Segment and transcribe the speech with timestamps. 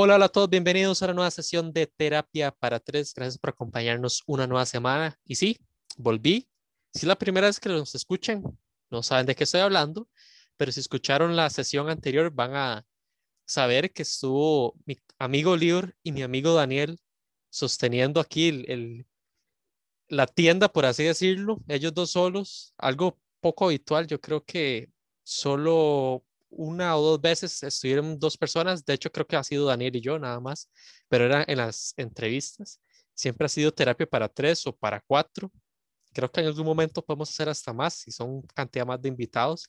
[0.00, 3.12] Hola, hola a todos, bienvenidos a una nueva sesión de Terapia para Tres.
[3.12, 5.18] Gracias por acompañarnos una nueva semana.
[5.24, 5.58] Y sí,
[5.96, 6.48] volví.
[6.94, 8.44] Si es la primera vez que nos escuchan,
[8.90, 10.08] no saben de qué estoy hablando,
[10.56, 12.86] pero si escucharon la sesión anterior van a
[13.44, 17.00] saber que estuvo mi amigo Lior y mi amigo Daniel
[17.50, 19.04] sosteniendo aquí el,
[20.06, 24.06] la tienda, por así decirlo, ellos dos solos, algo poco habitual.
[24.06, 24.92] Yo creo que
[25.24, 29.96] solo una o dos veces estuvieron dos personas, de hecho creo que ha sido Daniel
[29.96, 30.70] y yo nada más,
[31.08, 32.80] pero era en las entrevistas.
[33.14, 35.50] Siempre ha sido terapia para tres o para cuatro.
[36.12, 39.68] Creo que en algún momento podemos hacer hasta más si son cantidad más de invitados.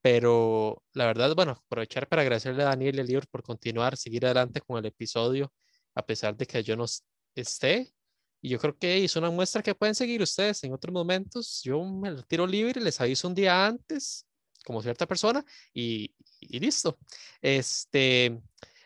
[0.00, 4.24] Pero la verdad, bueno, aprovechar para agradecerle a Daniel y a Lior por continuar, seguir
[4.26, 5.52] adelante con el episodio,
[5.94, 6.86] a pesar de que yo no
[7.34, 7.92] esté.
[8.40, 11.60] Y yo creo que es una muestra que pueden seguir ustedes en otros momentos.
[11.64, 14.27] Yo me lo tiro libre, les aviso un día antes
[14.68, 16.98] como cierta persona y, listo.
[17.40, 18.38] Este,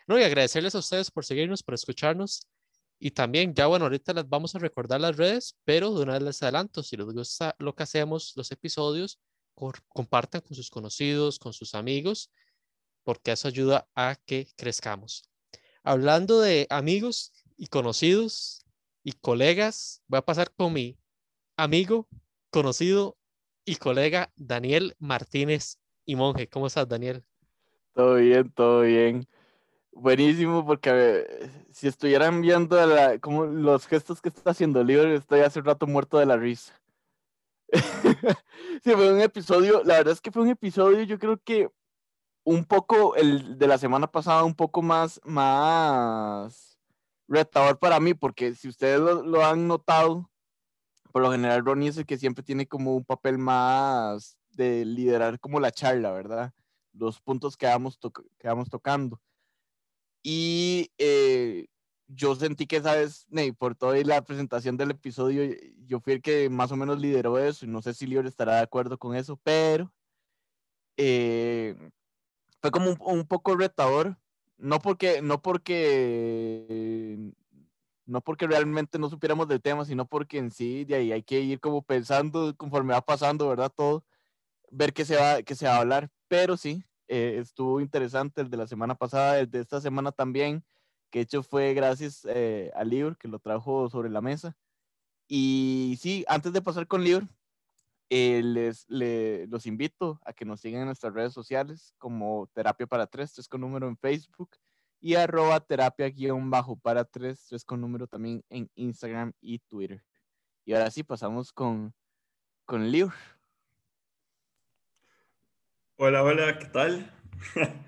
[0.07, 2.47] no, y agradecerles a ustedes por seguirnos, por escucharnos.
[2.99, 6.21] Y también, ya bueno, ahorita les vamos a recordar las redes, pero de una vez
[6.21, 9.19] les adelanto, si les gusta lo que hacemos, los episodios,
[9.89, 12.31] compartan con sus conocidos, con sus amigos,
[13.03, 15.29] porque eso ayuda a que crezcamos.
[15.83, 18.65] Hablando de amigos y conocidos
[19.03, 20.97] y colegas, voy a pasar con mi
[21.57, 22.07] amigo,
[22.51, 23.17] conocido
[23.65, 26.47] y colega Daniel Martínez y Monje.
[26.47, 27.23] ¿Cómo estás, Daniel?
[27.93, 29.27] Todo bien, todo bien.
[29.91, 32.77] Buenísimo, porque si estuvieran viendo
[33.21, 36.73] como los gestos que está haciendo Libre, estoy hace rato muerto de la risa.
[38.83, 41.69] sí, fue un episodio, la verdad es que fue un episodio, yo creo que
[42.43, 46.77] un poco, el de la semana pasada, un poco más, más
[47.27, 50.29] retador para mí, porque si ustedes lo han notado,
[51.13, 55.39] por lo general Ronnie es el que siempre tiene como un papel más de liderar
[55.39, 56.51] como la charla, ¿verdad?
[56.91, 57.99] Los puntos que vamos,
[58.43, 59.21] vamos tocando.
[60.23, 61.67] Y eh,
[62.07, 63.27] yo sentí que, ¿sabes?
[63.29, 67.37] Ney, por toda la presentación del episodio, yo fui el que más o menos lideró
[67.37, 69.93] eso, y no sé si Lior estará de acuerdo con eso, pero
[70.97, 71.75] eh,
[72.59, 74.17] fue como un, un, poco retador,
[74.57, 77.33] no porque, no porque
[78.05, 81.39] no porque realmente no supiéramos del tema, sino porque en sí de ahí hay que
[81.41, 83.71] ir como pensando conforme va pasando, ¿verdad?
[83.75, 84.03] Todo,
[84.71, 86.09] ver qué se va, qué se va a hablar.
[86.27, 90.63] Pero sí, eh, estuvo interesante el de la semana pasada, el de esta semana también,
[91.09, 94.57] que hecho fue gracias eh, a Lior, que lo trajo sobre la mesa.
[95.27, 97.27] Y sí, antes de pasar con Lior,
[98.09, 98.85] eh, les,
[99.49, 103.47] los invito a que nos sigan en nuestras redes sociales como Terapia para Tres, tres
[103.47, 104.49] con número en Facebook
[105.03, 110.01] y arroba terapia guion bajo para tres, tres con número también en Instagram y Twitter.
[110.63, 111.93] Y ahora sí, pasamos con,
[112.63, 113.11] con Lior.
[115.97, 117.13] Hola, hola, ¿qué tal?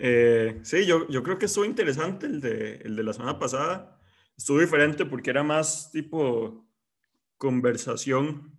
[0.00, 3.96] eh, sí, yo, yo creo que estuvo interesante el de, el de la semana pasada.
[4.36, 6.68] Estuvo diferente porque era más tipo
[7.36, 8.58] conversación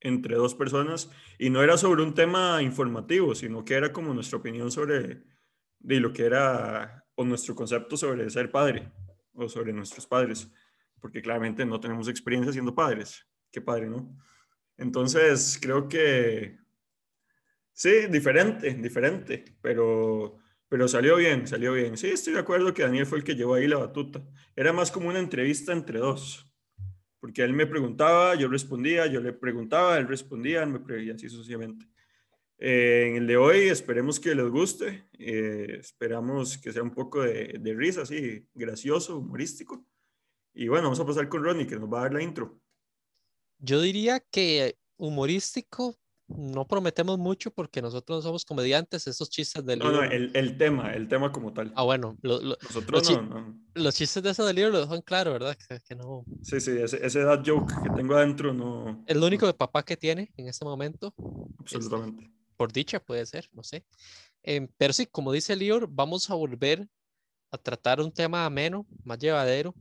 [0.00, 4.38] entre dos personas y no era sobre un tema informativo, sino que era como nuestra
[4.38, 5.33] opinión sobre
[5.84, 8.90] de lo que era o nuestro concepto sobre ser padre
[9.34, 10.50] o sobre nuestros padres,
[11.00, 13.26] porque claramente no tenemos experiencia siendo padres.
[13.52, 14.18] Qué padre, ¿no?
[14.78, 16.58] Entonces, creo que
[17.72, 21.98] sí, diferente, diferente, pero, pero salió bien, salió bien.
[21.98, 24.24] Sí, estoy de acuerdo que Daniel fue el que llevó ahí la batuta.
[24.56, 26.50] Era más como una entrevista entre dos,
[27.20, 31.86] porque él me preguntaba, yo respondía, yo le preguntaba, él respondía, me y así sucesivamente.
[32.58, 37.22] Eh, en el de hoy esperemos que les guste, eh, esperamos que sea un poco
[37.22, 39.84] de, de, risa, así, gracioso, humorístico.
[40.54, 42.60] Y bueno, vamos a pasar con Ronnie, que nos va a dar la intro.
[43.58, 45.96] Yo diría que humorístico
[46.28, 49.92] no prometemos mucho porque nosotros no somos comediantes, esos chistes del libro.
[49.92, 51.72] No, no, el, el, tema, el tema como tal.
[51.76, 55.32] Ah, bueno, nosotros los, no, no, los chistes de ese del libro lo dejan claro,
[55.32, 55.56] ¿verdad?
[55.86, 56.24] Que, no...
[56.42, 59.04] Sí, sí, ese, ese dad joke que tengo adentro no...
[59.06, 61.14] El único de papá que tiene en este momento.
[61.58, 62.24] Absolutamente.
[62.24, 63.84] Este, por dicha puede ser, no sé.
[64.42, 66.88] Em, pero sí, como dice Lior, vamos a volver
[67.50, 69.74] a tratar un tema ameno, más llevadero,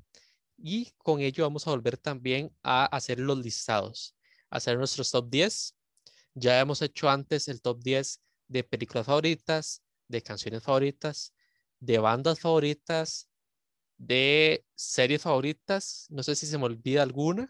[0.57, 4.17] y con ello vamos a volver también a hacer los listados,
[4.49, 5.77] hacer nuestros top 10.
[6.33, 11.33] Ya hemos hecho antes el top 10 de películas favoritas, de canciones favoritas,
[11.79, 13.29] de bandas favoritas,
[13.97, 16.05] de series favoritas.
[16.09, 17.49] No sé si se me olvida alguna.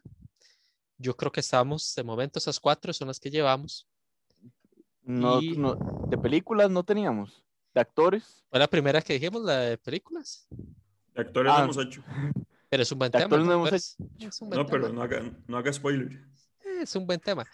[0.99, 3.87] Yo creo que estamos, de momento, esas cuatro son las que llevamos.
[5.03, 5.75] No, no,
[6.07, 7.43] de películas no teníamos.
[7.73, 8.45] De actores.
[8.49, 10.47] Fue la primera que dijimos, la de películas.
[10.49, 11.63] De actores no ah.
[11.63, 12.03] hemos hecho.
[12.69, 13.37] Pero es un buen tema.
[13.37, 14.45] No, hemos hecho.
[14.47, 16.25] no pero no haga, no haga spoiler.
[16.81, 17.45] Es un buen tema.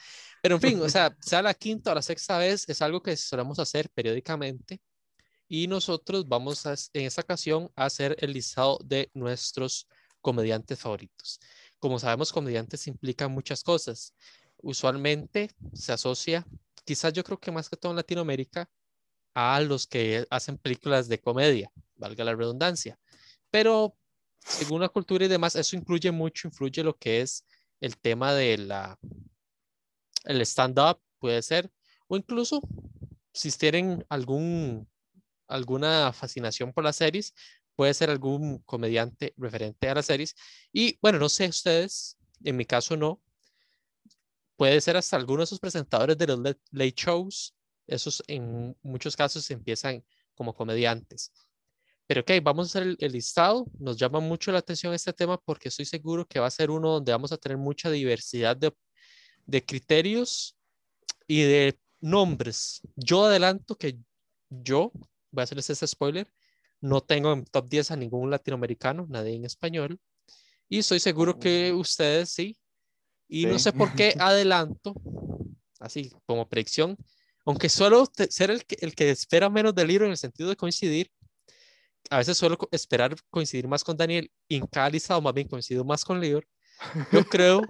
[0.42, 3.18] Pero en fin, o sea, sea la quinta o la sexta vez, es algo que
[3.18, 4.80] solemos hacer periódicamente.
[5.50, 9.90] y nosotros vamos a, en esta ocasión a hacer el listado de nuestros
[10.22, 11.42] comediantes favoritos.
[11.80, 14.14] Como sabemos, comediantes implican muchas cosas.
[14.62, 16.46] Usualmente se asocia,
[16.86, 18.70] quizás yo creo que más que todo en Latinoamérica,
[19.34, 23.00] a los que hacen películas de comedia, valga la redundancia.
[23.52, 23.96] Pero
[24.40, 27.46] según la cultura y demás, eso incluye mucho, influye lo que es
[27.80, 29.00] el tema de la
[30.26, 31.72] el stand-up, puede ser,
[32.08, 32.62] o incluso
[33.34, 34.88] si tienen algún
[35.48, 37.34] alguna fascinación por las series,
[37.76, 40.36] puede ser algún comediante referente a las series.
[40.72, 43.22] Y bueno, no sé ustedes, en mi caso no,
[44.60, 46.38] puede ser hasta algunos de esos presentadores de los
[46.72, 47.56] late shows,
[47.88, 50.04] esos en muchos casos empiezan
[50.36, 51.32] como comediantes.
[52.06, 53.68] Pero ok, vamos a hacer el, listado.
[53.80, 56.92] Nos llama mucho la atención este tema porque estoy seguro que va a ser uno
[56.92, 58.74] donde vamos a tener mucha diversidad de,
[59.46, 60.58] de criterios
[61.26, 62.82] y de nombres.
[62.98, 63.98] Yo adelanto que
[64.50, 64.92] yo,
[65.32, 66.30] voy a hacerles este spoiler,
[66.82, 70.02] no tengo en top 10 a ningún latinoamericano, nadie en español.
[70.68, 72.58] Y estoy seguro que ustedes sí.
[73.30, 74.94] Y no sé por qué adelanto,
[75.80, 76.98] así como predicción,
[77.46, 80.56] aunque suelo ser el que, el que espera menos del libro en el sentido de
[80.56, 81.10] coincidir,
[82.10, 85.86] a veces suelo esperar coincidir más con Daniel y en cada listado más bien coincido
[85.86, 86.48] más con Lior.
[87.12, 87.62] Yo creo,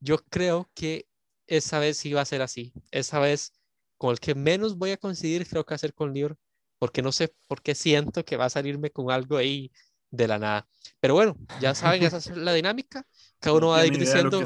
[0.00, 1.06] yo creo que
[1.46, 2.72] esa vez sí va a ser así.
[2.90, 3.52] Esa vez
[3.96, 6.36] con el que menos voy a coincidir creo que va a ser con Lior,
[6.78, 9.72] porque no sé por qué siento que va a salirme con algo ahí
[10.10, 10.68] de la nada.
[11.00, 13.06] Pero bueno, ya saben, esa es la dinámica.
[13.40, 14.42] Cada uno va a ir diciendo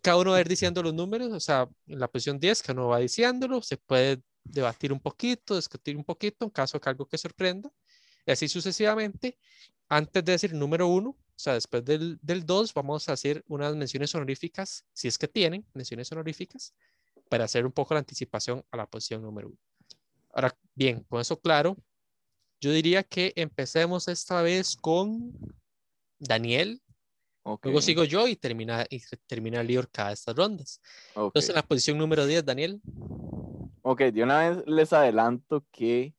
[0.00, 2.74] cada uno va a ir diciendo los números, o sea, en la posición 10 cada
[2.74, 7.06] uno va diciéndolo, se puede debatir un poquito, discutir un poquito en caso que algo
[7.06, 7.70] que sorprenda
[8.24, 9.38] y así sucesivamente.
[9.88, 13.74] Antes de decir número uno, o sea, después del, del dos, vamos a hacer unas
[13.74, 16.74] menciones honoríficas, si es que tienen menciones honoríficas,
[17.30, 19.58] para hacer un poco la anticipación a la posición número uno.
[20.32, 21.76] Ahora, bien, con eso claro,
[22.60, 25.32] yo diría que empecemos esta vez con
[26.18, 26.82] Daniel.
[27.62, 30.80] Luego sigo yo y termina, y termina Lior cada de estas rondas.
[31.14, 32.80] Entonces, en la posición número 10, Daniel.
[33.82, 36.14] Ok, de una vez les adelanto que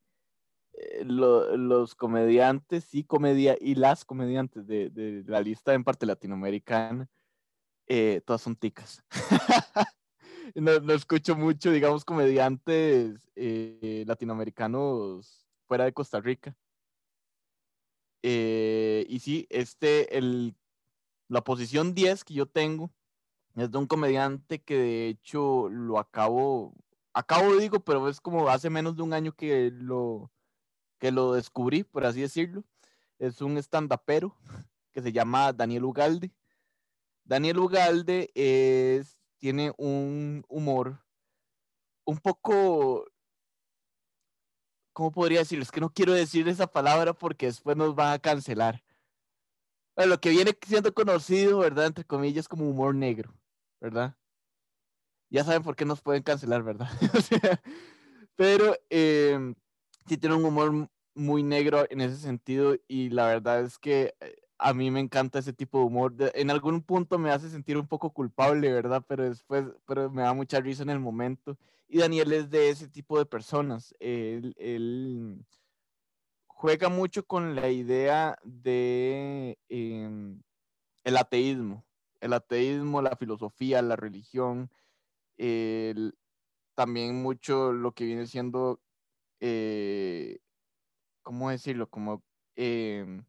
[0.72, 7.08] eh, los comediantes y comedia y las comediantes de, la lista en parte latinoamericana,
[7.86, 9.04] eh, todas son ticas.
[10.54, 16.56] no, escucho mucho, digamos, comediantes eh, latinoamericanos fuera de Costa Rica.
[18.22, 20.54] y sí, este, el,
[21.30, 22.90] la posición 10 que yo tengo
[23.54, 26.74] es de un comediante que de hecho lo acabo,
[27.12, 30.32] acabo digo, pero es como hace menos de un año que lo,
[30.98, 32.64] que lo descubrí, por así decirlo.
[33.18, 34.36] Es un stand-upero
[34.92, 36.32] que se llama Daniel Ugalde.
[37.24, 41.00] Daniel Ugalde es, tiene un humor
[42.04, 43.04] un poco,
[44.92, 45.62] ¿cómo podría decirlo?
[45.62, 48.82] Es que no quiero decir esa palabra porque después nos van a cancelar.
[50.06, 51.86] Lo que viene siendo conocido, ¿verdad?
[51.86, 53.34] Entre comillas, como humor negro,
[53.80, 54.16] ¿verdad?
[55.30, 56.88] Ya saben por qué nos pueden cancelar, ¿verdad?
[58.36, 59.54] pero eh,
[60.06, 64.36] sí tiene un humor muy negro en ese sentido y la verdad es que eh,
[64.58, 66.14] a mí me encanta ese tipo de humor.
[66.34, 69.04] en algún punto me hace sentir un poco culpable, ¿verdad?
[69.06, 71.56] Pero después, pero me da mucha risa en el momento.
[71.88, 73.94] Y Daniel es de ese tipo de personas.
[73.98, 74.54] Él,
[76.60, 80.42] juega mucho con la idea de em,
[81.04, 81.86] el ateísmo.
[82.20, 84.70] El ateísmo, la filosofía, la religión.
[86.74, 88.80] también mucho lo que viene siendo
[89.40, 90.38] eh,
[91.22, 91.88] ¿cómo decirlo?
[91.88, 92.22] Como
[92.56, 93.24] em,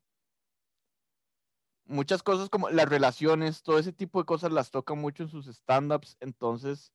[1.86, 5.48] muchas cosas como las relaciones, todo ese tipo de cosas las toca mucho en sus
[5.48, 6.18] stand-ups.
[6.20, 6.92] Entonces,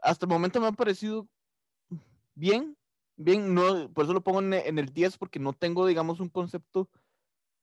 [0.00, 1.26] hasta el momento me ha parecido
[2.34, 2.76] bien,
[3.20, 6.88] bien, no, por eso lo pongo en, el 10 porque no tengo, digamos, un concepto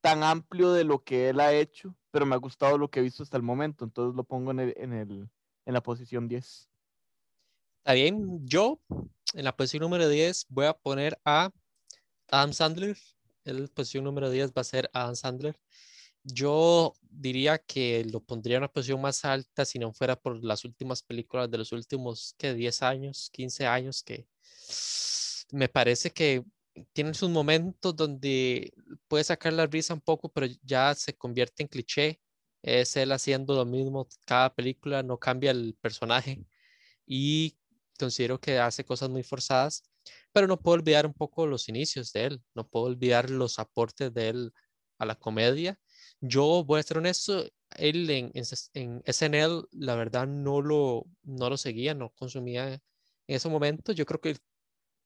[0.01, 3.03] tan amplio de lo que él ha hecho, pero me ha gustado lo que he
[3.03, 5.29] visto hasta el momento, entonces lo pongo en, el, en, el,
[5.65, 6.69] en la posición 10.
[7.79, 8.79] Está bien, yo
[9.33, 11.51] en la posición número 10 voy a poner a
[12.29, 12.97] Adam Sandler.
[13.43, 15.59] El posición número 10 va a ser Adam Sandler.
[16.23, 20.65] Yo diría que lo pondría en una posición más alta si no fuera por las
[20.65, 24.27] últimas películas de los últimos que 10 años, 15 años, que
[25.51, 26.43] me parece que
[26.93, 28.73] tienen sus momentos donde
[29.07, 32.21] puede sacar la risa un poco, pero ya se convierte en cliché.
[32.61, 36.45] Es él haciendo lo mismo cada película, no cambia el personaje
[37.05, 37.57] y
[37.99, 39.83] considero que hace cosas muy forzadas
[40.33, 44.13] pero no puedo olvidar un poco los inicios de él, no puedo olvidar los aportes
[44.13, 44.53] de él
[44.99, 45.79] a la comedia.
[46.21, 51.57] Yo voy a ser honesto, él en, en, SNL, la verdad, no lo, no lo
[51.57, 52.81] seguía, no consumía en
[53.27, 53.91] ese momento.
[53.91, 54.37] Yo creo que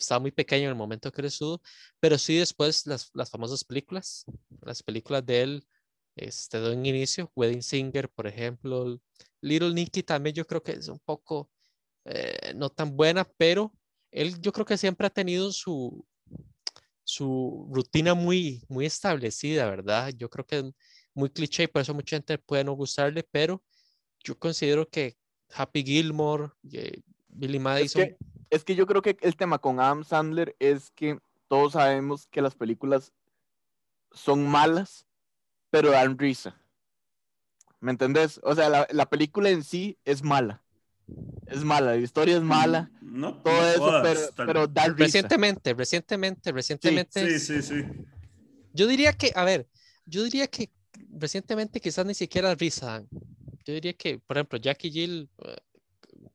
[0.01, 1.61] estaba muy pequeño en el momento que estuvo,
[1.99, 4.25] pero sí después las, las famosas películas,
[4.61, 5.67] las películas de él,
[6.15, 8.99] este, de un inicio, Wedding Singer, por ejemplo,
[9.41, 11.49] Little Nicky también yo creo que es un poco
[12.05, 13.73] eh, no tan buena, pero
[14.11, 16.05] él yo creo que siempre ha tenido su,
[17.03, 20.11] su rutina muy, muy establecida, ¿verdad?
[20.17, 20.65] Yo creo que es
[21.13, 23.63] muy cliché y por eso mucha gente puede no gustarle, pero
[24.23, 25.17] yo considero que
[25.53, 28.01] Happy Gilmore, eh, Billy Madison...
[28.01, 28.17] Es que,
[28.51, 32.41] es que yo creo que el tema con Adam Sandler es que todos sabemos que
[32.41, 33.11] las películas
[34.11, 35.07] son malas,
[35.69, 36.55] pero dan risa.
[37.79, 38.39] ¿Me entendés?
[38.43, 40.63] O sea, la, la película en sí es mala.
[41.47, 42.91] Es mala, la historia es mala.
[43.01, 44.95] No, todo no eso, todas, pero, tal- pero da risa.
[44.97, 47.39] Recientemente, recientemente, recientemente.
[47.39, 47.83] Sí, sí, sí.
[48.73, 49.67] Yo diría que, a ver,
[50.05, 50.69] yo diría que
[51.09, 53.09] recientemente quizás ni siquiera risa dan.
[53.65, 55.55] Yo diría que, por ejemplo, Jackie Jill, eh,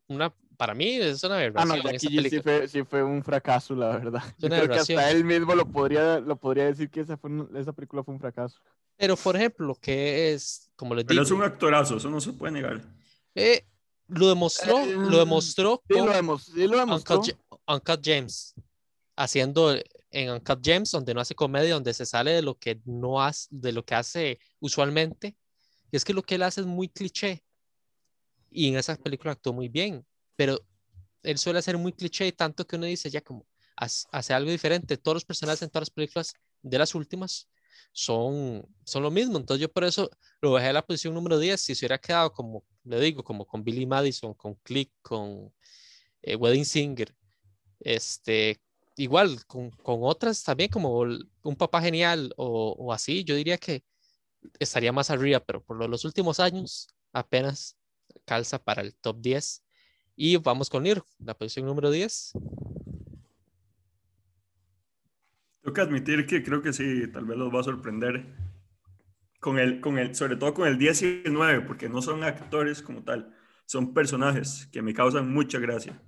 [0.09, 3.03] una, para mí es una Ah, aberración no, esa Jackie Jill sí fue, sí fue
[3.03, 4.23] un fracaso, la verdad.
[4.39, 7.31] Yo una creo que hasta él mismo lo podría, lo podría decir que esa, fue
[7.31, 8.61] un- esa película fue un fracaso.
[8.97, 12.21] Pero, por ejemplo, lo que es, como les Pero digo, es un actorazo, eso no
[12.21, 12.81] se puede negar.
[13.35, 13.65] eh,
[14.09, 17.21] lo demostró, Eh, lo demostró Sí, con lo, demos, sí lo demostró.
[17.21, 17.37] Uncut,
[17.67, 18.55] Uncut James,
[19.17, 19.75] haciendo
[20.11, 23.49] en Uncut James, donde no hace comedia, donde se sale de lo que no hace,
[23.51, 25.37] de lo que hace usualmente.
[25.91, 27.43] Y es que lo que él hace es muy cliché.
[28.51, 30.07] Y en esa película actuó muy bien,
[30.37, 30.61] pero
[31.23, 34.97] él suele hacer muy cliché, tanto que uno dice ya como hace algo diferente.
[34.97, 37.49] Todos los personajes en todas las películas de las últimas
[37.93, 39.39] son, son lo mismo.
[39.39, 41.61] Entonces yo por eso lo bajé a la posición número 10.
[41.61, 45.53] Si se hubiera quedado como, le digo, como con Billy Madison, con Click, con
[46.23, 47.15] eh, Wedding Singer,
[47.81, 48.61] este,
[48.97, 53.85] igual con, con otras también como Un Papá Genial o, o así, yo diría que
[54.59, 57.77] estaría más arriba, pero por lo- los últimos años apenas
[58.25, 59.65] calza para el top 10.
[60.17, 62.33] Y vamos con Niro, la posición número 10.
[65.61, 68.25] Tengo que admitir que creo que sí, tal vez los va a sorprender.
[69.41, 72.25] Con el, con el, sobre todo con el 10 y el 9, porque no son
[72.25, 76.03] actores como tal, son personajes que me causan mucha gracia.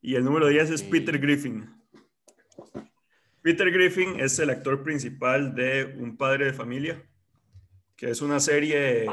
[0.00, 1.68] Y el número 10 es Peter Griffin.
[3.42, 7.04] Peter Griffin es el actor principal de Un Padre de Familia,
[7.96, 9.06] que es una serie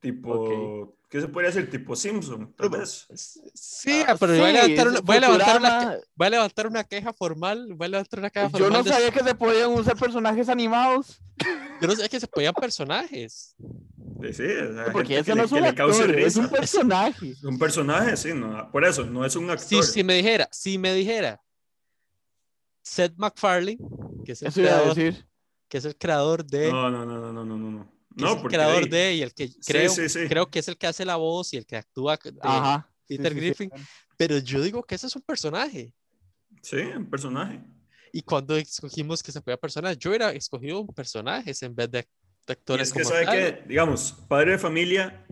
[0.00, 1.70] tipo, ¿qué se podría decir?
[1.70, 3.06] Tipo Simpson, tal vez.
[3.54, 6.30] Sí, Ah, pero voy, a sí, levantar es una, voy a levantar una voy a
[6.30, 7.74] levantar una queja formal.
[7.74, 8.72] Voy a levantar una queja Yo formal.
[8.72, 11.20] no de- sabía que se podían usar personajes animados.
[11.80, 13.54] yo no sabía que se podían personajes.
[14.22, 17.34] Sí, sí, o sea, Porque no es que un actor, es un personaje.
[17.42, 19.84] Un personaje, sí, no, por eso, no es un actor.
[19.84, 21.42] si me dijera, si me dijera
[22.82, 23.78] Seth MacFarlane,
[24.24, 25.26] que es el, Eso iba a creador, decir.
[25.68, 27.88] que es el creador de, No, no, no, no, no, no, no.
[28.14, 28.28] No.
[28.30, 30.26] es el porque creador hey, de y el que creo, sí, sí.
[30.28, 32.90] creo que es el que hace la voz y el que actúa de Ajá.
[33.06, 33.34] Peter.
[33.34, 33.70] Griffin,
[34.16, 35.94] pero yo digo que ese es un personaje.
[36.62, 37.60] Sí, un personaje.
[38.12, 41.98] Y cuando escogimos que se podía personaje, yo hubiera escogido un personaje en vez de,
[42.46, 43.34] de Y actores es que como sabe tal.
[43.34, 45.26] que, digamos, Padre de Familia,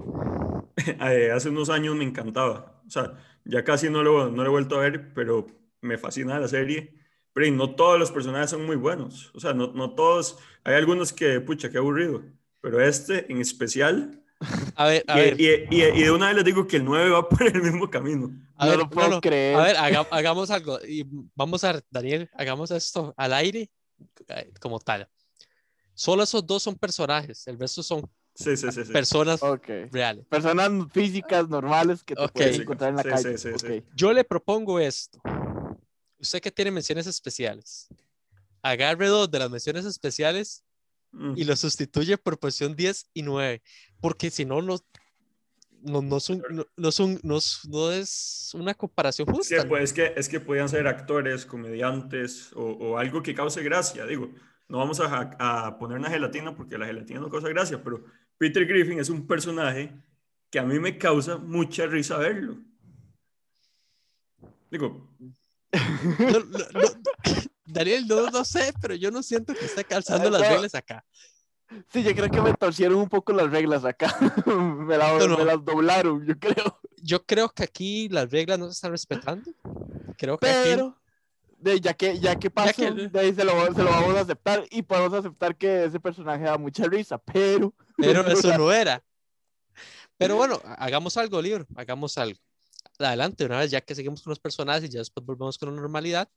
[1.00, 2.82] eh, hace unos años me encantaba.
[2.86, 5.46] O sea, ya casi no lo, no lo he vuelto a ver, pero
[5.80, 6.94] me fascina la serie.
[7.32, 9.30] Pero y no todos los personajes son muy buenos.
[9.34, 10.38] O sea, no, no todos.
[10.64, 12.22] Hay algunos que, pucha, qué aburrido.
[12.62, 14.19] Pero este en especial.
[14.75, 16.85] A ver, a y, ver, y- y- y de una vez les digo que el
[16.85, 18.31] 9 va por el mismo camino.
[18.57, 19.54] a no ver, lo puedo no, no, creer.
[19.57, 20.78] A ver, haga- hagamos algo.
[20.85, 21.04] Y
[21.35, 23.71] vamos a, Daniel, hagamos esto al aire
[24.28, 25.09] eh, como tal.
[25.95, 28.85] Solo esos dos son personajes, el resto son Sí, sí, sí.
[28.87, 28.92] sí.
[28.92, 29.69] personas Ok.
[29.92, 30.25] reales.
[30.26, 32.33] Personas físicas normales que te Ok.
[32.33, 33.38] puedes encontrar en la Sí, calle.
[33.38, 33.73] sí, sí, sí.
[33.78, 33.85] Ok.
[33.95, 35.21] Yo le propongo esto.
[36.19, 37.88] Usted que tiene menciones especiales,
[38.62, 40.64] agarre dos de las menciones especiales
[41.12, 41.35] Mm.
[41.37, 43.62] y lo sustituye por posición 10 y 9,
[44.00, 44.78] porque si no, no,
[45.83, 49.69] no, no, son- no, no son- no es- no es una comparación Sí, justa.
[49.69, 54.07] pues es que, es que podían ser actores, comediantes o, o algo que cause gracia.
[54.07, 54.31] Digo,
[54.69, 58.04] no vamos a, a poner una gelatina porque la gelatina no causa gracia, pero
[58.38, 59.92] Peter Griffin es un personaje
[60.50, 62.57] que a mí me causa mucha risa verlo.
[64.71, 65.11] Digo,
[65.73, 66.88] No, no, no,
[67.64, 71.04] Daniel, no, no sé, pero yo no siento que esté calzando las reglas acá.
[71.90, 74.14] Sí, yo creo que me torcieron un poco las reglas acá.
[74.47, 75.38] me, la- No, no.
[75.38, 76.81] me las doblaron, yo creo.
[76.99, 79.50] Yo creo que aquí las reglas no se están respetando.
[80.19, 81.00] Creo que aquí Pero,
[81.59, 84.21] de, ya que, ya que pasó, que- de ahí se lo, se lo vamos a
[84.21, 87.73] aceptar y podemos aceptar que ese personaje da mucha risa, pero...
[87.97, 89.02] Pero eso no era.
[90.19, 92.38] Pero bueno, hagamos algo, libro, hagamos algo.
[92.99, 95.81] Adelante, una vez ya que seguimos con los personajes y ya después volvemos con la
[95.81, 96.28] normalidad,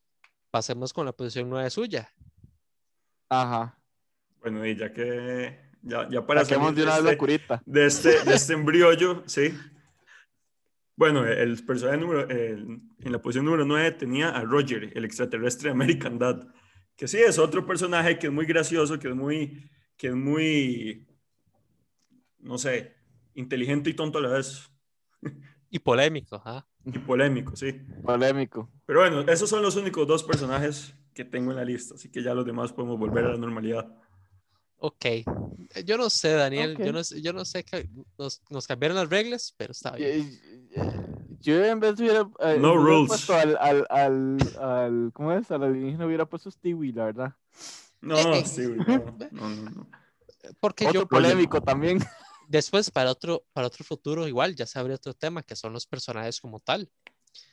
[0.55, 2.09] pasemos con la posición 9 suya.
[3.27, 3.77] Ajá.
[4.39, 7.62] bueno, y ya que, ya, ya para Saquemos de una vez de la este, curita.
[7.65, 9.53] de este, de este embriollo, sí.
[10.95, 15.67] Bueno, el personaje número, el- en la posición número 9 tenía a Roger, el extraterrestre
[15.67, 16.47] de American Dad,
[16.95, 21.05] que sí es otro personaje que es muy gracioso, que es muy, que es muy,
[22.39, 22.95] no sé,
[23.33, 24.69] inteligente y tonto a la vez,
[25.69, 26.65] Y polémico, ¿ah?
[26.86, 27.72] y polémico, sí.
[28.03, 28.69] Polémico.
[28.86, 32.22] Pero bueno, esos son los únicos dos personajes que tengo en la lista, así que
[32.22, 33.88] ya los demás podemos volver a la normalidad.
[34.77, 35.05] Ok.
[35.05, 35.25] Eh,
[35.86, 36.77] Yo no sé, Daniel.
[36.77, 36.93] Yo Ok.
[36.93, 40.29] no sé, yo no sé que nos, nos cambiaron las reglas, pero está bien.
[40.69, 40.84] Yo,
[41.41, 43.07] yo en vez de hubiera, eh, No hubiera rules.
[43.07, 45.50] puesto al, al, al, al- ¿cómo es?
[45.51, 47.34] Al alienígena hubiera puesto Stewie, la verdad.
[48.01, 48.43] No, Eh,
[48.86, 49.88] no, no, no, no.
[50.60, 52.00] Porque Otro yo polémico también.
[52.47, 55.85] Después para otro, para otro futuro igual ya se abre otro tema que son los
[55.85, 56.89] personajes como tal.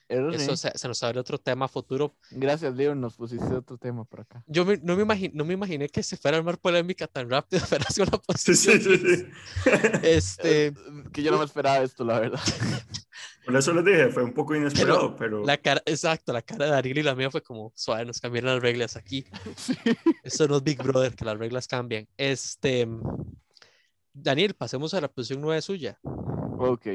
[0.08, 0.68] Eso Eso sí.
[0.70, 2.14] se, se nos abre otro tema futuro.
[2.30, 4.44] Gracias, Leo, nos pusiste otro tema por acá.
[4.46, 7.30] Yo me- no, me imagi- no me imaginé que se fuera a armar polémica tan
[7.30, 8.80] rápido, pero es una posición.
[8.80, 9.26] sí, sí.
[10.02, 10.74] Este,
[11.12, 12.40] que yo no me esperaba esto, la verdad.
[13.44, 16.70] Por eso les dije, fue un poco inesperado, pero, la cara, exacto, la cara de
[16.70, 19.24] Daniel y la mía fue como, suave, nos cambiaron las reglas aquí.
[19.56, 19.74] Sí.
[20.22, 22.06] Eso no es Big Brother, que las reglas cambian.
[22.16, 22.86] Este,
[24.14, 25.98] Daniel, pasemos a la posición 9 suya.
[26.58, 26.86] Ok.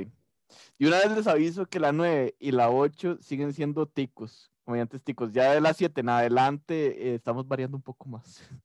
[0.77, 5.03] Y una vez les aviso que la 9 y la 8 siguen siendo ticos, comediantes
[5.03, 5.31] ticos.
[5.31, 8.41] Ya de la 7 en adelante eh, estamos variando un poco más.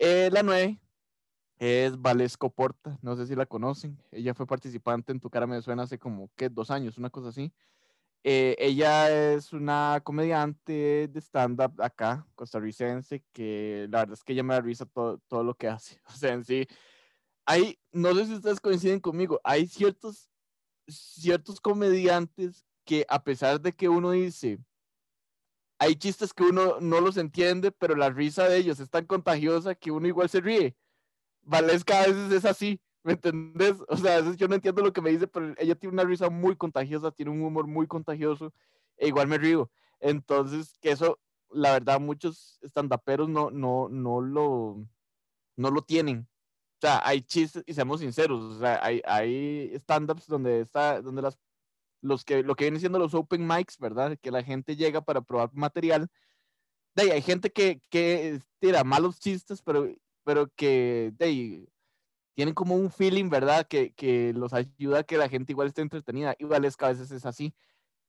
[0.00, 0.80] Eh, la 9
[1.58, 4.00] es Valesco Porta, no sé si la conocen.
[4.12, 6.48] Ella fue participante en Tu cara me suena hace como, ¿qué?
[6.48, 7.52] Dos años, una cosa así.
[8.22, 14.42] Eh, ella es una comediante de stand-up acá, costarricense, que la verdad es que ella
[14.42, 16.00] me da risa todo, todo lo que hace.
[16.06, 16.66] O sea, en sí,
[17.48, 20.28] hay, no sé si ustedes coinciden conmigo, hay ciertos,
[20.86, 24.58] ciertos comediantes que a pesar de que uno dice,
[25.78, 29.74] hay chistes que uno no los entiende, pero la risa de ellos es tan contagiosa
[29.74, 30.76] que uno igual se ríe.
[31.40, 33.76] Valesca a veces es así, ¿me entendés?
[33.88, 36.04] O sea, a veces yo no entiendo lo que me dice, pero ella tiene una
[36.04, 38.52] risa muy contagiosa, tiene un humor muy contagioso,
[38.98, 39.70] e igual me río.
[40.00, 44.86] Entonces, que eso, la verdad, muchos estandaperos no, no, no lo,
[45.56, 46.28] no lo tienen.
[46.78, 51.22] O sea, hay chistes, y seamos sinceros, o sea, hay, hay stand-ups donde está, donde
[51.22, 51.36] las,
[52.00, 54.16] los que, lo que vienen siendo los open mics, ¿verdad?
[54.20, 56.08] Que la gente llega para probar material.
[56.94, 59.92] De ahí, hay gente que, que tira malos chistes, pero,
[60.24, 61.68] pero que de ahí,
[62.34, 63.66] tienen como un feeling, ¿verdad?
[63.66, 66.36] Que, que los ayuda a que la gente igual esté entretenida.
[66.38, 67.52] Y Valesca a veces es así,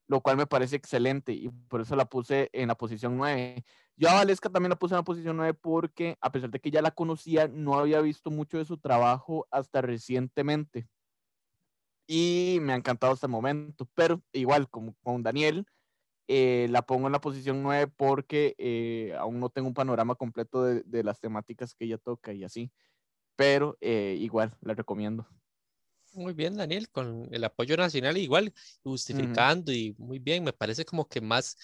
[0.08, 3.66] lo cual me parece excelente y por eso la puse en la posición 9.
[4.00, 6.72] Yo a Valesca también la puse en la posición 9 porque a pesar de que
[6.72, 10.88] ya la conocía, no había visto mucho de su trabajo hasta recientemente.
[12.08, 15.66] Y me ha encantado hasta el momento, pero igual como con Daniel,
[16.30, 20.64] eh, la pongo en la posición 9 porque eh, aún no tengo un panorama completo
[20.64, 22.72] de, de las temáticas que ella toca y así.
[23.36, 25.28] Pero eh, igual, la recomiendo.
[26.14, 28.52] Muy bien, Daniel, con el apoyo nacional igual,
[28.84, 31.56] justificando y muy bien, me parece como que más,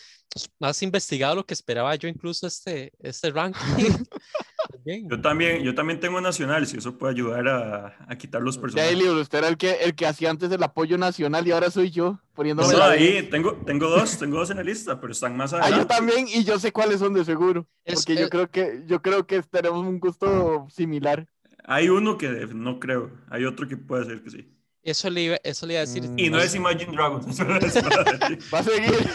[0.60, 3.74] más investigado lo que esperaba yo incluso este, este ranking.
[4.86, 5.12] Bien.
[5.12, 8.62] yo también, yo también tengo nacional, si eso puede ayudar a, a quitar los Ya,
[8.62, 8.94] personajes.
[8.94, 11.92] Elio, usted era el que, el que hacía antes el apoyo nacional y ahora soy
[11.92, 15.54] yo poniéndome No, ahí tengo, tengo dos, tengo dos en la lista, pero están más
[15.58, 15.88] Ah, yo adelante.
[15.88, 19.26] también y yo sé cuáles son de seguro, Es- porque yo creo que yo creo
[19.26, 21.28] que tenemos un gusto similar.
[21.68, 24.52] Hay uno que no creo, hay otro que puede ser que sí.
[24.84, 26.04] Eso le iba, eso le iba a decir.
[26.04, 26.20] Mm.
[26.20, 27.28] Y no es Imagine Dragons.
[27.40, 27.76] eso es-
[28.54, 29.10] Va a seguir.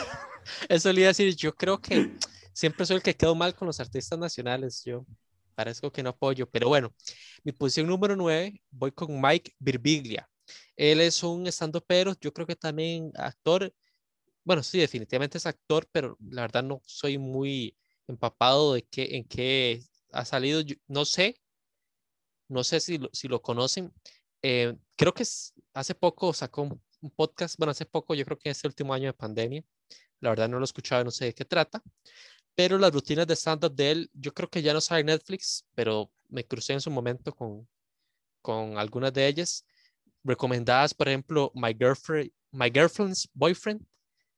[0.69, 2.17] Eso le iba a decir, yo creo que
[2.53, 4.83] siempre soy el que quedo mal con los artistas nacionales.
[4.85, 5.07] Yo
[5.55, 6.93] parezco que no apoyo, pero bueno,
[7.45, 10.29] mi posición número 9, voy con Mike Birbiglia.
[10.77, 13.73] Él es un estando pero, yo creo que también actor.
[14.43, 17.77] Bueno, sí, definitivamente es actor, pero la verdad no soy muy
[18.09, 19.83] empapado de qué, en qué
[20.13, 20.63] ha salido.
[20.63, 21.37] Yo- no sé,
[22.51, 23.93] no sé si si lo conocen.
[24.43, 25.25] Eh, creo que
[25.75, 29.07] hace poco sacó un, un podcast, bueno, hace poco, yo creo que este último año
[29.07, 29.65] de pandemia.
[30.21, 31.83] La verdad no lo he escuchado, no sé de qué trata.
[32.55, 35.67] Pero las rutinas de stand-up de él, yo creo que ya no sale en Netflix,
[35.75, 37.69] pero me crucé en su momento con,
[38.43, 39.67] con algunas de ellas.
[40.23, 43.87] Recomendadas, por ejemplo, My, Girlfriend, My Girlfriend's Boyfriend, o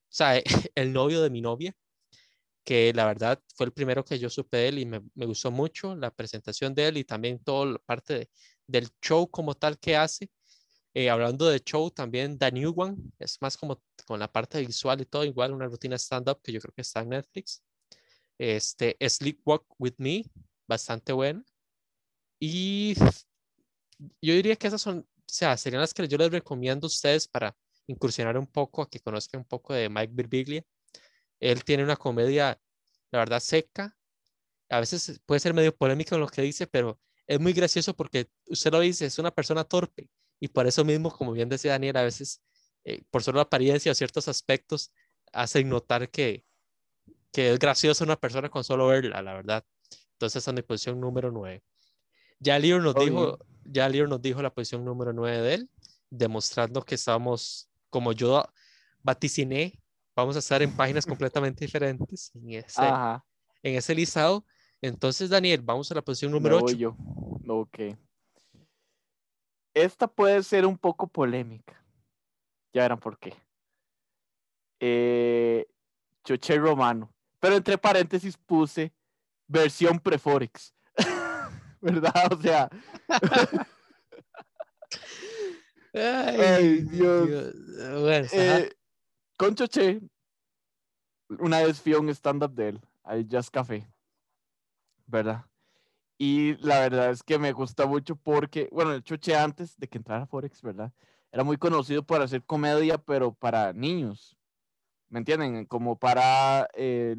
[0.08, 0.40] sea,
[0.74, 1.74] el novio de mi novia,
[2.64, 5.50] que la verdad fue el primero que yo supe de él y me, me gustó
[5.50, 8.30] mucho la presentación de él y también toda parte de-
[8.66, 10.30] del show como tal que hace.
[10.94, 15.00] Eh, hablando de show, también The New One, es más como con la parte visual
[15.00, 17.62] y todo, igual una rutina stand-up que yo creo que está en Netflix.
[18.38, 20.24] Este, Sleepwalk With Me,
[20.68, 21.44] bastante buena.
[22.40, 22.94] Y
[24.20, 27.28] yo diría que esas son, o sea, serían las que yo les recomiendo a ustedes
[27.28, 30.64] para incursionar un poco, a que conozcan un poco de Mike Birbiglia.
[31.42, 32.60] Él tiene una comedia,
[33.10, 33.96] la verdad, seca.
[34.70, 38.30] A veces puede ser medio polémico en lo que dice, pero es muy gracioso porque
[38.46, 40.08] usted lo dice, es una persona torpe.
[40.38, 42.40] Y por eso mismo, como bien decía Daniel, a veces
[42.84, 44.92] eh, por solo la apariencia, ciertos aspectos,
[45.32, 46.44] hacen notar que,
[47.32, 49.64] que es graciosa una persona con solo verla, la verdad.
[50.12, 51.60] Entonces, es mi posición número 9.
[52.38, 55.70] Ya Leo nos dijo, ya Leo nos dijo la posición número 9 de él,
[56.08, 58.44] demostrando que estamos, como yo
[59.02, 59.81] vaticiné,
[60.14, 62.82] vamos a estar en páginas completamente diferentes en ese,
[63.62, 64.44] en ese listado.
[64.80, 66.76] Entonces, Daniel, vamos a la posición número 8.
[66.76, 66.96] Yo.
[67.46, 67.78] Ok.
[69.74, 71.82] Esta puede ser un poco polémica.
[72.74, 73.34] Ya verán por qué.
[74.80, 75.66] Eh,
[76.24, 77.14] Choche Romano.
[77.38, 78.92] Pero entre paréntesis puse
[79.46, 80.74] versión Preforex.
[81.80, 82.32] ¿Verdad?
[82.32, 82.68] O sea.
[85.94, 87.54] Ay, Dios.
[88.32, 88.72] Eh,
[89.42, 90.00] con Choche,
[91.40, 93.92] una vez fui a un stand-up de él, al Jazz Café.
[95.04, 95.46] ¿Verdad?
[96.16, 99.98] Y la verdad es que me gusta mucho porque, bueno, el Choche antes de que
[99.98, 100.92] entrara Forex, ¿verdad?
[101.32, 104.36] Era muy conocido por hacer comedia, pero para niños.
[105.08, 105.66] ¿Me entienden?
[105.66, 107.16] Como para, eh,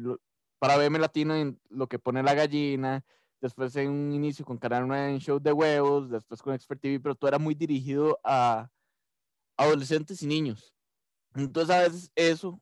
[0.58, 3.04] para BM Latino en lo que pone la gallina,
[3.42, 7.00] después en un inicio con Canal 9 en Show de Huevos, después con Expert TV,
[7.00, 8.70] pero todo era muy dirigido a
[9.58, 10.73] adolescentes y niños.
[11.34, 12.60] Entonces a veces eso,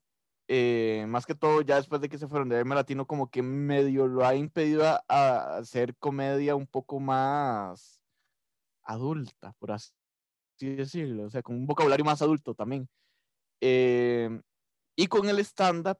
[0.48, 3.42] eh, más que todo ya después de que se fueron de BM Latino, como que
[3.42, 8.00] medio lo ha impedido a, hacer comedia un poco más
[8.82, 9.92] adulta, por así
[10.58, 12.88] decirlo, o sea, con un vocabulario más adulto también.
[13.60, 14.40] Eh,
[14.96, 15.98] y con el stand-up,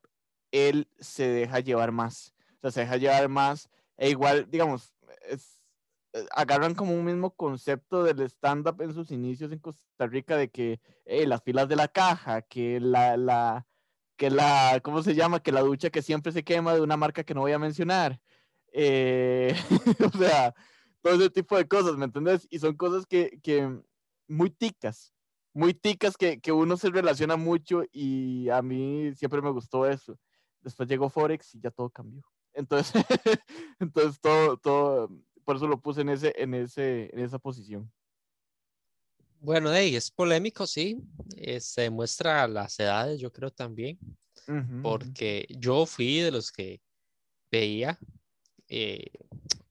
[0.51, 2.35] él se deja llevar más.
[2.57, 3.69] O sea, se deja llevar más.
[3.97, 4.93] E igual, digamos,
[5.29, 5.62] es,
[6.33, 10.81] agarran como un mismo concepto del stand-up en sus inicios en Costa Rica de que
[11.05, 13.67] las filas de la caja, que la, la,
[14.17, 15.41] que la, ¿cómo se llama?
[15.41, 18.21] Que la ducha que siempre se quema de una marca que no voy a mencionar.
[18.73, 19.55] Eh,
[20.15, 20.55] o sea,
[21.03, 22.47] todo ese tipo de cosas, ¿me entiendes?
[22.51, 23.69] Y son cosas que, que
[24.29, 25.13] muy ticas,
[25.53, 30.19] muy ticas que, que, uno se relaciona mucho y a mí siempre me gustó eso.
[30.61, 32.23] Después llegó Forex y ya todo cambió.
[32.55, 33.03] Entonces,
[33.81, 35.11] entonces todo, todo,
[35.45, 37.91] por eso lo puse en, ese, en, ese, en esa posición.
[39.41, 41.03] Bueno, hey, es polémico, sí.
[41.37, 43.99] Eh, se muestra las edades, yo creo también,
[44.83, 46.81] porque yo fui de los que
[47.51, 47.99] veía,
[48.69, 49.11] eh,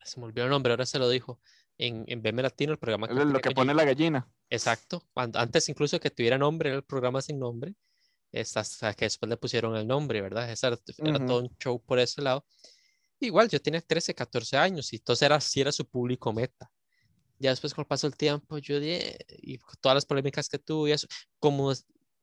[0.03, 1.39] se me olvidó el nombre, ahora se lo dijo,
[1.77, 3.07] en, en BM Latino, el programa.
[3.07, 4.27] Que lo que pone la gallina.
[4.49, 5.07] Exacto.
[5.15, 7.73] Antes incluso que tuviera nombre, era el programa sin nombre.
[8.33, 10.49] Hasta que después le pusieron el nombre, ¿verdad?
[10.49, 10.77] era,
[11.25, 12.45] todo un show por ese lado.
[13.21, 16.71] Igual, yo tenía 13, 14 años y entonces era, sí era su público meta.
[17.37, 20.91] Ya después, con el paso del tiempo, yo dije, y todas las polémicas que tuve,
[20.91, 21.07] eso,
[21.39, 21.71] como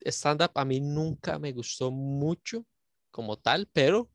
[0.00, 2.66] stand-up, a mí nunca me gustó mucho
[3.10, 4.10] como tal, pero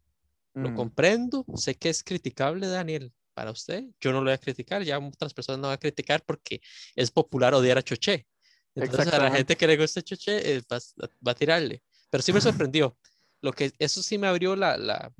[0.53, 1.45] lo comprendo.
[1.55, 3.85] Sé que es criticable, Daniel, para usted.
[3.99, 6.61] Yo no lo voy a criticar, ya otras personas no van a criticar porque
[6.95, 8.27] es popular odiar a Choché.
[8.75, 10.79] Entonces a la gente que le gusta Choché eh, va,
[11.25, 11.81] va, a tirarle.
[12.09, 12.97] Pero sí me sorprendió.
[13.41, 15.11] Lo que eso sí me abrió la, la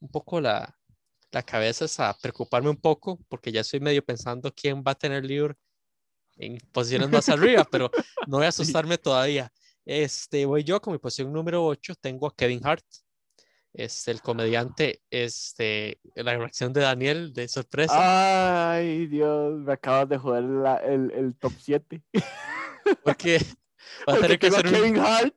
[0.00, 0.79] un poco la,
[1.32, 4.94] la cabeza es a preocuparme un poco porque ya estoy medio pensando quién va a
[4.94, 5.54] tener libro
[6.36, 7.90] en posiciones más arriba, pero
[8.26, 8.48] no voy a
[8.84, 9.52] asustarme todavía.
[9.84, 12.84] Este, voy yo con mi posición número 8, tengo a Kevin Hart
[13.72, 18.72] es el comediante, este, la reacción de Daniel de sorpresa.
[18.72, 20.44] Ay, Dios, me acabas de joder
[20.84, 22.02] el, el, top 7.
[23.04, 23.38] Porque
[24.08, 24.66] va a tener que ser
[24.98, 25.34] Hart.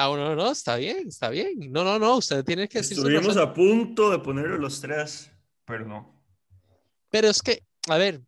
[0.00, 1.72] Ah, no, no, está bien, está bien.
[1.72, 2.96] No, no, no, usted tiene que decir.
[2.96, 5.28] Estuvimos a punto de ponerlo los tres,
[5.64, 6.22] pero no.
[7.10, 8.22] Pero es que, a ver,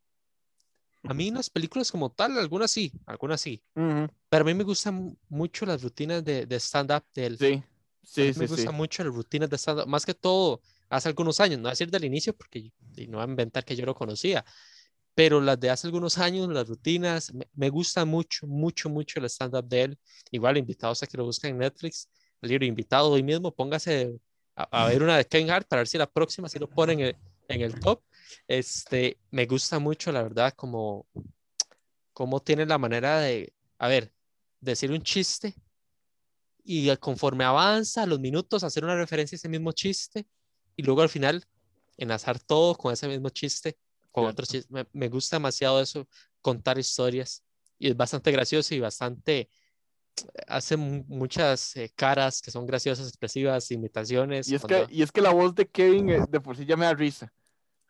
[1.04, 3.62] a mí las películas como tal, algunas sí, algunas sí.
[3.74, 7.62] Pero a mí me gustan mucho las rutinas de, de stand-up del, sí.
[8.02, 11.62] Sí, me gusta mucho el rutina de stand más que todo hace algunos años, no
[11.62, 12.72] voy a decir del inicio porque
[13.06, 14.44] no voy a inventar que yo lo conocía,
[15.20, 19.68] pero las de hace algunos años, las rutinas, me, gusta mucho, mucho, mucho el stand-up
[19.68, 19.98] de él.
[20.30, 22.09] Igual, invitados a que lo busquen en Netflix,
[22.40, 24.18] el libro invitado hoy mismo, póngase
[24.56, 27.16] a, ver una de Kevin Hart para ver si la próxima si lo ponen en,
[27.48, 28.02] en el top.
[28.48, 31.06] Este, me gusta mucho, la verdad, como,
[32.14, 34.14] como tiene la manera de, a ver,
[34.59, 35.54] decir un chiste
[36.64, 40.26] y conforme avanza los minutos, hacer una referencia a ese mismo chiste
[40.76, 41.44] y luego al final
[41.98, 43.76] enlazar todo con ese mismo chiste,
[44.11, 44.87] con otros chistes.
[44.92, 46.07] Me, gusta demasiado eso,
[46.40, 47.44] contar historias
[47.79, 49.49] y es bastante gracioso y bastante
[50.46, 54.49] hace muchas eh, caras que son graciosas, expresivas, imitaciones.
[54.49, 56.77] Y es, que, y es que la voz de Kevin eh, de por sí ya
[56.77, 57.33] me da risa.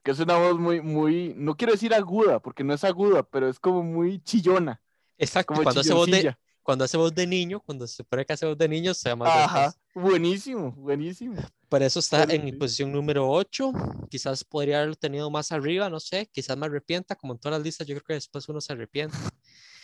[0.02, 3.48] Que es una voz muy, muy, no quiero decir aguda, porque no es aguda, pero
[3.48, 4.80] es como muy chillona.
[5.18, 8.46] Exacto, cuando hace voz de, cuando hace voz de niño, cuando se pone que hace
[8.46, 9.26] voz de niño, se llama.
[9.26, 11.36] Ajá, buenísimo, buenísimo.
[11.68, 13.72] Por eso está en mi posición número 8.
[14.08, 16.28] Quizás podría haberlo tenido más arriba, no sé.
[16.32, 19.16] Quizás me arrepienta, como en todas las listas, yo creo que después uno se arrepiente.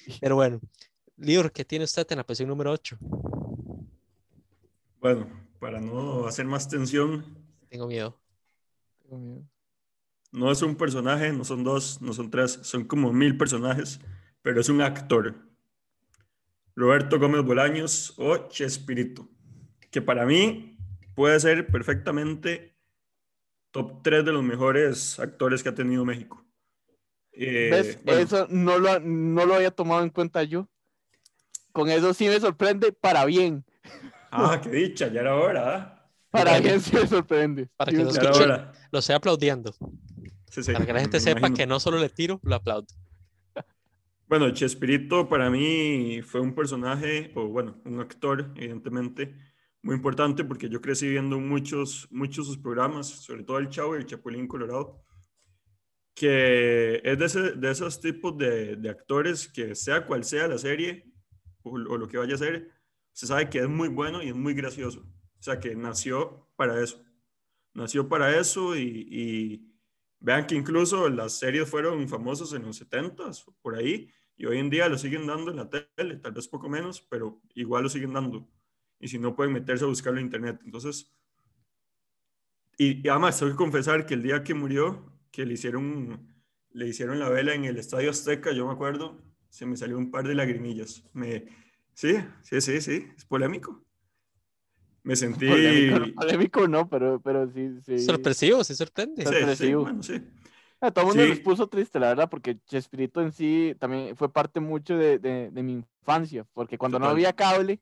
[0.21, 0.61] Pero bueno,
[1.17, 2.99] Lior, ¿qué tiene usted en la posición número 8?
[5.01, 5.27] Bueno,
[5.59, 7.25] para no hacer más tensión,
[7.69, 8.19] Tengo miedo.
[9.03, 9.43] Tengo miedo.
[10.33, 14.01] no es un personaje, no son dos, no son tres, son como mil personajes,
[14.43, 15.35] pero es un actor.
[16.77, 19.29] Roberto Gómez Bolaños o Chespirito,
[19.91, 20.79] que para mí
[21.15, 22.77] puede ser perfectamente
[23.71, 26.45] top 3 de los mejores actores que ha tenido México.
[27.33, 27.99] Eh, ¿Ves?
[28.05, 30.69] bueno, Eso no lo, no lo había tomado en cuenta yo.
[31.73, 33.65] Con eso sí me sorprende para bien.
[34.31, 35.77] Ah, qué dicha, ya era hora.
[35.77, 36.09] ¿ah?
[36.31, 37.69] Para bien sí me sorprende.
[37.77, 37.99] para que.
[38.91, 39.75] Lo estoy aplaudiendo.
[40.51, 41.57] Sí, sí, Para que la gente sepa imagino.
[41.57, 42.87] que no solo le tiro, lo aplaudo.
[44.29, 49.35] Bueno, Chespirito para mí fue un personaje, o bueno, un actor, evidentemente,
[49.83, 54.01] muy importante porque yo crecí viendo muchos, muchos sus programas, sobre todo El Chavo y
[54.01, 55.05] El Chapulín Colorado,
[56.15, 60.59] que es de, ese- de esos tipos de, de actores que sea cual sea la
[60.59, 61.13] serie
[61.63, 62.71] o, o lo que vaya a ser,
[63.13, 65.01] se sabe que es muy bueno y es muy gracioso.
[65.39, 67.05] O sea, que nació para eso.
[67.75, 69.76] Nació para eso y, y
[70.27, 74.69] vean que incluso las series fueron famosas en los 70s, por ahí, y hoy en
[74.69, 78.13] día lo siguen dando en la tele, tal vez poco menos, pero igual lo siguen
[78.13, 78.49] dando.
[78.99, 80.61] Y si no, pueden meterse a buscarlo en internet.
[80.65, 81.15] Entonces,
[82.77, 86.27] y, y además, tengo que confesar que el día que murió, que le hicieron,
[86.71, 90.11] le hicieron la vela en el Estadio Azteca, yo me acuerdo, se me salió un
[90.11, 91.05] par de lagrimillas.
[91.13, 91.47] Me,
[91.95, 93.86] sí, sí, sí, sí, es polémico.
[95.07, 95.47] Me sentí...
[95.49, 97.71] Polémico, no, polémico no, pero, pero sí.
[97.85, 97.99] sí.
[98.01, 99.23] Sorpresivo, sí sorprende.
[99.23, 99.29] Sí.
[99.29, 99.83] Sí, sí, sorpresivo.
[99.83, 100.21] bueno, sí.
[100.81, 101.31] A todo el mundo Sí.
[101.31, 105.51] les puso triste, la verdad, porque Chespirito en sí también fue parte mucho de, de-
[105.51, 107.17] de mi infancia, porque cuando no Total.
[107.17, 107.81] había cable,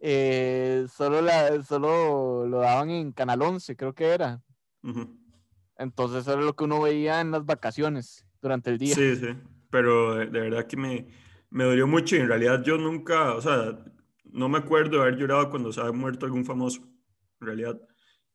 [0.00, 4.40] eh, solo, la, solo lo daban en Canal 11, creo que era.
[4.82, 5.16] Ujú.
[5.78, 8.94] Entonces eso era lo que uno veía en las vacaciones durante el día.
[8.94, 9.28] Sí, sí,
[9.70, 11.06] pero de, de verdad que me,
[11.50, 13.78] me dolió mucho y en realidad yo nunca, o sea,
[14.32, 16.82] no me acuerdo de haber llorado cuando se ha muerto algún famoso,
[17.40, 17.80] en realidad.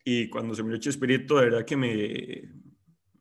[0.03, 2.53] Y cuando se murió Chespirito, de verdad que me,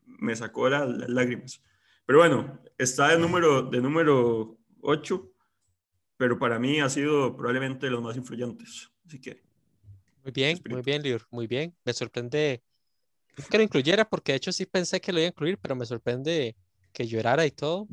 [0.05, 1.61] me sacó la- las lágrimas.
[2.05, 5.31] Pero bueno, está de número, de número 8,
[6.17, 8.91] pero para mí ha sido probablemente de los más influyentes.
[9.05, 9.43] Así que,
[10.23, 10.83] Muy bien, muy Chespirito.
[10.83, 11.75] bien, Lior, muy bien.
[11.85, 12.63] Me sorprende
[13.49, 15.85] que lo incluyera porque de hecho sí pensé que lo iba a incluir, pero me
[15.85, 16.55] sorprende
[16.93, 17.87] que llorara y todo.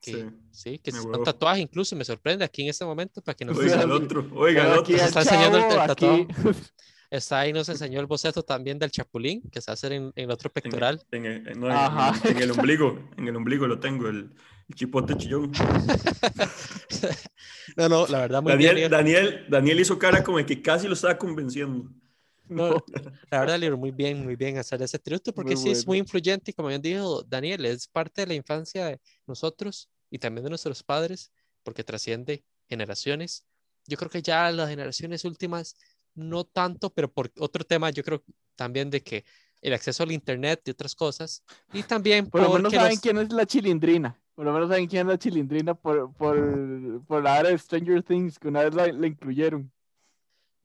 [0.00, 3.36] Que Sí, sí, que es un tatuaje incluso me sorprende aquí en este momento para
[3.36, 4.96] que nos oiga el otro, oiga el otro.
[4.96, 6.26] está enseñando el- el aquí-
[7.10, 10.30] está ahí, nos enseñó el boceto también del chapulín que se hace en, en el
[10.30, 11.02] otro pectoral.
[11.10, 11.68] En, el- en- no,
[12.24, 14.30] en- el ombligo, en el ombligo lo tengo, el,
[14.68, 15.50] el chipote chillón.
[17.76, 18.90] no, no, la verdad muy bien, Daniel, Lior.
[18.90, 21.90] Daniel, Daniel hizo cara como que casi lo estaba convenciendo.
[22.48, 22.84] No,
[23.30, 25.88] la verdad, Lior, muy bien, muy bien hacer ese tributo porque Muy sí es bueno.
[25.88, 30.18] muy influyente y como bien dijo Daniel, es parte de la infancia de nosotros y
[30.18, 31.32] también de nuestros padres
[31.62, 33.46] porque trasciende generaciones.
[33.86, 35.76] Yo creo que ya las generaciones últimas
[36.14, 38.22] no tanto, pero por otro tema yo creo
[38.56, 39.24] también de que
[39.60, 43.18] el acceso al internet y otras cosas y también Por lo menos saben los- quién
[43.18, 44.18] es la chilindrina.
[44.34, 48.02] Por lo menos saben quién es la chilindrina por, por, por la área de Stranger
[48.02, 49.72] Things, que una vez la, la incluyeron.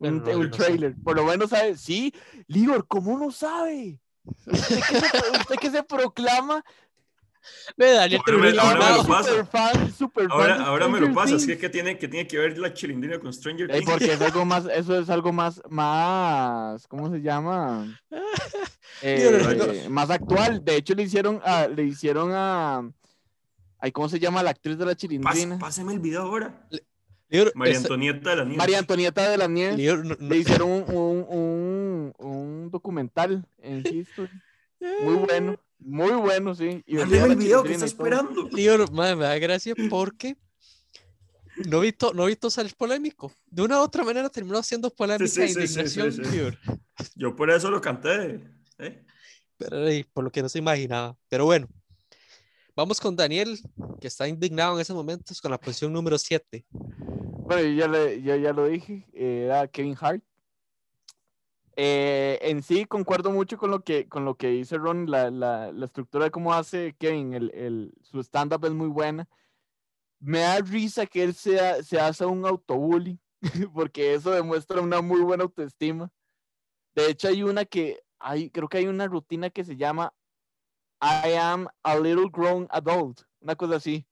[0.10, 0.64] Un, no, yo un no sé.
[0.64, 0.96] trailer.
[1.04, 1.78] Por lo menos sabe.
[1.78, 2.14] Sí,
[2.48, 4.00] Lior, ¿cómo no sabe?
[4.46, 6.64] Usted que se, usted que se proclama
[7.76, 9.30] Ve, Daniel Ahora me- terminó ahora me lo pasa.
[9.30, 12.26] super fan, super fan Ahora, de ahora me lo pasa, es que, tiene, que tiene
[12.26, 13.92] que ver la chilindrina con Stranger Eh, Things.
[13.92, 18.00] porque es algo más, eso es algo más, más, ¿cómo se llama?
[19.02, 20.64] Eh, más actual.
[20.64, 22.90] De hecho, le hicieron a, le hicieron a,
[23.80, 25.60] ay, ¿cómo se llama la actriz de la chilindrina?
[25.60, 26.66] páseme el video ahora.
[27.56, 28.58] María Antonieta de la Nieve.
[28.58, 29.78] María Antonieta de Nieves.
[30.04, 34.30] No- no- Le hicieron un, un, un, un documental en History.
[35.02, 36.84] Muy bueno, muy bueno, sí.
[36.86, 38.50] Y el video que está esperando.
[38.52, 40.36] Lior, madre, me da gracia porque
[41.66, 43.32] no vi, to- no vi todo salir polémico.
[43.48, 46.22] De una u otra manera terminó siendo polémica sí, e sí, sí, sí, indignación, sí.
[46.36, 46.58] Lior.
[47.16, 48.42] Yo por eso lo canté.
[48.80, 49.04] ¿eh?
[49.58, 49.78] Pero,
[50.14, 51.16] por lo que no se imaginaba.
[51.30, 51.68] Pero bueno,
[52.76, 53.60] vamos con Daniel,
[54.00, 56.66] que está indignado en esos momentos con la posición número 7.
[56.72, 60.24] Bueno, yo ya, le- yo ya lo dije, era Kevin Hart.
[61.76, 65.72] Eh, en sí, concuerdo mucho con lo que, con lo que dice Ron, la, la,
[65.72, 69.28] la estructura de cómo hace Kevin, el, el, su stand-up es muy buena.
[70.20, 73.20] Me da risa que él sea, se hace un autobullying,
[73.74, 76.12] porque eso demuestra una muy buena autoestima.
[76.96, 80.14] De hecho, hay una que, hay, creo que hay una rutina que se llama
[81.04, 84.08] I am a little grown adult, una cosa así.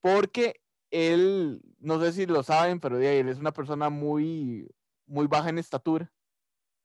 [0.00, 0.60] Porque
[0.92, 4.70] él, no sé si lo saben, pero él es una persona muy,
[5.06, 6.12] muy baja en estatura,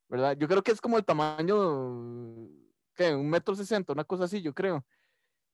[0.10, 0.36] ¿verdad?
[0.40, 2.50] Yo creo que es como el tamaño,
[2.96, 3.14] ¿qué?
[3.14, 4.84] Un metro sesenta, una cosa así, yo creo.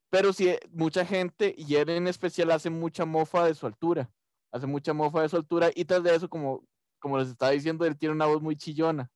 [0.10, 4.10] pero sí, mucha gente, y él en especial hace mucha mofa de su altura,
[4.52, 6.66] hace mucha mofa de su altura, y tras de eso, como,
[7.00, 9.12] como les estaba diciendo, él tiene una voz muy chillona.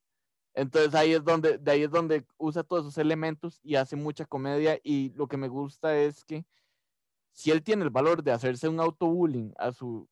[0.54, 4.26] Entonces ahí es donde, de ahí es donde usa todos esos elementos y hace mucha
[4.26, 6.46] comedia, y lo que me gusta es que
[7.32, 10.10] si él tiene el valor de hacerse un autobullying a su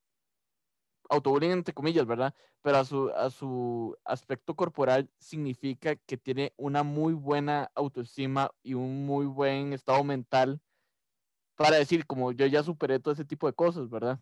[1.10, 2.34] autobullying entre comillas, ¿verdad?
[2.62, 8.74] Pero a su, a su aspecto corporal significa que tiene una muy buena autoestima y
[8.74, 10.62] un muy buen estado mental
[11.56, 14.20] para decir, como yo ya superé todo ese tipo de cosas, ¿verdad?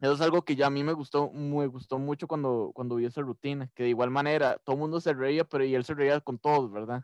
[0.00, 3.06] Eso es algo que ya a mí me gustó, me gustó mucho cuando, cuando vi
[3.06, 5.94] esa rutina, que de igual manera todo el mundo se reía, pero y él se
[5.94, 7.02] reía con todos, ¿verdad?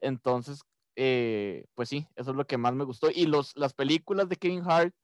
[0.00, 0.62] Entonces,
[0.96, 3.10] eh, pues sí, eso es lo que más me gustó.
[3.14, 4.94] Y los, las películas de Kevin Hart,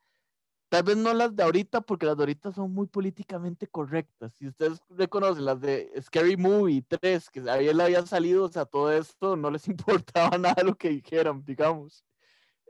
[0.71, 4.35] tal vez no las de ahorita, porque las de ahorita son muy políticamente correctas.
[4.35, 8.65] Si ustedes reconocen las de Scary Movie 3, que a él había salido, o sea,
[8.67, 12.05] todo esto no les importaba nada lo que dijeran, digamos.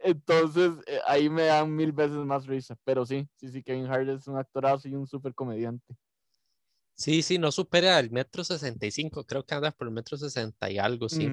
[0.03, 2.77] Entonces, eh, ahí me dan mil veces más risa.
[2.85, 5.95] Pero sí, sí, sí, Kevin Hart es un actorazo y un súper comediante.
[6.95, 10.79] Sí, sí, no supera el metro 65, creo que anda por el metro 60 y
[10.79, 11.31] algo, sí.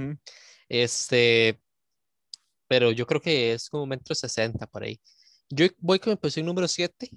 [0.70, 1.62] Este,
[2.70, 5.00] pero yo creo que es como metro 60 por ahí.
[5.50, 7.10] Yo voy con mi posición número 7.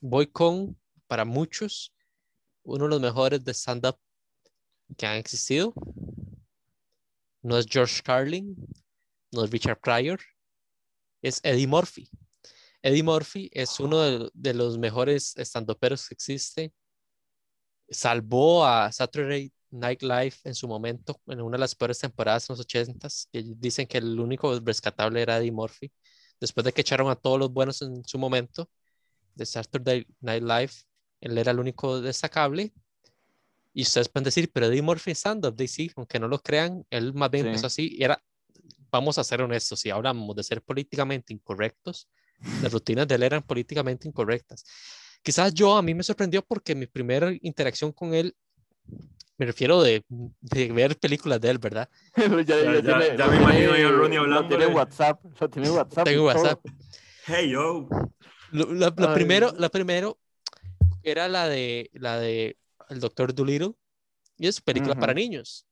[0.00, 1.92] Voy con, para muchos,
[2.64, 3.98] uno de los mejores de stand-up
[4.96, 5.72] que han existido.
[7.42, 8.56] No es George Carlin,
[9.30, 10.20] no es Richard Pryor,
[11.22, 12.08] es Eddie Murphy.
[12.82, 16.72] Eddie Murphy es uno de, de los mejores stand-uperos que existe.
[17.88, 22.56] Salvó a Saturday Night Live en su momento, en una de las peores temporadas en
[22.56, 25.92] los 80s, que dicen que el único rescatable era Eddie Murphy.
[26.40, 28.70] Después de que echaron a todos los buenos en su momento,
[29.34, 30.72] de Saturday Night Live,
[31.20, 32.72] él era el único destacable.
[33.72, 37.30] Y ustedes pueden decir, pero Eddie Murphy stand-up, sí, aunque no lo crean, él más
[37.30, 38.20] bien empezó así, era,
[38.90, 42.08] vamos a ser honestos, si hablamos de ser políticamente incorrectos,
[42.62, 44.64] las rutinas de él eran políticamente incorrectas.
[45.22, 48.34] Quizás yo, a mí me sorprendió porque mi primera interacción con él
[49.40, 51.88] me refiero de, de, ver películas de él, ¿verdad?
[52.16, 54.48] ya, ya, ya, ya me imagino a Ronnie hablando.
[54.48, 56.04] Tiene WhatsApp, lo tiene WhatsApp.
[56.04, 56.60] Tengo WhatsApp.
[57.26, 57.88] Hey, yo.
[58.52, 60.18] La, la primero, la primero
[61.02, 62.58] era la de, la de
[62.90, 63.72] El Doctor Dolittle
[64.36, 65.00] y es película uh -huh.
[65.00, 65.66] para niños.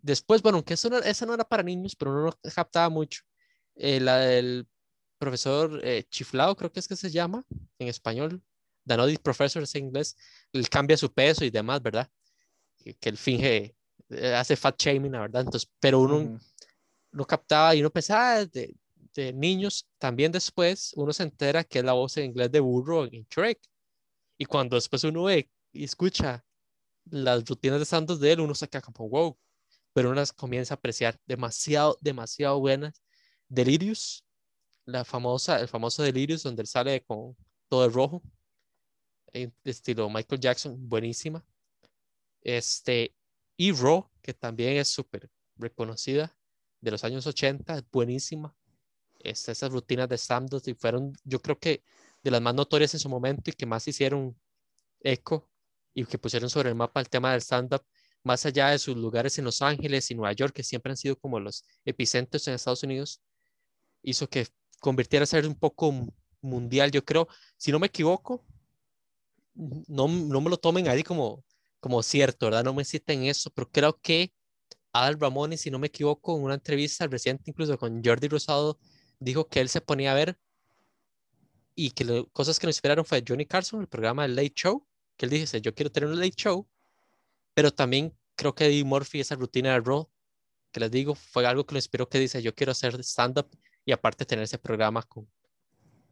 [0.00, 3.22] Después, bueno, aunque eso no, esa no era para niños, pero no lo captaba mucho.
[3.74, 4.66] Eh, la del
[5.18, 7.44] profesor eh, Chiflado, creo que es que se llama
[7.78, 8.42] en español.
[8.84, 10.16] Naughty Professor es en inglés.
[10.52, 12.10] Él cambia su peso y demás, ¿verdad?
[12.78, 13.76] que, que él finge,
[14.10, 15.42] eh, hace fat shaming, la verdad.
[15.42, 16.40] Entonces, pero uno -huh.
[17.12, 18.74] no captaba y uno pensaba de,
[19.14, 19.86] de, niños.
[19.98, 23.60] También después uno se entera que es la voz en inglés de burro en Shrek.
[24.38, 26.44] Y cuando después uno ve y escucha
[27.10, 29.36] las rutinas de santos de él, uno se queda como wow.
[29.98, 33.02] Pero uno comienza a apreciar demasiado, demasiado buenas.
[33.48, 34.24] Delirious,
[34.84, 37.36] la famosa, el famoso Delirious, donde él sale con
[37.68, 38.22] todo el rojo,
[39.32, 41.44] en estilo Michael Jackson, buenísima.
[42.42, 43.12] Este,
[43.56, 46.32] y Raw, que también es súper reconocida,
[46.80, 48.54] de los años 80, buenísima.
[49.18, 51.82] Este, esas rutinas de stand-up y fueron, yo creo que
[52.22, 54.40] de las más notorias en su momento y que más hicieron
[55.00, 55.50] eco
[55.92, 57.84] y que pusieron sobre el mapa el tema del stand-up,
[58.28, 61.16] más allá de sus lugares en Los Ángeles y Nueva York, que siempre han sido
[61.18, 63.22] como los epicentros en Estados Unidos,
[64.02, 64.46] hizo que
[64.80, 66.06] convirtiera a ser un poco
[66.42, 68.44] mundial, yo creo, si no me equivoco,
[69.54, 71.42] no, no me lo tomen ahí como,
[71.80, 72.64] como cierto, ¿verdad?
[72.64, 74.34] No me citen eso, pero creo que
[74.92, 78.78] Adal Ramón, si no me equivoco, en una entrevista reciente, incluso con Jordi Rosado,
[79.18, 80.38] dijo que él se ponía a ver
[81.74, 84.86] y que lo, cosas que nos inspiraron fue Johnny Carson, el programa del Late Show,
[85.16, 86.68] que él dice, yo quiero tener un Late Show,
[87.58, 90.08] pero también creo que Eddie Murphy, esa rutina de Raw,
[90.70, 93.48] que les digo, fue algo que lo inspiró, que dice, yo quiero hacer stand-up
[93.84, 95.28] y aparte tener ese programa con,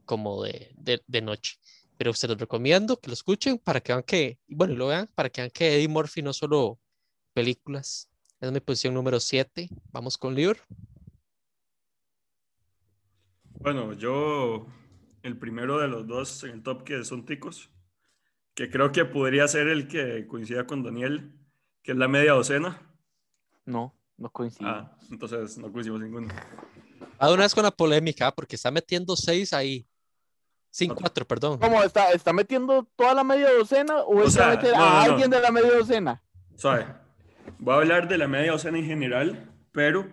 [0.04, 1.54] como de, de, de noche
[1.96, 5.30] pero se los recomiendo que lo escuchen para que vean que, bueno, lo vean, para
[5.30, 6.81] que vean que Eddie Murphy no solo
[7.33, 8.10] películas,
[8.40, 9.68] es mi posición número 7.
[9.92, 10.58] Vamos con Lior.
[13.60, 14.66] Bueno, yo,
[15.23, 17.71] el primero de los dos en el top que son ticos,
[18.57, 21.31] que creo que podría ser el que coincida con Daniel,
[21.83, 22.81] que es la media docena.
[23.67, 24.67] No, no coincide.
[24.67, 26.29] Ah, entonces no coincidimos ninguno.
[27.19, 29.87] A una vez con la polémica, porque está metiendo seis ahí.
[30.71, 31.59] Sin cuatro, perdón.
[31.59, 32.13] ¿Cómo está?
[32.13, 35.40] ¿Está metiendo toda la media docena o, o está metiendo no, a no, alguien de
[35.40, 36.23] la media docena?
[36.57, 36.87] Suave.
[37.59, 40.11] Voy a hablar de la media docena en general, pero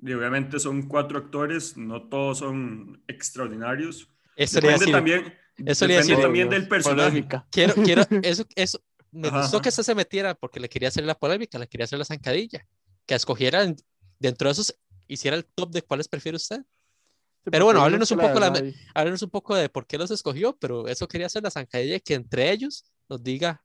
[0.00, 4.08] y obviamente son cuatro actores, no todos son extraordinarios.
[4.36, 5.34] Eso depende decir, también,
[5.66, 7.26] eso depende decir, también del personaje.
[7.50, 8.80] Quiero, quiero, eso, eso,
[9.12, 9.40] me Ajá.
[9.40, 12.04] gustó que eso se metiera porque le quería hacer la polémica, le quería hacer la
[12.04, 12.66] zancadilla,
[13.06, 13.64] que escogiera
[14.18, 16.62] dentro de esos, hiciera el top de cuáles prefiere usted.
[17.44, 20.56] Pero bueno, háblenos un poco la y- Háblenos un poco de por qué los escogió,
[20.58, 23.64] pero eso quería hacer la zancadilla que entre ellos nos diga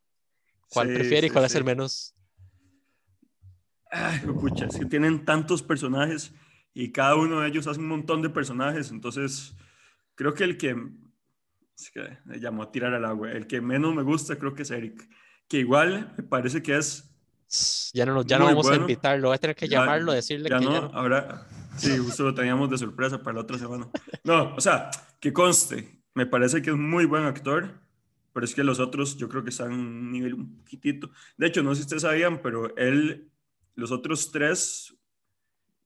[0.70, 2.16] cuál Sí, prefiere y sí, cuál es el menos.
[3.92, 6.34] Ay, pucha, es que tienen tantos personajes
[6.74, 9.54] y cada uno de ellos hace un montón de personajes, entonces
[10.16, 10.76] creo que el que,
[11.84, 14.64] es que me llamó a tirar al agua, el que menos me gusta creo que
[14.64, 15.08] es Eric,
[15.48, 17.10] que igual me parece que es,
[17.94, 18.84] Ya no, ya no vamos a bueno.
[18.84, 20.88] invitarlo, voy a tener que Ya- llamarlo, decirle ya que no, ya no.
[20.94, 23.88] ahora, sí, justo lo teníamos de sorpresa para la otra semana.
[24.24, 27.80] No, o sea, que conste, me parece que es muy buen actor,
[28.34, 31.12] pero es que los otros yo creo que están en un nivel un poquitito.
[31.38, 33.30] De hecho, no sé si ustedes sabían, pero él,
[33.76, 34.96] los otros tres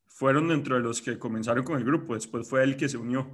[0.07, 3.27] fueron dentro de los que comenzaron con el grupo, después fue él que se unió.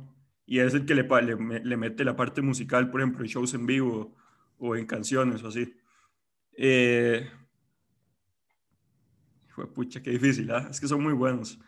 [0.45, 3.53] Y es el que le, le, le mete la parte musical, por ejemplo, en shows
[3.53, 4.13] en vivo
[4.57, 5.73] o en canciones o así.
[6.57, 7.29] Eh,
[9.49, 10.67] fue pucha, qué difícil, ¿ah?
[10.69, 11.59] Es que son muy buenos.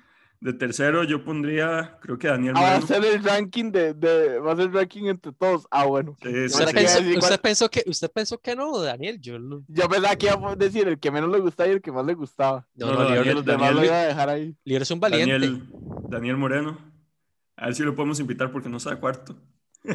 [0.42, 2.88] De tercero yo pondría, creo que Daniel Ah, va a Moreno.
[2.88, 5.66] ser el ranking de, de- va a ser el ranking entre todos.
[5.72, 6.16] Ah, bueno.
[6.22, 7.04] Sí, sí, ¿Usted pensaba sí.
[7.14, 9.20] pensó, usted pensó que, usted pensó que no, Daniel?
[9.22, 11.82] Yo lo- Yo pensaba que iba a decir el que menos le gustaba y el
[11.82, 12.68] que más le gustaba.
[12.76, 14.56] no, No, no, Daniel- los demás lo Daniel- iba a dejar ahí.
[14.66, 15.32] Lior es un valiente.
[15.32, 15.64] Daniel,
[16.10, 16.95] Daniel Moreno.
[17.58, 19.36] A ver si lo podemos invitar porque no sabe cuarto.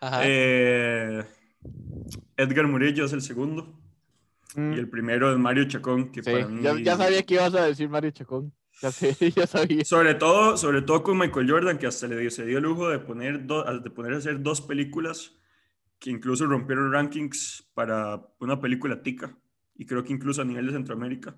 [0.00, 0.20] Ajá.
[0.24, 1.24] Eh,
[2.36, 3.78] Edgar Murillo es el segundo.
[4.54, 6.62] Mm, Y el primero es Mario Chacón, que sí, para mí...
[6.62, 8.52] ya, ya sabía que ibas a decir Mario Chacón.
[8.80, 9.84] Ya sé, ya sabía.
[9.84, 12.88] Sobre todo, sobre todo con Michael Jordan, que hasta le dio, se dio el lujo
[12.88, 15.34] de poner, do- de poner a hacer dos películas
[15.98, 19.36] que incluso rompieron rankings para una película tica,
[19.74, 21.36] y creo que incluso a nivel de Centroamérica.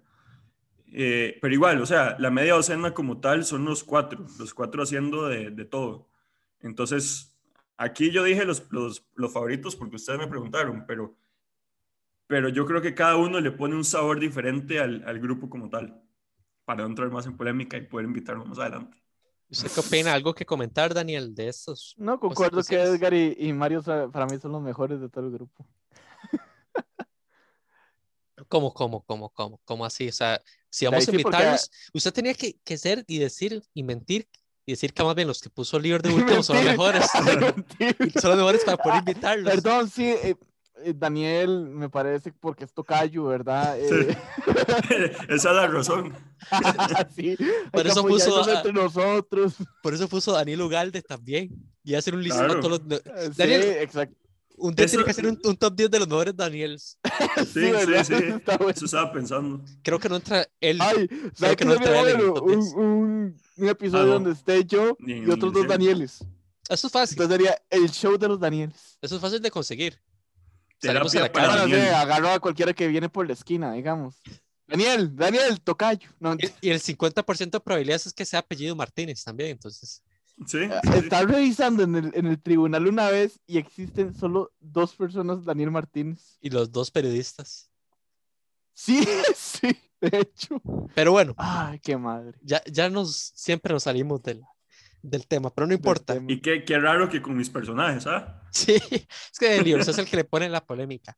[0.92, 4.82] Eh, pero igual, o sea, la media docena como tal son los cuatro, los cuatro
[4.82, 6.08] haciendo de, de todo.
[6.60, 7.36] Entonces,
[7.76, 11.16] aquí yo dije los, los, los favoritos porque ustedes me preguntaron, pero,
[12.26, 15.70] pero yo creo que cada uno le pone un sabor diferente al, al grupo como
[15.70, 16.02] tal,
[16.64, 18.98] para no entrar más en polémica y poder invitarlo más adelante.
[19.48, 20.14] ¿Usted qué opina?
[20.14, 21.94] ¿Algo que comentar, Daniel, de estos?
[21.98, 22.80] No, concuerdo que.
[22.80, 25.66] Edgar y, y Mario para mí son los mejores de todo el grupo.
[28.46, 29.60] ¿Cómo, cómo, cómo, cómo?
[29.64, 30.08] ¿Cómo así?
[30.08, 33.82] O sea, si vamos a porque- invitarlos, usted tenía que, que ser y decir y
[33.82, 34.26] mentir
[34.66, 37.04] y decir que más bien los que puso Lior de último son los mejores.
[38.20, 39.52] Son los mejores para poder invitarlos.
[39.52, 40.36] Perdón, sí, eh,
[40.82, 43.78] eh, Daniel me parece porque es tocayo, ¿verdad?
[43.78, 44.16] Eh,
[45.28, 46.16] Esa es la razón.
[47.14, 47.36] sí,
[47.72, 49.54] Por eso puso apoyarnos a- entre nosotros.
[49.82, 51.50] Por eso puso Daniel Ugalde también.
[51.82, 52.60] Y hacer un listado Claro.
[52.60, 53.00] todos los.
[53.00, 54.16] Eh, Daniel, sí, exacto.
[54.60, 56.98] Un día que hacer un, un top 10 de los mejores Daniels.
[57.52, 58.14] Sí, sí, sí.
[58.14, 58.70] Está bueno.
[58.70, 59.64] Eso estaba pensando.
[59.82, 60.78] Creo que no entra él.
[60.80, 62.42] Ay, ¿sabes que no entra él en bueno?
[62.42, 62.74] Un, 10.
[62.74, 64.12] un, un episodio Ah, no.
[64.14, 65.66] donde esté yo Ni- y otros dos.
[65.66, 66.24] Danieles.
[66.68, 67.14] Eso es fácil.
[67.20, 68.98] Entonces sería el show de los Danieles.
[69.02, 69.98] Eso es fácil de conseguir.
[70.80, 71.28] Salimos a la.
[71.28, 71.94] Bueno, sí, Daniel.
[71.94, 74.16] agarro a cualquiera que viene por la esquina, digamos.
[74.66, 76.08] Daniel, Daniel, tocayo.
[76.20, 79.50] No, Y, y el 50% de probabilidades es que sea apellido Martínez también.
[79.50, 80.02] Entonces,
[80.46, 80.90] Sí, Eh, sí.
[80.98, 85.70] Estaba revisando en el, en el tribunal una vez y existen solo dos personas, Daniel
[85.70, 86.38] Martínez.
[86.40, 87.70] y los dos periodistas.
[88.72, 89.04] Sí,
[89.36, 90.60] sí, de hecho.
[90.94, 92.38] Pero bueno, Ay, qué madre.
[92.42, 94.42] ya, ya nos siempre nos salimos del,
[95.02, 96.16] del tema, pero no importa.
[96.26, 98.42] Y qué, qué raro que con mis personajes, ¿ah?
[98.50, 101.16] Sí, es que el libro es el que le pone la polémica.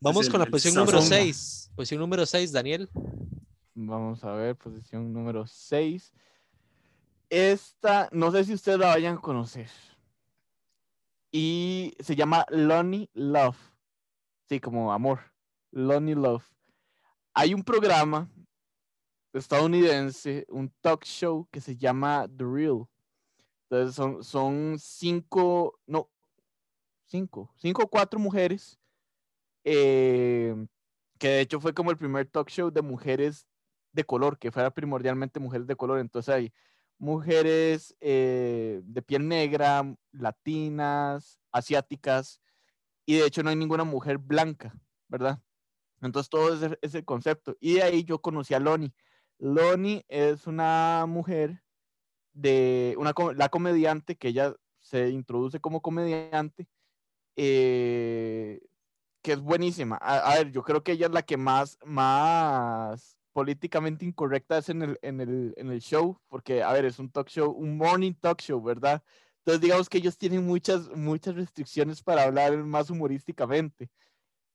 [0.00, 1.16] Vamos el- con la posición número sazón.
[1.18, 1.70] 6.
[1.76, 2.90] Posición número 6, Daniel.
[3.74, 6.12] Vamos a ver, posición número 6.
[7.34, 9.68] Esta, no sé si ustedes la vayan a conocer.
[11.32, 13.58] Y se llama Lonely Love.
[14.48, 15.18] Sí, como amor.
[15.72, 16.44] Lonely Love.
[17.32, 18.30] Hay un programa
[19.32, 22.86] estadounidense, un talk show que se llama The Real.
[23.64, 26.08] Entonces son, son cinco, no,
[27.04, 28.78] cinco, cinco o cuatro mujeres,
[29.64, 30.54] eh,
[31.18, 33.48] que de hecho fue como el primer talk show de mujeres
[33.90, 35.98] de color, que fuera primordialmente mujeres de color.
[35.98, 36.52] Entonces hay
[36.98, 42.40] mujeres eh, de piel negra, latinas, asiáticas,
[43.06, 44.74] y de hecho no hay ninguna mujer blanca,
[45.08, 45.40] ¿verdad?
[46.00, 47.56] Entonces todo ese es el concepto.
[47.60, 48.92] Y de ahí yo conocí a Loni.
[49.38, 51.62] Loni es una mujer
[52.32, 56.68] de una la comediante que ella se introduce como comediante
[57.36, 58.60] eh,
[59.22, 59.98] que es buenísima.
[60.00, 64.68] A, a ver, yo creo que ella es la que más, más políticamente incorrecta es
[64.70, 67.76] en el, en, el, en el show, porque, a ver, es un talk show, un
[67.76, 69.02] morning talk show, ¿verdad?
[69.40, 73.90] Entonces, digamos que ellos tienen muchas, muchas restricciones para hablar más humorísticamente,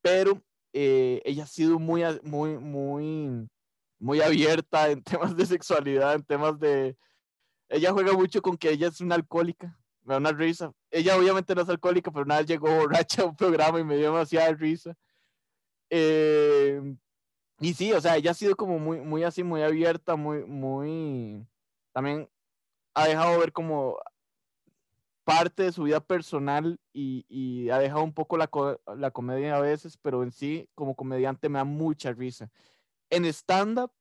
[0.01, 3.49] pero eh, ella ha sido muy, muy, muy,
[3.99, 6.97] muy abierta en temas de sexualidad, en temas de...
[7.67, 10.71] Ella juega mucho con que ella es una alcohólica, me da una risa.
[10.89, 14.05] Ella obviamente no es alcohólica, pero vez llegó borracha a un programa y me dio
[14.05, 14.95] demasiada risa.
[15.89, 16.81] Eh,
[17.59, 21.45] y sí, o sea, ella ha sido como muy, muy así, muy abierta, muy, muy...
[21.91, 22.29] También
[22.93, 23.97] ha dejado ver como
[25.23, 29.57] parte de su vida personal y, y ha dejado un poco la, co- la comedia
[29.57, 32.49] a veces, pero en sí, como comediante, me da mucha risa.
[33.09, 33.91] En stand-up,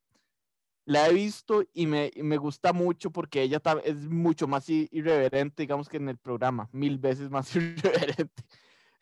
[0.86, 5.62] la he visto y me, y me gusta mucho porque ella es mucho más irreverente,
[5.62, 8.42] digamos, que en el programa, mil veces más irreverente.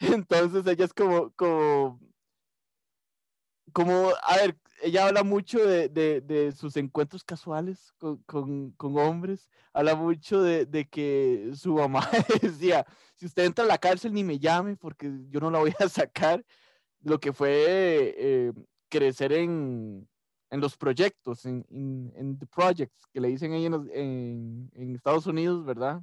[0.00, 2.00] Entonces ella es como, como,
[3.72, 8.96] como, a ver, ella habla mucho de, de- de sus encuentros casuales con, con- con
[8.98, 12.08] hombres, habla mucho de, de que su mamá
[12.42, 15.74] decía, si usted entra a la cárcel ni me llame porque yo no la voy
[15.78, 16.44] a sacar,
[17.02, 18.52] lo que fue eh,
[18.88, 20.08] crecer en,
[20.50, 25.26] en los proyectos, en, en, en the projects, que le dicen ahí en, en Estados
[25.26, 26.02] Unidos, ¿verdad?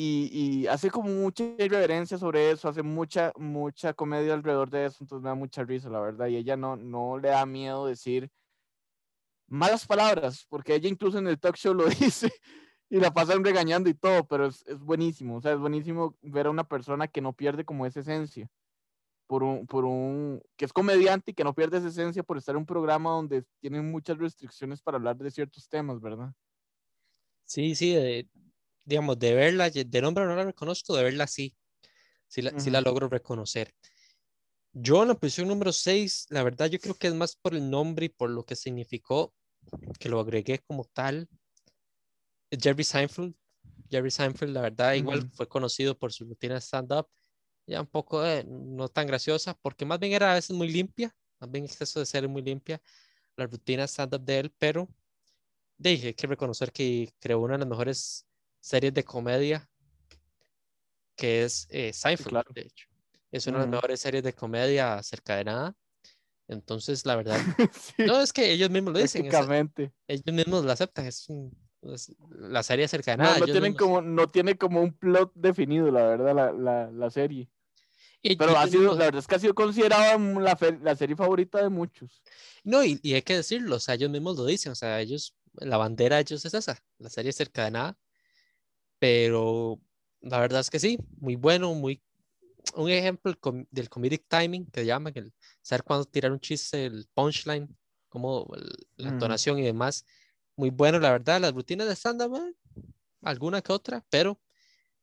[0.00, 5.24] Y, hace como mucha irreverencia sobre eso, hace mucha, mucha comedia alrededor de eso, entonces
[5.24, 8.30] me da mucha risa, la verdad, y ella no, no le da miedo decir
[9.48, 12.30] malas palabras, porque ella incluso en el talk show lo dice
[12.88, 16.46] y la pasan regañando y todo, pero es, es buenísimo, o sea, es buenísimo ver
[16.46, 18.48] a una persona que no pierde como esa esencia,
[19.26, 22.54] por un, por un, que es comediante y que no pierde esa esencia por estar
[22.54, 26.32] en un programa donde tienen muchas restricciones para hablar de ciertos temas, ¿verdad?
[27.46, 28.28] Sí, sí, de-
[28.88, 31.54] digamos, de verla, de nombre no la reconozco, de verla sí,
[32.26, 33.74] sí la, sí la logro reconocer.
[34.72, 37.68] Yo en la posición número 6, la verdad yo creo que es más por el
[37.68, 39.34] nombre y por lo que significó
[39.98, 41.28] que lo agregué como tal.
[42.50, 43.34] Jerry Seinfeld.
[43.90, 45.30] Jerry Seinfeld, la verdad, igual Ujú.
[45.32, 47.08] fue conocido por su rutina stand-up,
[47.66, 51.14] ya un poco eh, no tan graciosa, porque más bien era a veces muy limpia,
[51.40, 52.80] más bien exceso de ser muy limpia
[53.36, 54.88] la rutina stand-up de él, pero
[55.78, 58.27] dije, hay que reconocer que creó una de las mejores
[58.60, 59.68] series de comedia,
[61.16, 62.50] que es eh, Seinfeld, claro.
[62.54, 62.88] de hecho.
[63.30, 65.76] Es una de las mejores series de comedia acerca de nada.
[66.46, 67.36] Entonces, la verdad,
[67.72, 69.34] sí, no es que ellos mismos lo dicen, es-
[70.08, 71.52] ellos mismos lo aceptan, es, un-
[71.82, 73.38] es la serie acerca de No, nada.
[73.38, 76.90] no ellos tienen mismos- como, no tiene como un plot definido, la verdad, la, la,
[76.90, 77.50] la serie.
[78.22, 80.96] y- Pero ha sido, mismos- la verdad es que ha sido considerada la, fe- la
[80.96, 82.22] serie favorita de muchos.
[82.64, 85.36] No, y, y hay que decirlo, o sea, ellos mismos lo dicen, o sea, ellos,
[85.52, 87.98] la bandera de ellos es esa, la serie acerca de nada,
[88.98, 89.80] pero
[90.20, 92.02] la verdad es que sí, muy bueno, muy,
[92.74, 95.32] un ejemplo del com- del comedic timing que llaman, el
[95.62, 97.68] saber cuándo tirar un chiste, el punchline,
[98.08, 100.04] como el- la entonación y demás,
[100.56, 102.54] muy bueno, la verdad, las rutinas de stand-up, eh,
[103.22, 104.40] alguna que otra, pero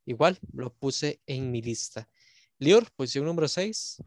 [0.05, 2.07] igual lo puse en mi lista.
[2.59, 3.97] Lior, posición número 6.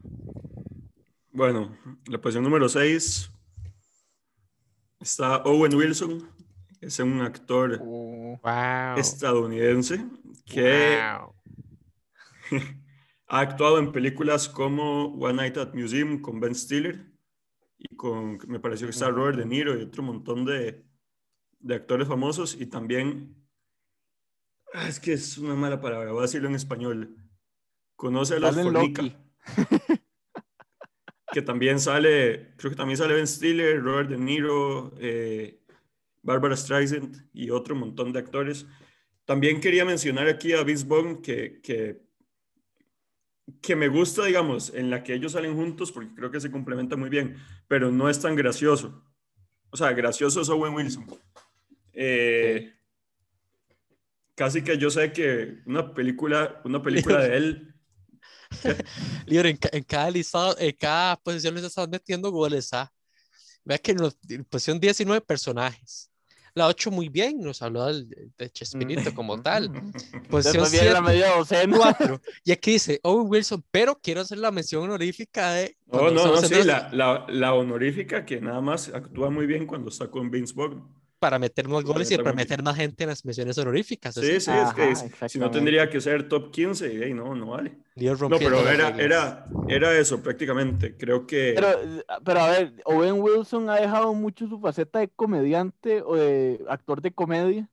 [1.31, 1.77] Bueno,
[2.07, 3.31] la posición número 6
[4.99, 6.29] está Owen Wilson,
[6.81, 8.97] es un actor Oh, Wow.
[8.99, 10.05] estadounidense
[10.45, 11.35] que Wow.
[13.27, 17.05] ha actuado en películas como One Night at Museum con Ben Stiller
[17.77, 20.85] y con, me pareció que está Robert De Niro y otro montón de,
[21.59, 23.35] de actores famosos y también,
[24.73, 27.15] ah, es que es una mala palabra, voy a decirlo en español,
[27.95, 29.03] conoce a los Fornica,
[31.31, 35.58] que también sale, creo que también sale Ben Stiller, Robert De Niro, eh,
[36.21, 38.65] Barbara Streisand y otro montón de actores.
[39.25, 42.01] También quería mencionar aquí a Vince Vaughn, que, que,
[43.61, 46.95] que me gusta, digamos, en la que ellos salen juntos, porque creo que se complementa
[46.95, 47.35] muy bien,
[47.67, 49.03] pero no es tan gracioso.
[49.71, 51.07] O sea, gracioso es Owen Wilson.
[51.93, 52.73] Eh,
[54.35, 57.75] Casi que yo sé que una película, una película de él,
[59.25, 62.91] Lior, en, en cada listado, en cada posición les estás metiendo goles, ¿ah?
[63.65, 66.08] Vea que en, los- en posición 19 personajes.
[66.59, 69.71] La 8 muy bien, nos habló del- de Chespirito como tal.
[70.29, 71.77] Posición Después viene la 7, media docena.
[71.77, 72.21] 4.
[72.43, 75.77] Y aquí dice Owen Wilson, pero quiero hacer la mención honorífica de.
[75.87, 79.89] No, cuando no, no, sí, la, la honorífica que nada más actúa muy bien cuando
[79.89, 80.85] está con Vince Vaughn.
[81.19, 84.15] Para meter más goles y para meter más gente en las menciones honoríficas.
[84.15, 84.89] Sí, sí, es que Ajá,
[85.25, 87.77] es- si no tendría que ser top 15 y ahí no, no vale.
[87.95, 90.95] Lior No, pero era, era, era eso prácticamente.
[90.95, 91.53] Creo que...
[91.55, 96.63] Pero, pero a ver, Owen Wilson ha dejado mucho su faceta de comediante o de
[96.69, 97.69] actor de comedia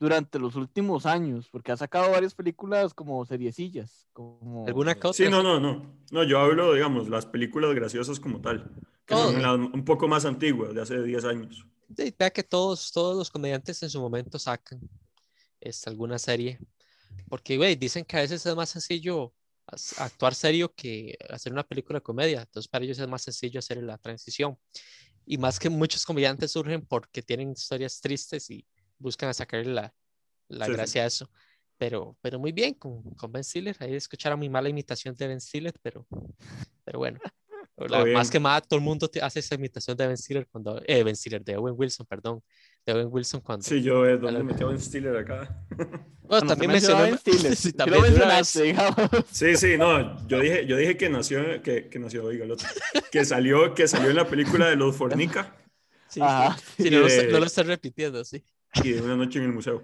[0.00, 4.08] durante los últimos años, porque ha sacado varias películas como seriecillas.
[4.12, 4.66] Como...
[4.66, 5.12] ¿Alguna que otra?
[5.12, 5.94] Sí, no, no, no.
[6.10, 8.70] No, yo hablo, digamos, las películas graciosas como tal,
[9.06, 9.30] que Oh.
[9.32, 11.64] son las un poco más antiguas, de hace 10 años.
[11.96, 14.80] Sí, vea que todos, todos los comediantes en su momento sacan
[15.60, 16.58] este, alguna serie.
[17.28, 19.34] Porque, güey, dicen que a veces es más sencillo
[19.98, 22.40] actuar serio que hacer una película de comedia.
[22.42, 24.58] Entonces, para ellos es más sencillo hacer la transición.
[25.26, 28.66] Y más que muchos comediantes surgen porque tienen historias tristes y
[28.98, 29.94] buscan sacarle la,
[30.48, 30.76] la Sí, sí.
[30.76, 31.30] gracia a eso.
[31.76, 33.76] Pero, pero muy bien con, con Ben Stiller.
[33.80, 36.06] Ahí escucharon mi mala imitación de Ben Stiller, pero,
[36.84, 37.20] pero bueno.
[37.88, 40.80] La- más que más, todo el mundo te- hace esa imitación de Ben Stiller cuando,
[40.86, 42.42] eh, Ben Stiller, de Owen Wilson, perdón,
[42.84, 43.62] de Owen Wilson cuando...
[43.64, 45.64] Sí, yo eh, donde metió Ben Stiller acá.
[46.22, 47.02] Bueno, también mencionó...
[47.02, 47.54] Ben Stiller.
[47.56, 48.68] sí, Sí, también lo de una mencionaste, vez.
[48.68, 49.24] digamos.
[49.30, 52.66] Sí, sí, no, yo dije, yo dije que nació, que, que nació, oiga, el otro,
[53.12, 55.54] que salió, que salió en la película de Los Fornica
[56.08, 56.56] Sí, Ajá.
[56.76, 56.84] sí.
[56.84, 58.42] Sí, no, lo, de- no lo estoy repitiendo, sí.
[58.82, 59.82] y de Una noche en el museo.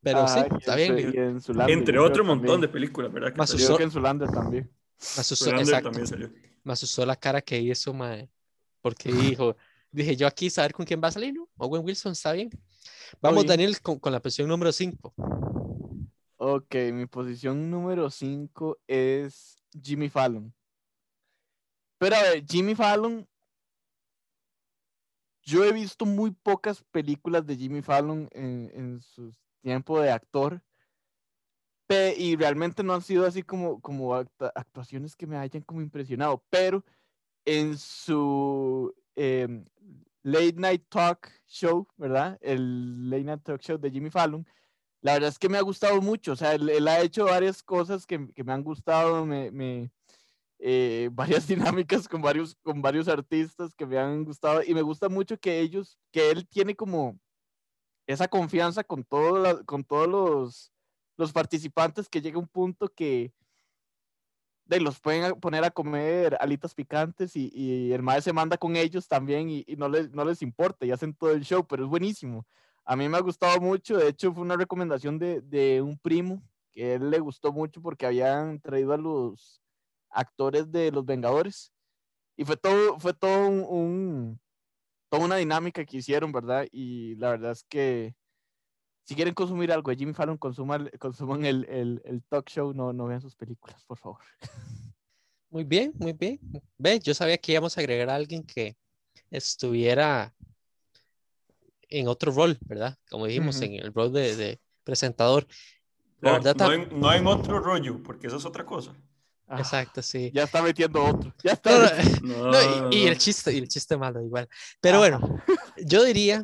[0.00, 1.40] Pero Ajá, sí, está en bien.
[1.40, 2.72] su- en Entre otro montón de también.
[2.72, 3.32] películas, ¿verdad?
[3.32, 3.76] Que Más salió.
[3.76, 4.70] Que en Zoolander también.
[4.98, 5.90] Zoolander exacto.
[5.90, 6.30] también salió.
[6.68, 8.28] Me asustó la cara que hizo, mae.
[8.82, 9.56] Porque dijo,
[9.90, 11.48] dije yo aquí saber con quién va a salir, ¿no?
[11.56, 12.50] Owen Wilson, está bien.
[13.22, 13.46] Vamos.
[13.46, 15.14] Daniel, con, con la posición número 5.
[16.36, 20.54] Ok, mi posición número 5 es Jimmy Fallon.
[21.96, 23.26] Pero a ver, Jimmy Fallon,
[25.40, 30.62] yo he visto muy pocas películas de Jimmy Fallon en, en su tiempo de actor.
[31.90, 36.44] Y realmente no han sido así como, como actuaciones que me hayan como impresionado.
[36.50, 36.84] Pero
[37.44, 39.64] en su em,
[40.22, 42.38] Late Night Talk Show, ¿verdad?
[42.42, 44.46] El Late Night Talk Show de Jimmy Fallon.
[45.00, 47.62] La verdad es que me ha gustado mucho, o sea, él, él ha hecho varias
[47.62, 49.92] cosas que, que me han gustado, me, me,
[50.58, 55.08] eh, varias dinámicas con varios, con varios artistas que me han gustado y me gusta
[55.08, 57.18] mucho que ellos, que él tiene como
[58.06, 60.72] esa confianza con, todo la- con todos los,
[61.18, 63.34] los participantes que llega un punto que
[64.64, 68.76] de los pueden poner a comer alitas picantes y, y el maestro se manda con
[68.76, 71.84] ellos también y, y no, les, no les importa y hacen todo el show, pero
[71.84, 72.46] es buenísimo.
[72.84, 76.42] A mí me ha gustado mucho, de hecho fue una recomendación de, de un primo
[76.74, 79.62] que él le gustó mucho porque habían traído a los
[80.10, 81.72] actores de Los Vengadores
[82.36, 84.40] y fue todo, fue todo un, un-
[85.10, 86.66] toda una dinámica que hicieron, ¿verdad?
[86.72, 88.14] Y la verdad es que
[89.08, 92.92] si quieren consumir algo de Jimmy Fallon, consuman, consuman el, el, el talk show, no,
[92.92, 94.20] no vean sus películas, por favor.
[95.48, 96.38] Muy bien, muy bien.
[96.76, 98.76] Ve, yo sabía que íbamos a agregar a alguien que
[99.30, 100.34] estuviera
[101.88, 102.98] en otro rol, ¿verdad?
[103.08, 103.64] Como dijimos, Ujú.
[103.64, 105.46] en el rol de, de presentador.
[106.20, 108.94] La No, verdad, no en, no en otro rollo, porque eso es otra cosa.
[109.46, 110.30] Ah, exacto, sí.
[110.34, 111.32] Ya está metiendo otro.
[111.42, 111.70] Ya está.
[111.70, 114.46] No, no, metiendo- No, no, y, y no, el chiste, y el chiste malo igual.
[114.82, 115.18] Pero bueno,
[115.78, 116.42] yo diría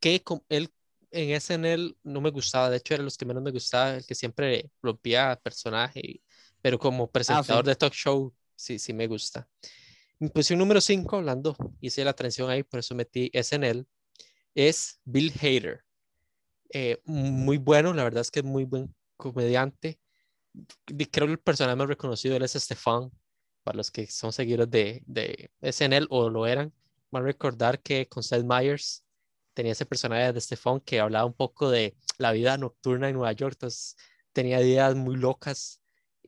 [0.00, 0.72] que él
[1.10, 4.14] en SNL no me gustaba, de hecho era los que menos me gustaba, el que
[4.14, 6.20] siempre rompía personaje,
[6.60, 9.48] pero como presentador de talk show, sí, sí me gusta.
[10.18, 13.86] Mi posición número 5, hablando, hice la transición ahí, por eso metí SNL,
[14.54, 15.84] es Bill Hader.
[16.70, 20.00] Eh, muy bueno, la verdad es que es muy buen comediante.
[20.86, 23.10] Creo que el personaje más reconocido él es Stefan,
[23.62, 26.72] para los que son seguidores de, de SNL o lo eran,
[27.10, 29.05] van a recordar que con Seth Meyers
[29.56, 33.32] tenía ese personaje de Stefan que hablaba un poco de la vida nocturna en Nueva
[33.32, 33.96] York, entonces
[34.34, 35.80] tenía ideas muy locas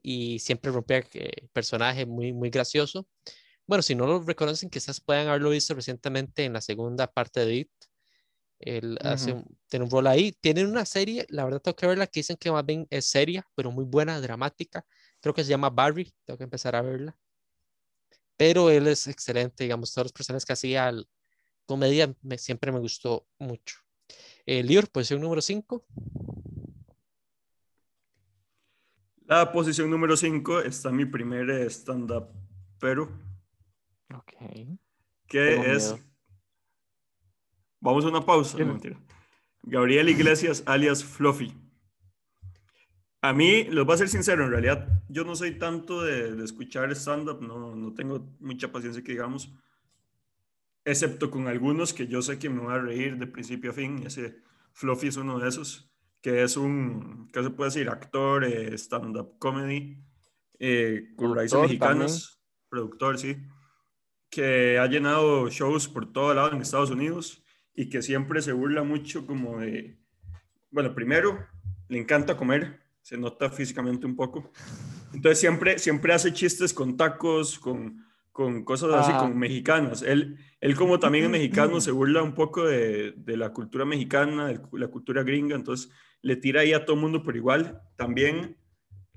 [0.02, 3.06] y siempre rompía eh, personaje muy, muy gracioso.
[3.66, 7.54] Bueno, si no lo reconocen, quizás puedan haberlo visto recientemente en la segunda parte de
[7.56, 7.70] It.
[8.60, 9.40] Él hace Ujú.
[9.40, 10.32] un- tiene un rol ahí.
[10.40, 13.46] Tienen una serie, la verdad tengo que verla, que dicen que más bien es seria,
[13.56, 14.86] pero muy buena, dramática.
[15.20, 17.18] Creo que se llama Barry, tengo que empezar a verla.
[18.36, 20.92] Pero él es excelente, digamos, todas las personas que hacía
[21.72, 23.76] comedia me- siempre me gustó mucho.
[24.46, 25.84] Eh, Lior, posición número 5.
[29.26, 32.28] La posición número 5 está mi primer stand-up,
[32.80, 33.02] pero
[34.14, 34.32] Ok.
[35.26, 35.92] que es...
[35.92, 36.04] miedo.
[37.80, 38.58] Vamos a una pausa.
[38.58, 38.98] No, mentira.
[39.62, 41.54] Gabriel Iglesias, alias Fluffy.
[43.20, 46.44] A mí, les voy a ser sincero, en realidad yo no soy tanto de, de
[46.44, 49.52] escuchar stand-up, no, no tengo mucha paciencia que digamos,
[50.90, 54.06] excepto con algunos que yo sé que me voy a reír de principio a fin,
[54.06, 54.38] ese
[54.72, 57.88] Fluffy es uno de esos, que es un, ¿qué se puede decir?
[57.90, 60.02] Actor, eh, stand-up comedy,
[60.58, 63.36] eh, con raíces mexicanas, productor, sí,
[64.30, 68.82] que ha llenado shows por todo lado en Estados Unidos y que siempre se burla
[68.82, 69.98] mucho como de,
[70.70, 71.46] bueno, primero,
[71.88, 74.50] le encanta comer, se nota físicamente un poco.
[75.12, 78.07] Entonces siempre, siempre hace chistes con tacos, con,
[78.38, 79.18] con cosas así, Ah.
[79.18, 80.02] como mexicanas.
[80.02, 84.46] Él, él como también es mexicano, se burla un poco de, de la cultura mexicana,
[84.46, 85.90] de la cultura gringa, entonces
[86.22, 87.82] le tira ahí a todo el mundo por igual.
[87.96, 88.56] También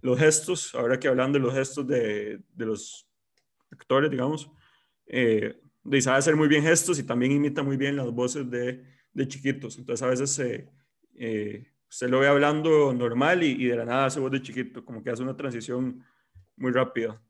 [0.02, 3.08] los gestos, ahora que hablan de los gestos de, de los
[3.70, 4.50] actores, digamos,
[5.06, 8.84] eh, de sabe hacer muy bien gestos y también imita muy bien las voces de,
[9.14, 9.78] de chiquitos.
[9.78, 10.68] Entonces a veces eh,
[11.14, 14.84] eh, usted lo ve hablando normal y, y de la nada hace voz de chiquito,
[14.84, 16.04] como que hace una transición
[16.58, 17.22] muy rápida.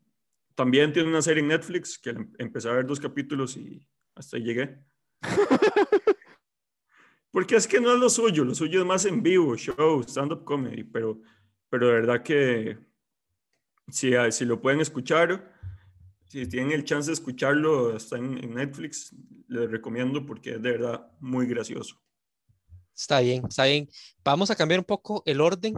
[0.54, 4.36] También tiene una serie en Netflix que em- empecé a ver dos capítulos y hasta
[4.36, 4.78] ahí llegué.
[7.30, 10.44] Porque es que no es lo suyo, lo suyo es más en vivo, show, stand-up
[10.44, 11.20] comedy, pero,
[11.70, 12.78] pero de verdad que
[13.88, 15.50] si, ah, si lo pueden escuchar,
[16.26, 19.14] si tienen el chance de escucharlo, está en, en Netflix,
[19.48, 21.96] les recomiendo porque es de verdad muy gracioso.
[22.94, 23.88] Está bien, está bien.
[24.22, 25.74] Vamos a cambiar un poco el orden.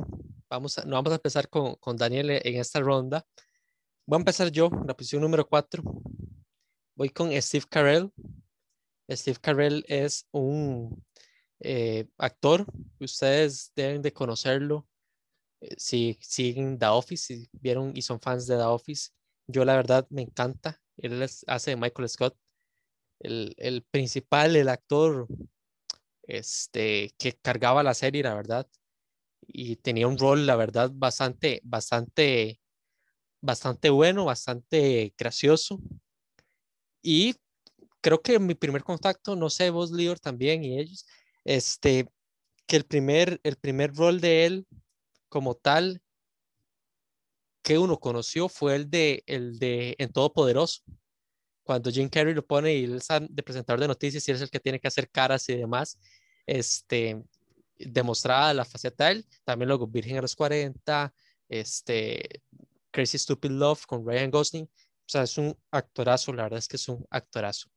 [0.49, 3.25] Vamos a, no vamos a empezar con, con Daniel en esta ronda.
[4.07, 5.82] Voy a empezar yo, la posición número 4.
[6.94, 8.12] Voy con Steve Carell.
[9.11, 11.02] Steve Carell es un
[11.61, 12.66] eh, actor,
[13.00, 14.86] ustedes deben de conocerlo.
[15.62, 19.11] Eh, si siguen The Office, si vieron y son fans de The Office,
[19.46, 20.82] yo la verdad me encanta.
[20.98, 22.36] Él hace de Michael Scott,
[23.20, 25.26] el, el, principal, el actor
[26.24, 28.68] este, que cargaba la serie, la verdad.
[29.46, 32.61] Y tenía un rol, la verdad, bastante, bastante,
[33.45, 35.78] bastante bueno, bastante gracioso.
[37.03, 37.34] Y
[38.01, 41.07] creo que mi primer contacto, no sé, vos, Lior, también y ellos,
[41.45, 42.09] este,
[42.66, 44.66] que el primer, el primer rol de él
[45.28, 46.01] como tal
[47.62, 50.82] que uno conoció fue el de, el de En Todopoderoso,
[51.62, 54.42] cuando Jim Carrey lo pone y él es de presentador de noticias y él es
[54.42, 55.99] el que tiene que hacer caras y demás,
[56.47, 57.22] este,
[57.78, 61.14] demostrada la faceta de él, también luego Virgen a los 40,
[61.49, 62.42] este,
[62.95, 66.76] Crazy Stupid Love con Ryan Gosling, o sea, es un actorazo, la verdad es que
[66.76, 67.68] es un actorazo.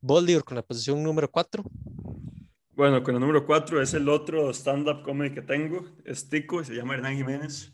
[0.00, 1.62] Boldior con la posición número 4.
[2.72, 6.64] Bueno, con el número 4 es el otro stand-up comedy que tengo, es Tico, y
[6.64, 7.72] se llama Hernán Jiménez.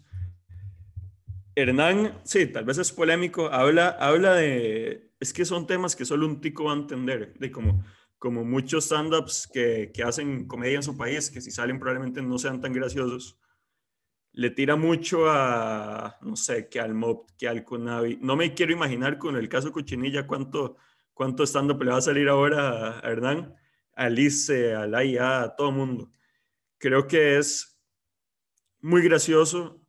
[1.55, 6.27] Hernán, sí, tal vez es polémico, habla, habla de, es que son temas que solo
[6.27, 7.83] un tico va a entender, de como,
[8.19, 12.39] como muchos stand-ups que, que hacen comedia en su país, que si salen probablemente no
[12.39, 13.41] sean tan graciosos,
[14.33, 18.19] le tira mucho a, no sé, que al Mob, que al Conavi.
[18.21, 20.77] No me quiero imaginar con el caso Cochinilla cuánto,
[21.15, 23.55] cuánto stand-up le va a salir ahora a Hernán
[23.95, 26.11] Alice, a Laia, a todo mundo.
[26.79, 27.79] Creo que es
[28.81, 29.83] muy gracioso.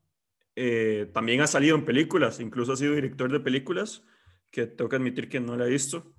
[0.56, 4.04] Eh, también ha salido en películas, incluso ha sido director de películas,
[4.52, 6.14] que tengo que admitir que no la he visto,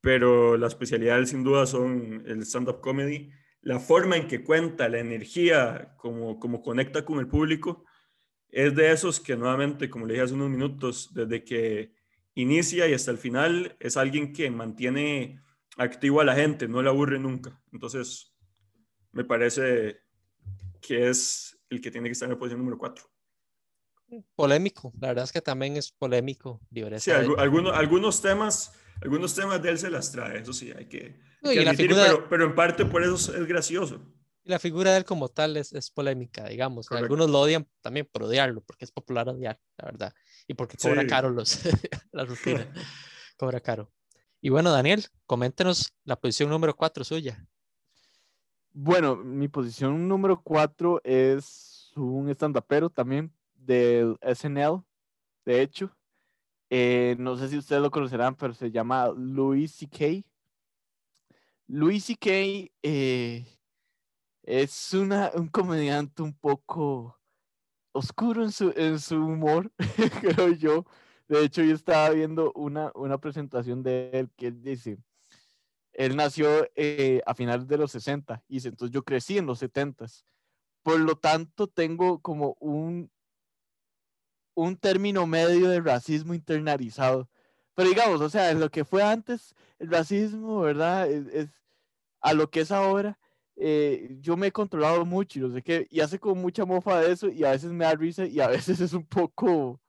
[0.00, 3.30] pero la especialidad sin duda son el stand-up comedy,
[3.68, 7.84] la forma en que cuenta, la energía, como, como conecta con el público,
[8.48, 11.92] es de esos que nuevamente, como le dije hace unos minutos, desde que
[12.34, 15.42] inicia y hasta el final, es alguien que mantiene
[15.76, 17.60] activo a la gente, no le aburre nunca.
[17.70, 18.34] Entonces,
[19.12, 20.00] me parece
[20.80, 23.04] que es el que tiene que estar en la posición número 4.
[24.34, 26.60] Polémico, la verdad es que también es polémico.
[26.98, 31.20] Sí, algunos, algunos, temas, algunos temas de él se las trae, eso sí, hay que,
[31.42, 34.00] pero, pero, en parte por eso es gracioso.
[34.44, 36.90] Y la figura de él como tal es, es polémica, digamos.
[36.90, 40.14] Algunos lo odian también por odiarlo, porque es popular odiar, la verdad.
[40.46, 41.60] Y porque cobra caro los,
[42.12, 42.72] la rutina.
[43.36, 43.92] cobra caro.
[44.40, 47.46] Y bueno, Daniel, coméntenos la posición número 4 suya.
[48.72, 53.32] Bueno, mi posición número 4 es un stand-upero también
[53.68, 54.82] del SNL,
[55.44, 55.94] de hecho.
[56.70, 60.26] Eh, no sé si ustedes lo conocerán, pero se llama Louis C.K.
[61.66, 62.30] Louis C.K.
[62.82, 63.46] Eh,
[64.42, 67.20] es una, un comediante un poco
[67.92, 69.70] oscuro en su, en su humor,
[70.20, 70.86] creo yo.
[71.28, 74.98] De hecho, yo estaba viendo una, una presentación de él que él dice,
[75.92, 80.06] él nació eh, a finales de los 60 y entonces yo crecí en los 70.
[80.82, 83.10] Por lo tanto, tengo como un,
[84.62, 87.28] un término medio de racismo internalizado.
[87.74, 91.08] Pero digamos, o sea, lo que fue antes, el racismo, ¿verdad?
[91.10, 91.48] Es,
[92.20, 93.18] a lo que es ahora,
[93.56, 97.00] eh, yo me he controlado mucho y no sé qué, y hace como mucha mofa
[97.00, 99.80] de eso y a veces me da risa y a veces es un poco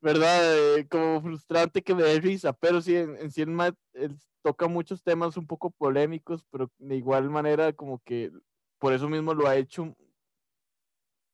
[0.00, 0.76] ¿verdad?
[0.76, 5.02] Eh, como frustrante que me dé risa, pero sí, en, en sí él, toca muchos
[5.02, 8.30] temas un poco polémicos, pero de igual manera como que
[8.78, 9.96] por eso mismo lo ha hecho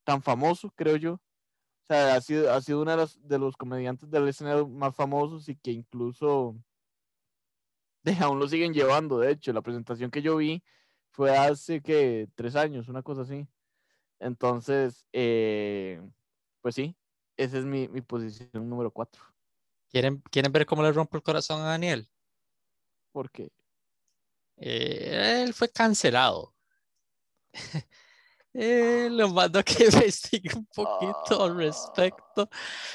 [0.05, 1.21] tan famoso, creo yo.
[1.91, 5.49] O sea, ha sido, ha sido uno de, de los comediantes del escenario más famosos
[5.49, 6.55] y que incluso
[8.05, 9.19] de, aún lo siguen llevando.
[9.19, 10.63] De hecho, la presentación que yo vi
[11.11, 13.45] fue hace que tres años, una cosa así.
[14.21, 16.01] Entonces, eh,
[16.61, 16.95] pues sí,
[17.37, 19.25] esa es mi, mi posición número 4.
[19.89, 22.09] ¿Quieren, ¿Quieren ver cómo le rompo el corazón a Daniel?
[23.11, 23.51] ¿Por qué?
[24.59, 26.55] Eh, él fue cancelado.
[28.53, 32.49] eh, lo mando a que investigue un poquito al respecto.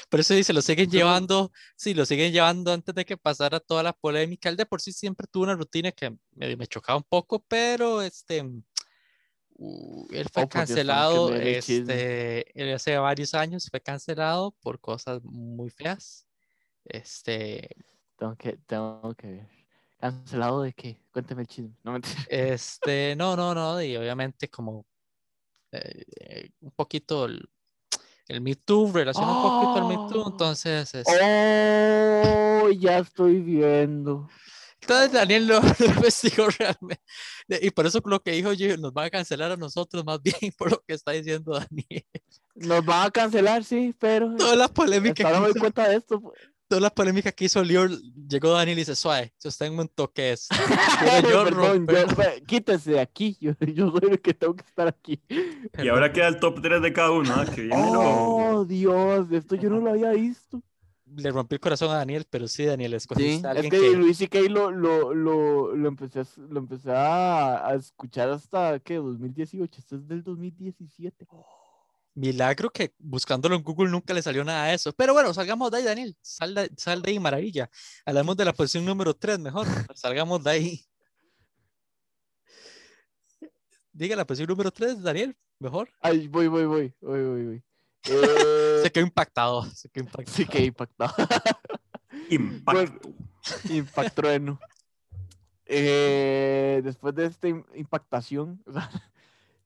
[0.08, 3.82] Por eso dice, lo siguen llevando, sí, lo siguen llevando antes de que pasara toda
[3.82, 4.48] la polémica.
[4.48, 8.02] Él de por sí siempre tuvo una rutina que me, me chocaba un poco, pero
[8.02, 8.44] este,
[9.58, 12.44] Uh, él fue oh, cancelado este,
[12.74, 16.26] hace varios años, fue cancelado por cosas muy feas.
[16.84, 17.68] Este.
[18.16, 19.48] Tengo que, tengo que ver.
[19.98, 21.00] ¿Cancelado de qué?
[21.10, 21.74] Cuéntame el chisme.
[21.82, 21.98] No,
[22.28, 24.84] este, no, no, no, y obviamente como
[25.76, 27.48] eh, un poquito el,
[28.28, 30.30] el Me Too, relaciona un poquito al Me Too, ¡Oh!
[30.30, 30.92] entonces.
[31.06, 34.28] Oh, ya estoy viendo.
[34.80, 37.02] Entonces Daniel lo, lo investigó realmente.
[37.60, 40.36] Y por eso lo que dijo yo, nos van a cancelar a nosotros más bien
[40.58, 42.06] por lo que está diciendo Daniel.
[42.54, 44.34] Nos van a cancelar, sí, pero.
[44.36, 45.26] Toda la polémica.
[45.26, 46.20] Ahora me doy cuenta de esto.
[46.20, 46.38] pues.
[46.68, 47.90] Toda la polémica que hizo Lior,
[48.28, 50.48] llegó Daniel y dice, suave, usted en un toque es.
[51.30, 52.16] Yo Perdón, yo- romperlo".
[52.16, 53.36] ve, quítese de aquí.
[53.40, 55.20] Yo, yo soy el que tengo que estar aquí.
[55.28, 57.44] Y ahora queda el top 3 de cada uno, ¿ah?
[57.46, 60.62] Que viene lo- Oh, Dios, esto yo no lo había visto.
[61.14, 63.92] Le rompí el corazón a Daniel, pero sí, Daniel, Sí, escogiste a es que, que...
[63.92, 64.40] Luis C.K.
[64.50, 68.96] lo, lo, lo, lo empecé, a, lo empecé a, a escuchar hasta, ¿qué?
[68.96, 71.24] 2018, esto es del 2017.
[72.16, 74.92] Milagro que buscándolo en Google nunca le salió nada de eso.
[74.94, 76.16] Pero bueno, salgamos de ahí, Daniel.
[76.22, 77.68] Sal de, sal de ahí, maravilla.
[78.06, 79.66] Hablamos de la posición número 3 mejor.
[79.94, 80.86] Salgamos de ahí.
[83.92, 85.90] Diga la posición número 3, Daniel, mejor.
[86.00, 87.62] Ay, voy, voy, voy, voy, voy, voy.
[88.08, 89.64] Eh, Se quedó impactado.
[89.64, 90.36] Se quedó impactado.
[90.36, 91.14] sí que impactado.
[92.30, 93.10] Impacto.
[93.68, 94.60] Impactrueno.
[95.64, 98.88] Eh, después de esta im- impactación, o sea,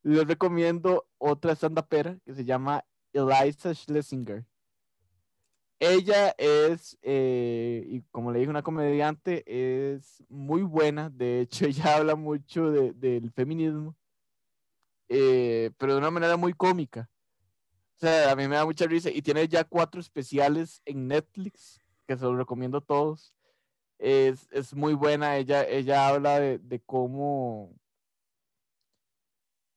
[0.03, 4.45] les recomiendo otra stand-upera que se llama Eliza Schlesinger.
[5.79, 11.09] Ella es, eh, y como le dije, una comediante, es muy buena.
[11.09, 13.97] De hecho, ella habla mucho de- del feminismo,
[15.09, 17.11] eh, pero de una manera muy cómica.
[17.97, 19.11] O sea, a mí me da mucha risa.
[19.11, 23.35] Y tiene ya cuatro especiales en Netflix, que se los recomiendo a todos
[24.01, 25.37] es, es muy buena.
[25.37, 27.73] Ella, ella habla de cómo,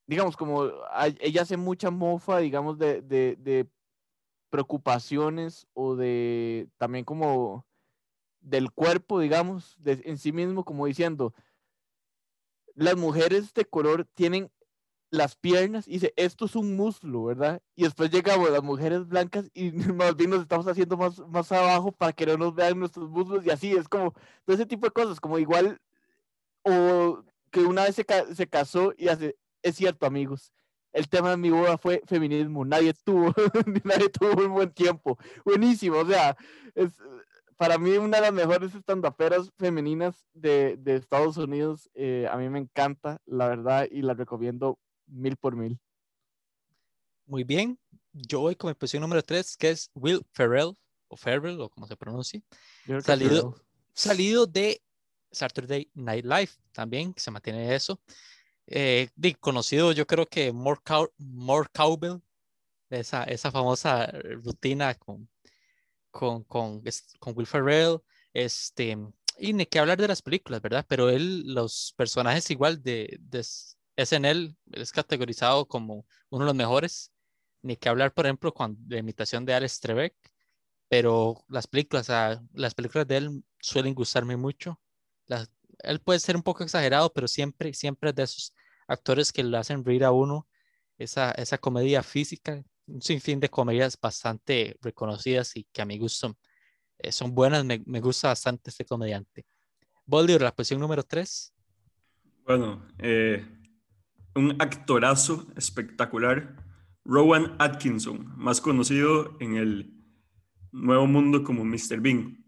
[0.08, 0.70] digamos, como
[1.20, 3.68] ella hace mucha mofa, digamos, de, de, de
[4.49, 7.66] preocupaciones o de también como
[8.41, 11.34] del cuerpo, digamos, en sí mismo, como diciendo,
[12.76, 14.51] las mujeres de color tienen
[15.10, 17.62] las piernas y dice, esto es un muslo, ¿verdad?
[17.76, 21.91] Y después llegamos las mujeres blancas y más bien nos estamos haciendo más, más abajo
[21.91, 24.91] para que no nos vean nuestros muslos y así, es como todo ese tipo de
[24.91, 25.80] cosas, como igual,
[26.64, 30.53] o que una vez se, se casó y hace, es cierto amigos,
[30.91, 33.34] el tema de mi boda fue feminismo, nadie tuvo,
[33.84, 36.38] nadie tuvo un buen tiempo, buenísimo, o sea,
[36.76, 36.91] es
[37.57, 42.49] para mí una de las mejores estandaperas femeninas de, de Estados Unidos, eh, a mí
[42.49, 45.80] me encanta, la verdad, y la recomiendo mil por mil.
[47.26, 47.80] Muy bien.
[48.11, 50.74] Yo voy con mi posición número 3, que es Will Ferrell,
[51.07, 52.43] o Ferrell, o como se pronuncie.
[53.01, 53.55] Salido,
[53.93, 54.82] salido de
[55.32, 57.99] Saturday Night Live también, que se mantiene eso.
[58.68, 59.09] Eh,
[59.39, 62.22] conocido, yo creo que More, Cow- More Cowbell,
[62.89, 64.07] esa, esa famosa
[64.43, 65.30] rutina con,
[66.11, 66.84] con, con,
[67.20, 67.99] con Will Ferrell,
[68.34, 68.97] este,
[69.39, 70.86] y ni que hablar de las películas, ¿verdad?
[70.88, 73.39] Pero él, los personajes igual de, de
[73.97, 77.11] SNL, es categorizado como uno de los mejores,
[77.64, 80.16] ni que hablar, por ejemplo, con la imitación de Alex Trebek,
[80.89, 82.09] pero las películas,
[82.53, 84.80] las películas de él suelen gustarme mucho.
[85.28, 85.49] Las-
[85.84, 88.53] él puede ser un poco exagerado, pero siempre, siempre es de esos
[88.88, 90.47] actores que lo hacen reír a uno,
[90.97, 96.38] esa, esa comedia física, un sinfín de comedias bastante reconocidas y que a mi gusto
[96.99, 99.45] eh, son buenas, me, me gusta bastante este comediante.
[100.05, 101.53] Bolívar, la posición número 3.
[102.45, 103.45] Bueno, eh,
[104.36, 106.55] un actorazo espectacular,
[107.05, 109.93] Rowan Atkinson, más conocido en el
[110.71, 112.01] nuevo mundo como Mr.
[112.01, 112.43] Bean.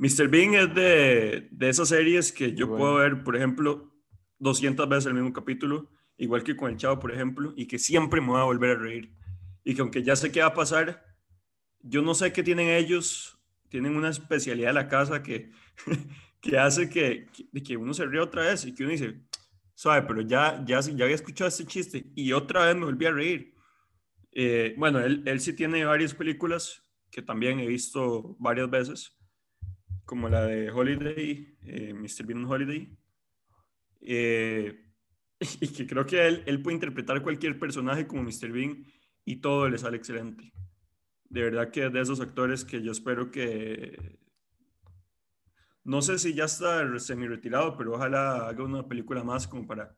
[0.00, 0.28] Mr.
[0.28, 3.16] Bean es de, de esas series que yo Muy puedo bueno.
[3.16, 3.94] ver, por ejemplo,
[4.38, 8.22] 200 veces el mismo capítulo, igual que con el Chavo, por ejemplo, y que siempre
[8.22, 9.14] me voy a volver a reír.
[9.62, 11.04] Y que aunque ya sé qué va a pasar,
[11.80, 13.38] yo no sé qué tienen ellos,
[13.68, 15.52] tienen una especialidad de la casa que,
[16.40, 19.20] que hace que, que, que uno se ríe otra vez y que uno dice,
[19.74, 23.12] sabe, pero ya, ya, ya había escuchado este chiste y otra vez me volví a
[23.12, 23.54] reír.
[24.32, 29.19] Eh, bueno, él, él sí tiene varias películas que también he visto varias veces,
[30.10, 32.26] como la de Holiday, eh, Mr.
[32.26, 32.98] Bean Holiday,
[34.00, 34.92] eh,
[35.60, 38.50] y que creo que él, él puede interpretar cualquier personaje como Mr.
[38.50, 38.84] Bean
[39.24, 40.52] y todo le sale excelente.
[41.28, 44.18] De verdad que es de esos actores que yo espero que
[45.84, 49.96] no sé si ya está semi retirado, pero ojalá haga una película más como para,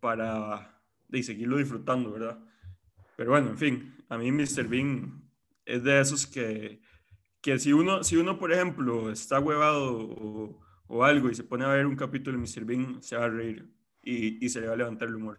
[0.00, 2.42] para de seguirlo disfrutando, ¿verdad?
[3.18, 4.66] Pero bueno, en fin, a mí Mr.
[4.66, 5.30] Bean
[5.66, 6.80] es de esos que,
[7.46, 11.64] que si, uno, si uno, por ejemplo, está huevado o, o algo y se pone
[11.64, 12.64] a ver un capítulo de Mr.
[12.64, 13.70] Bean, se va a reír
[14.02, 15.38] y, y se le va a levantar el humor.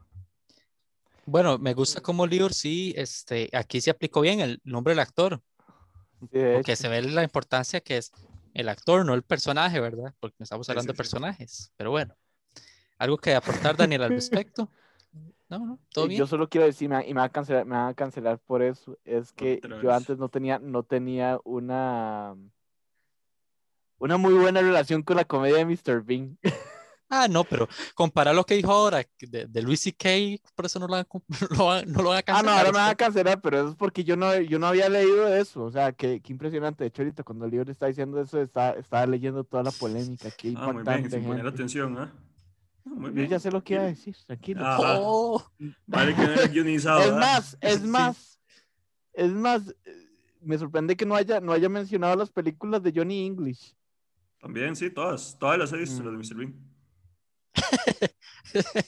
[1.25, 5.41] Bueno, me gusta como Lior sí, este, aquí se aplicó bien el nombre del actor,
[6.31, 8.11] Sí, de porque se ve la importancia que es
[8.53, 10.13] el actor, no el personaje, ¿verdad?
[10.19, 10.97] Porque estamos Sí, hablando sí, de sí.
[10.97, 12.15] personajes, pero bueno.
[12.99, 14.71] ¿Algo que aportar, Daniel, al respecto?
[15.49, 16.19] No, no, todo Eh, bien.
[16.19, 18.37] Yo solo quiero decir, me, va- y me va a cancelar, me van a cancelar
[18.39, 19.97] por eso, es que Otra yo vez.
[19.97, 22.35] antes no tenía, no tenía una,
[23.99, 26.03] una muy buena relación con la comedia de Mr.
[26.03, 26.37] Bean.
[27.09, 30.09] Ah, no, pero compara lo que dijo ahora de, de Luis C.K.,
[30.55, 30.87] por eso no
[31.57, 32.43] lo, van, no lo van a Ah, cancelar.
[32.43, 34.89] no, ahora me van a cancelar, pero eso es porque yo no, yo no había
[34.89, 35.63] leído eso.
[35.63, 36.83] O sea, qué, qué impresionante.
[36.83, 40.31] De hecho, ahorita cuando el libro está diciendo eso, está, estaba leyendo toda la polémica.
[40.31, 42.11] Qué Ah, muy bien, impactante, sin poner atención, ¿ah?
[42.13, 42.26] Ah,
[42.95, 43.29] muy Yo bien.
[43.29, 44.61] ya sé lo que iba a decir, tranquilo.
[44.79, 45.51] Oh,
[45.85, 47.01] Vale que no era guionizado.
[47.01, 47.88] Es más, es Sí.
[47.88, 48.39] más,
[49.13, 49.75] es más,
[50.41, 53.75] me sorprende que no haya, no haya mencionado las películas de Johnny English.
[54.39, 55.38] También, sí, todas.
[55.39, 56.05] Todas las he visto, Mm.
[56.05, 56.38] las de Mr.
[56.38, 56.67] Bean.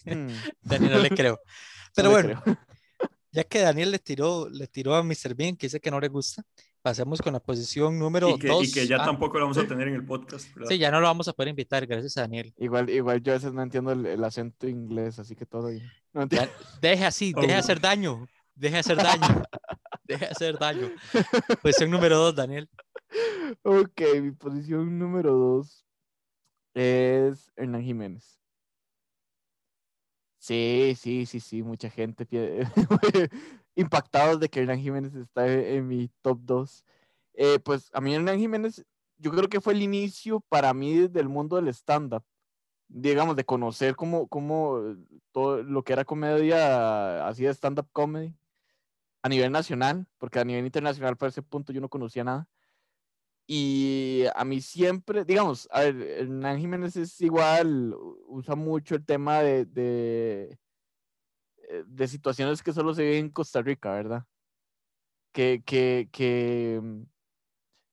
[0.06, 1.40] Hmm, Daniel, no le creo.
[1.96, 2.58] Pero no bueno, creo.
[3.32, 5.34] ya que Daniel le tiró, le tiró a Mr.
[5.36, 6.44] Bean, que dice que no le gusta,
[6.82, 8.68] pasemos con la posición número Y que, 2.
[8.68, 10.48] y que ya tampoco lo vamos a tener en el podcast.
[10.56, 10.70] ¿verdad?
[10.70, 12.54] Sí, ya no lo vamos a poder invitar, gracias a Daniel.
[12.58, 15.90] Igual, igual yo a veces no entiendo el, el acento inglés, así que todo bien.
[16.14, 16.26] No.
[16.82, 17.60] Deje así, deje Oh.
[17.60, 19.44] hacer daño, deje de hacer daño,
[20.04, 20.90] deje de hacer daño.
[21.62, 22.70] Posición número 2, Daniel.
[23.64, 25.84] Ok, mi posición número dos
[26.76, 28.40] es Hernán Jiménez.
[30.38, 32.26] Sí, sí, sí, sí, mucha gente
[33.76, 36.86] impactados de que Hernán Jiménez está en mi top 2.
[37.64, 38.86] pues a mí Hernán Jiménez,
[39.18, 42.24] yo creo que fue el inicio para mí del mundo del stand-up,
[42.88, 44.82] digamos, de conocer cómo, cómo
[45.32, 48.36] todo lo que era comedia, así de stand-up comedy,
[49.22, 52.48] a nivel nacional, porque a nivel internacional para ese punto yo no conocía nada.
[53.52, 57.96] Y a mí siempre, digamos, a ver, Hernán Jiménez es igual,
[58.28, 60.58] usa mucho el tema de, eh,
[61.88, 64.26] de situaciones que solo se viven en Costa Rica, ¿verdad?
[65.32, 67.04] Que, que, que, mm,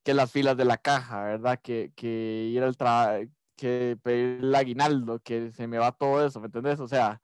[0.05, 1.61] que las filas de la caja, ¿verdad?
[1.63, 3.25] Que, que ir al trabajo,
[3.57, 6.81] que pedir el aguinaldo, que se me va todo eso, ¿me entendés?
[6.81, 7.21] O sea,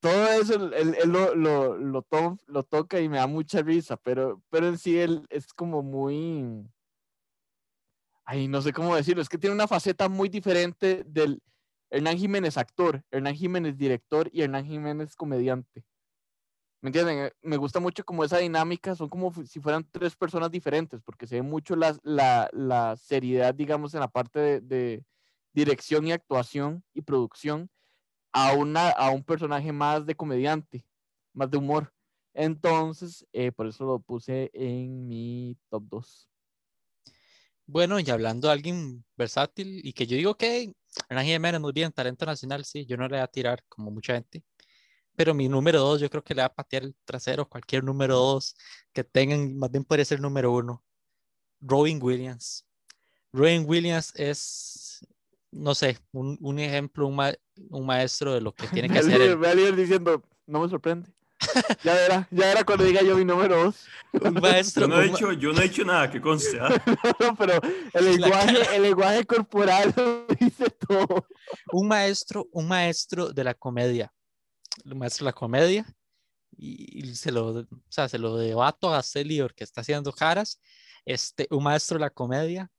[0.00, 4.78] todo eso él, lo, lo, lo toca y me da mucha risa, pero, pero en
[4.78, 6.64] sí él es como muy
[8.30, 11.42] ay, no sé cómo decirlo, es que tiene una faceta muy diferente del
[11.90, 15.84] Hernán Jiménez actor, Hernán Jiménez director y Hernán Jiménez comediante.
[16.82, 17.26] ¿Me entienden?
[17.26, 21.26] Eh, Me gusta mucho como esa dinámica, son como si fueran tres personas diferentes, porque
[21.26, 25.04] se ve mucho la, la, seriedad, digamos, en la parte de, de
[25.52, 27.68] dirección y actuación y producción
[28.32, 30.86] a, una, a un personaje más de comediante,
[31.34, 31.92] más de humor.
[32.34, 36.29] Entonces, eh, por eso lo puse en mi top 2.
[37.72, 40.72] Bueno, y hablando de alguien versátil y que yo digo que
[41.08, 44.14] Hernán Jiménez, muy bien, talento nacional, sí, yo no le voy a tirar como mucha
[44.14, 44.42] gente,
[45.14, 48.16] pero mi número dos, yo creo que le va a patear el trasero cualquier número
[48.16, 48.56] dos
[48.92, 50.82] que tengan, más bien puede ser número uno.
[51.60, 52.66] Robin Williams.
[53.32, 55.06] Robin Williams es,
[55.52, 57.34] no sé, un, un ejemplo, un, ma-
[57.68, 59.20] un maestro de lo que tiene que hacer.
[59.20, 61.08] el- diciendo, no me sorprende.
[61.84, 63.86] Ya verá, ya verá cuando diga yo mi número 2.
[64.22, 66.58] un maestro, Yo no, he un dicho, yo no he dicho nada que conste.
[66.60, 66.68] ¿ah?
[67.38, 67.60] pero
[67.94, 71.26] el lenguaje, el lenguaje corporal lo dice todo.
[71.72, 74.12] un maestro, un maestro de la comedia,
[74.84, 75.86] un maestro de la comedia,
[76.56, 80.60] y, y se lo, o sea, se lo debato a Celior que está haciendo caras,
[81.04, 82.70] este, un maestro de la comedia,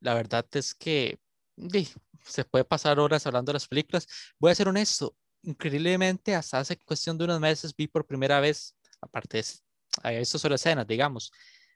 [0.00, 1.18] la verdad es que
[1.56, 1.88] di,
[2.24, 4.06] se puede pasar horas hablando de las películas.
[4.38, 8.74] Voy a ser honesto, increíblemente hasta hace cuestión de unos meses vi por primera vez,
[9.00, 9.62] aparte de es-
[10.02, 11.30] había visto solo escenas, digamos,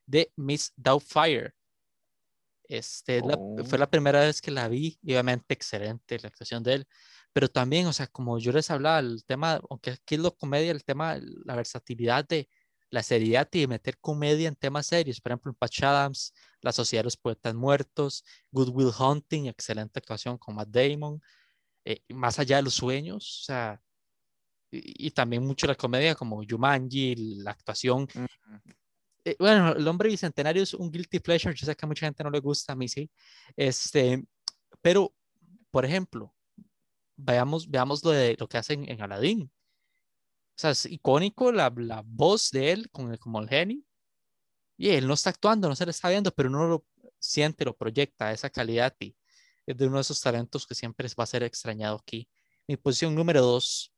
[0.07, 1.53] de Miss Doubtfire.
[2.69, 3.79] Este, es la- fue Oh.
[3.79, 6.87] la primera vez que la vi, y obviamente excelente la actuación de él,
[7.33, 10.71] pero también, o sea, como yo les hablaba, el tema, aunque aquí es lo comedia,
[10.71, 12.49] el tema, la versatilidad de
[12.91, 16.73] la seriedad y de meter comedia en temas serios, por ejemplo, en Patch Adams, La
[16.73, 21.21] Sociedad de los Poetas Muertos, Good Will Hunting, excelente actuación con Matt Damon,
[21.85, 23.83] eh, Más allá de los sueños, o sea,
[24.71, 28.09] y, y también mucho la comedia como Jumanji, la actuación
[29.25, 31.55] eh, bueno, el hombre bicentenario es un guilty pleasure.
[31.55, 33.11] Yo sé que a mucha gente no le gusta, a mí sí.
[33.57, 34.25] Este,
[34.81, 35.15] pero,
[35.71, 36.35] por ejemplo,
[37.17, 39.43] veamos, veamos lo de lo que hacen en Aladdin.
[39.43, 43.83] O sea, es icónico la, la voz de él con el, como el genio.
[44.77, 46.85] Y él no está actuando, no se le está viendo, pero uno lo
[47.19, 49.15] siente, lo proyecta, esa calidad y
[49.67, 52.29] es de uno de esos talentos que siempre va a ser extrañado aquí.
[52.67, 53.93] Mi posición número dos,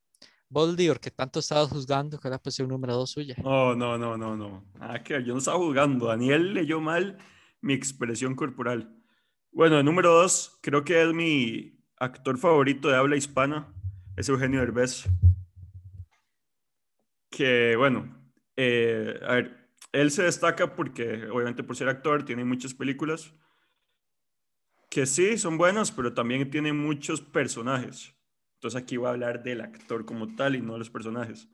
[0.48, 3.34] Boldior, que tanto estabas juzgando, que es la posición número dos suya.
[3.42, 4.64] No, no, no, no, no.
[4.80, 6.06] Ah, que yo no estaba jugando.
[6.06, 7.18] Daniel leyó mal
[7.60, 8.94] mi expresión corporal.
[9.50, 13.72] Bueno, el número dos, creo que es mi actor favorito de habla hispana,
[14.16, 15.08] es Eugenio Derbez.
[17.30, 22.74] Que, bueno, eh, a ver, él se destaca porque, obviamente, por ser actor, tiene muchas
[22.74, 23.32] películas
[24.95, 28.14] que sí, son buenas, pero también tiene muchos personajes.
[28.55, 31.49] Entonces aquí voy a hablar del actor como tal y no de los personajes.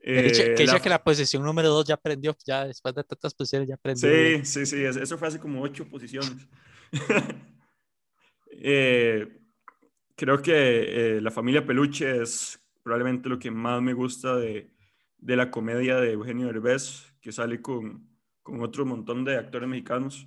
[0.00, 3.02] Que Eh, que dicha la- que la posición número dos ya aprendió, ya después de
[3.04, 4.08] tantas posiciones ya aprendió.
[4.08, 6.46] Sí, sí, sí, es- eso fue hace como ocho posiciones.
[8.60, 9.38] Eh,
[10.16, 14.70] creo que eh, la familia Peluche es probablemente lo que más me gusta de,
[15.18, 18.08] de la comedia de Eugenio Derbez, que sale con,
[18.42, 20.26] con otro montón de actores mexicanos.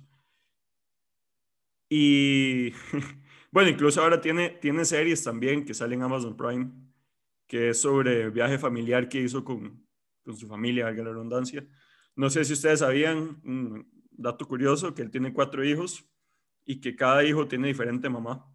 [1.94, 2.70] Y
[3.52, 6.70] bueno, incluso ahora tiene, tiene series también que salen en Amazon Prime,
[7.46, 9.86] que es sobre viaje familiar que hizo con,
[10.24, 11.68] con su familia, valga la redundancia.
[12.16, 16.02] No sé si ustedes sabían, un dato curioso, que él tiene cuatro hijos
[16.64, 18.50] y que cada hijo tiene diferente mamá.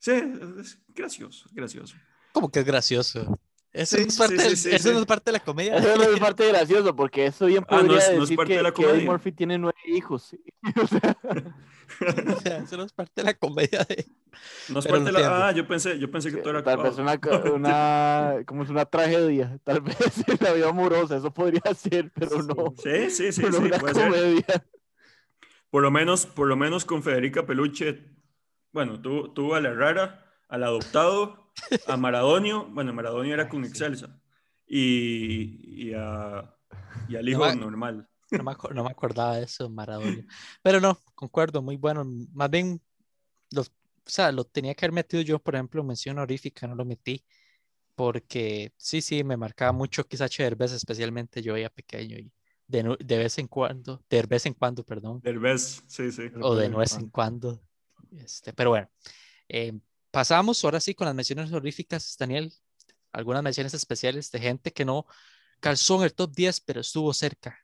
[0.00, 0.20] Sí,
[0.58, 1.94] es gracioso, gracioso.
[2.32, 3.38] Como que es gracioso.
[3.72, 4.94] Eso, Sí, no, es parte, sí, del- sí, eso sí.
[4.94, 5.76] no es parte de la comedia.
[5.76, 8.36] Eso no es parte gracioso, porque eso bien Ah, no podría es- no es decir
[8.36, 9.10] parte de que, la que Eddie comedia.
[9.10, 10.36] Murphy tiene nueve hijos.
[10.82, 10.86] O
[12.40, 14.06] sea, eso no es parte de la comedia de...
[14.68, 15.48] No es Pero parte de la...
[15.48, 17.18] Ah, yo pensé, yo pensé que todo era Tal vez una,
[17.54, 19.96] una, como es una tragedia, tal vez
[20.28, 23.78] en la vida amorosa, eso podría ser, pero no, Sí, sí, sí, pero sí, una
[23.78, 24.04] puede ser.
[24.06, 24.44] comedia.
[25.70, 28.04] Por lo menos, por lo menos con Federica Peluche,
[28.72, 31.52] bueno, tuvo, tuvo a la rara, al adoptado,
[31.86, 33.70] a Maradonio, bueno, Maradonio era con Sí.
[33.70, 34.20] Excelsa,
[34.66, 36.54] y, y, a,
[37.08, 38.08] y al hijo va- normal.
[38.30, 40.22] No me, no me acordaba de eso, Maradona.
[40.62, 42.04] Pero no, concuerdo, muy bueno.
[42.34, 42.78] Más bien,
[43.50, 43.72] los, o
[44.04, 47.24] sea, lo tenía que haber metido yo, por ejemplo, mención honorífica, no lo metí.
[47.94, 52.30] Porque sí, sí, me marcaba mucho quizás Derbez, especialmente yo era pequeño y
[52.66, 56.30] de, de vez en cuando, de vez en cuando, perdón, Derbez, sí, sí.
[56.40, 57.60] o de vez en vez en cuando.
[58.12, 58.88] Este, pero bueno,
[59.48, 59.72] eh,
[60.10, 62.52] pasamos ahora sí con las menciones honoríficas, Daniel.
[63.12, 65.06] Algunas menciones especiales de gente que no
[65.60, 67.58] calzó en el top 10, pero estuvo cerca.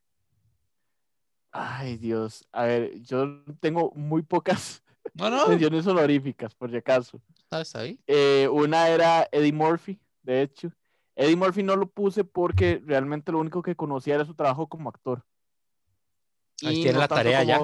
[1.51, 2.47] Ay, Dios.
[2.51, 4.83] A ver, yo tengo muy pocas
[5.15, 7.21] No, no, menciones honoríficas, por si acaso.
[7.51, 8.01] ¿sabes ahí?
[8.07, 10.73] Eh, una era Eddie Murphy, de hecho.
[11.15, 14.89] Eddie Murphy no lo puse porque realmente lo único que conocía era su trabajo como
[14.89, 15.25] actor.
[16.65, 17.61] Ahí tiene no la tarea ya.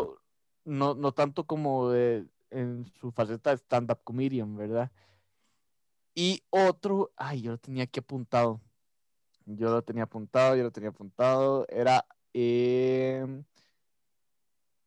[0.64, 4.90] No, no tanto como de, en su faceta de stand-up comedian, ¿verdad?
[6.14, 8.60] Y otro, ay, yo lo tenía aquí apuntado.
[9.46, 11.66] Yo lo tenía apuntado, yo lo tenía apuntado.
[11.68, 13.44] Era em,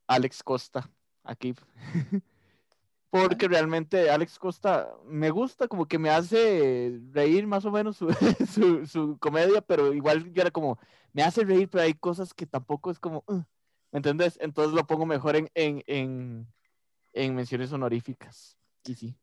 [0.07, 0.89] Alex Costa,
[1.23, 1.55] aquí.
[3.09, 8.09] Porque realmente Alex Costa me gusta, como que me hace reír más o menos su,
[8.51, 10.79] su, su comedia, pero igual yo era como,
[11.13, 14.37] me hace reír, pero hay cosas que tampoco es como, ¿me entendés?
[14.41, 16.47] Entonces lo pongo mejor en, en, en,
[17.13, 18.57] en menciones honoríficas.
[18.85, 19.15] Y sí.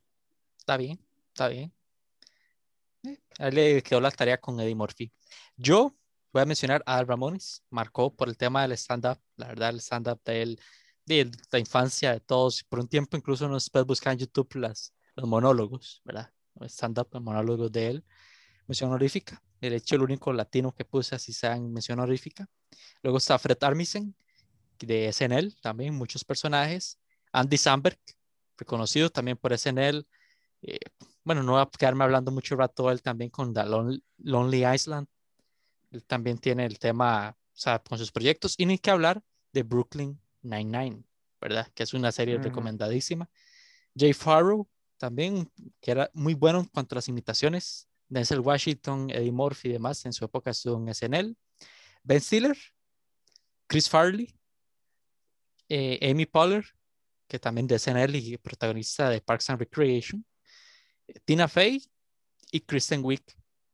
[0.58, 1.72] Está bien, está bien.
[3.02, 5.12] Eh, a él le quedó la tarea con Eddie Murphy.
[5.56, 5.94] Yo
[6.32, 9.80] voy a mencionar a Al Ramones, marcó por el tema del stand-up, la verdad, el
[9.80, 10.60] stand-up de él,
[11.06, 12.62] de la infancia de todos.
[12.64, 16.32] Por un tiempo incluso nos puedes buscar en YouTube las, los monólogos, ¿verdad?
[16.62, 18.04] Stand-up, los monólogos de él.
[18.66, 19.42] Mención honorífica.
[19.60, 22.48] De hecho, el único latino que puse así sea en mención honorífica.
[23.02, 24.14] Luego está Fred Armisen,
[24.78, 26.98] de SNL, también muchos personajes.
[27.32, 27.98] Andy Samberg,
[28.56, 30.04] reconocido también por SNL.
[30.62, 30.78] Eh,
[31.24, 35.06] bueno, no voy a quedarme hablando mucho rato él también con The Lon- Lonely Island.
[35.90, 38.54] Él también tiene el tema, o sea, con sus proyectos.
[38.58, 39.22] Y ni que hablar
[39.52, 41.02] de Brooklyn Nine-Nine,
[41.40, 41.68] ¿verdad?
[41.74, 42.44] Que es una serie Ujú.
[42.44, 43.28] recomendadísima.
[43.96, 44.68] Jay Farrow
[44.98, 45.50] también,
[45.80, 47.88] que era muy bueno en cuanto a las imitaciones.
[48.08, 51.36] Denzel Washington, Eddie Murphy y demás, en su época estuvo en SNL.
[52.02, 52.56] Ben Stiller,
[53.66, 54.34] Chris Farley,
[55.68, 56.64] eh, Amy Poehler,
[57.30, 60.24] que también de SNL y protagonista de Parks and Recreation,
[61.06, 61.80] eh, Tina Fey
[62.50, 63.22] y Kristen Wiig,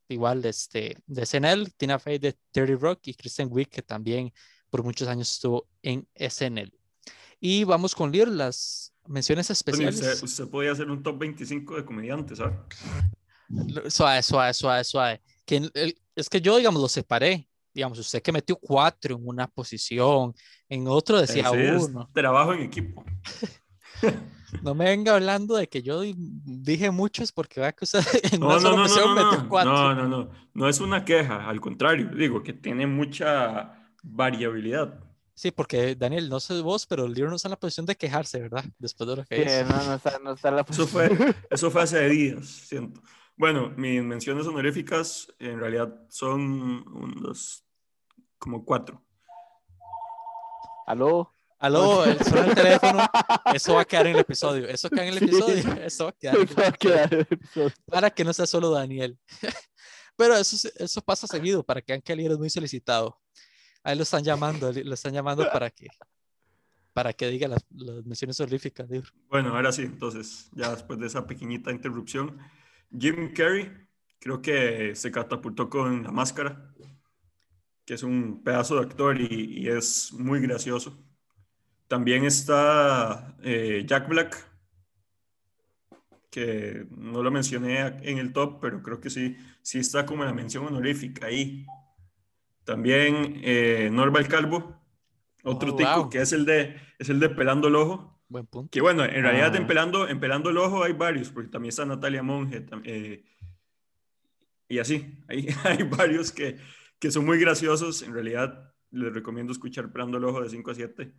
[0.09, 4.31] igual este, de SNL, Tina Fey de Dirty Rock y Kristen Wiig, que también
[4.69, 6.71] por muchos años estuvo en SNL.
[7.41, 9.95] Y vamos con Lear, las menciones y especiales.
[10.01, 12.59] usted, usted podía hacer un top 25 de comediantes, ¿sabes?
[13.89, 15.23] Suave, suave, suave, suave.
[15.47, 17.49] Que el- es que yo, digamos, lo separé.
[17.77, 20.35] Digamos, usted que metió cuatro en una posición,
[20.69, 22.11] en otro decía es uno.
[22.13, 23.05] trabajo en equipo.
[24.61, 28.01] No me venga hablando de que yo di- dije muchos porque vea que usted
[28.33, 29.73] en No, una no, sola no, no, posición no, metió no, cuatro.
[29.95, 35.01] no, no, no, no es una queja, al contrario, digo que tiene mucha variabilidad.
[35.35, 37.97] Sí, porque Daniel, no sé vos, pero el libro no está en la posición de
[37.97, 38.65] quejarse, ¿verdad?
[38.79, 39.65] Después de lo que Sí, hizo.
[39.67, 41.11] no, no está, no está en la Eso fue,
[41.51, 43.03] eso fue hace días, siento.
[43.37, 46.41] Bueno, mis menciones honoríficas en realidad son
[46.89, 47.66] unos
[48.47, 49.03] como cuatro.
[50.87, 51.33] Aló.
[51.59, 53.03] Aló, el, suena el teléfono.
[53.55, 54.69] Eso va a quedar en el episodio.
[54.69, 55.25] Eso queda en el Sí.
[55.25, 55.73] episodio.
[55.83, 56.79] Eso va a quedar en el Eso va a episodio.
[56.79, 57.73] quedar en el episodio.
[57.87, 59.19] Para que no sea solo Daniel.
[60.17, 63.21] Pero eso, eso pasa seguido, para que vean que el libro es muy solicitado.
[63.83, 65.89] Ahí lo están llamando, lo están llamando para que,
[66.93, 68.87] para que diga las, las menciones honoríficas.
[69.29, 72.39] Bueno, ahora sí, entonces, ya después de esa pequeñita interrupción,
[72.97, 73.71] Jim Carrey
[74.19, 76.73] creo que se catapultó con La Máscara,
[77.87, 81.03] que es un pedazo de actor y, y es muy gracioso.
[81.89, 84.37] También está eh, Jack Black,
[86.31, 90.29] que no lo mencioné en el top, pero creo que sí, sí está como en
[90.29, 91.65] la mención honorífica ahí.
[92.65, 94.83] También eh, Norval Calvo,
[95.45, 96.11] otro Oh, tico wow.
[96.11, 98.21] que es el de, es el de Pelando el Ojo.
[98.29, 98.69] Buen punto.
[98.73, 99.57] Que bueno, en realidad Ah.
[99.57, 102.67] en, Pelando, en Pelando el Ojo hay varios, porque también está Natalia Monge.
[102.85, 103.25] eh,
[104.69, 106.57] y así, hay, hay varios que,
[106.99, 108.03] que son muy graciosos.
[108.03, 111.15] En realidad les recomiendo escuchar Pelando el Ojo de 5 a 7,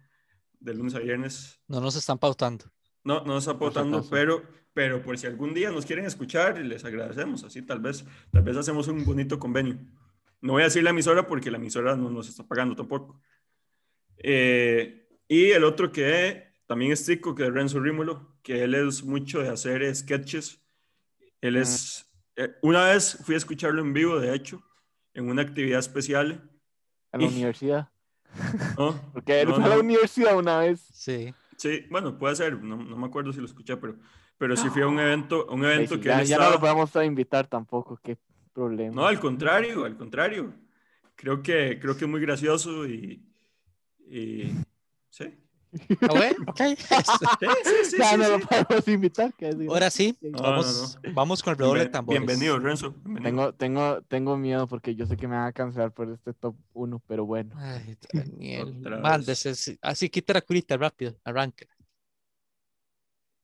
[0.59, 1.59] de lunes a viernes.
[1.67, 2.65] No nos están pautando.
[3.03, 4.09] No, no está si aportando, acaso.
[4.09, 4.43] pero,
[4.73, 7.43] pero por si algún día nos quieren escuchar, les agradecemos.
[7.43, 9.79] Así tal vez, tal vez hacemos un bonito convenio.
[10.41, 13.19] No voy a decir la emisora porque la emisora no nos está pagando tampoco.
[14.17, 19.03] Eh, y el otro que también es tico, que es Renzo Rímulo, que él es
[19.03, 20.61] mucho de hacer sketches.
[21.41, 24.61] Él es, eh, una vez fui a escucharlo en vivo, de hecho,
[25.17, 26.47] en una actividad especial.
[27.11, 27.89] A la Y- universidad.
[28.77, 28.93] ¿no?
[29.13, 29.81] Porque él No, fue a la no.
[29.81, 30.79] universidad una vez.
[30.93, 31.33] Sí.
[31.57, 33.95] Sí, bueno, puede ser, no, no me acuerdo si lo escuché, pero,
[34.37, 36.43] pero sí fui a un evento, un evento Ay, sí, que ya, él ya no
[36.43, 36.75] lo estaba...
[36.75, 38.15] podemos invitar tampoco, qué
[38.53, 38.95] problema.
[38.95, 40.53] No, al contrario, al contrario.
[41.15, 43.25] Creo que, creo que es muy gracioso y...
[44.07, 44.53] y
[45.09, 45.33] sí.
[46.01, 46.57] Ah, bueno, ok.
[46.57, 48.31] Sí, sí, sí, ya sí, no sí.
[48.31, 49.33] lo podemos invitar.
[49.33, 52.19] que es- Ahora sí, No, vamos, no, vamos con el redoble de tambores.
[52.21, 52.95] Bienvenido, Renzo.
[53.03, 53.53] bienvenido.
[53.53, 56.55] Tengo, tengo, tengo miedo porque yo sé que me van a cancelar por este top
[56.73, 57.53] 1, pero bueno.
[57.57, 59.77] Ay, Daniel, mándese.
[59.81, 61.65] Así quita la curita rápido, arranca.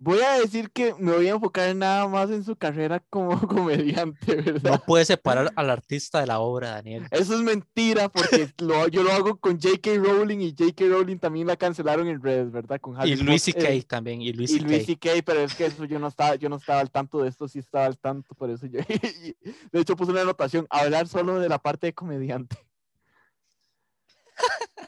[0.05, 4.35] Voy a decir que me voy a enfocar nada más en su carrera como comediante,
[4.35, 4.71] ¿verdad?
[4.71, 7.07] No puedes separar al artista de la obra, Daniel.
[7.09, 9.91] Eso es mentira porque lo- yo lo hago con J.K.
[9.95, 10.85] Rowling y J.K.
[10.89, 12.81] Rowling también la cancelaron en redes, ¿verdad?
[12.81, 13.73] Con Y Harry Luis Potter, C.K.
[13.75, 14.67] eh, también, y Luis y C.K.
[14.67, 17.29] Luis C.K., pero es que eso yo no estaba, yo no estaba al tanto de
[17.29, 21.39] esto, sí estaba al tanto, por eso yo, de hecho puse una anotación, hablar solo
[21.39, 22.57] de la parte de comediante.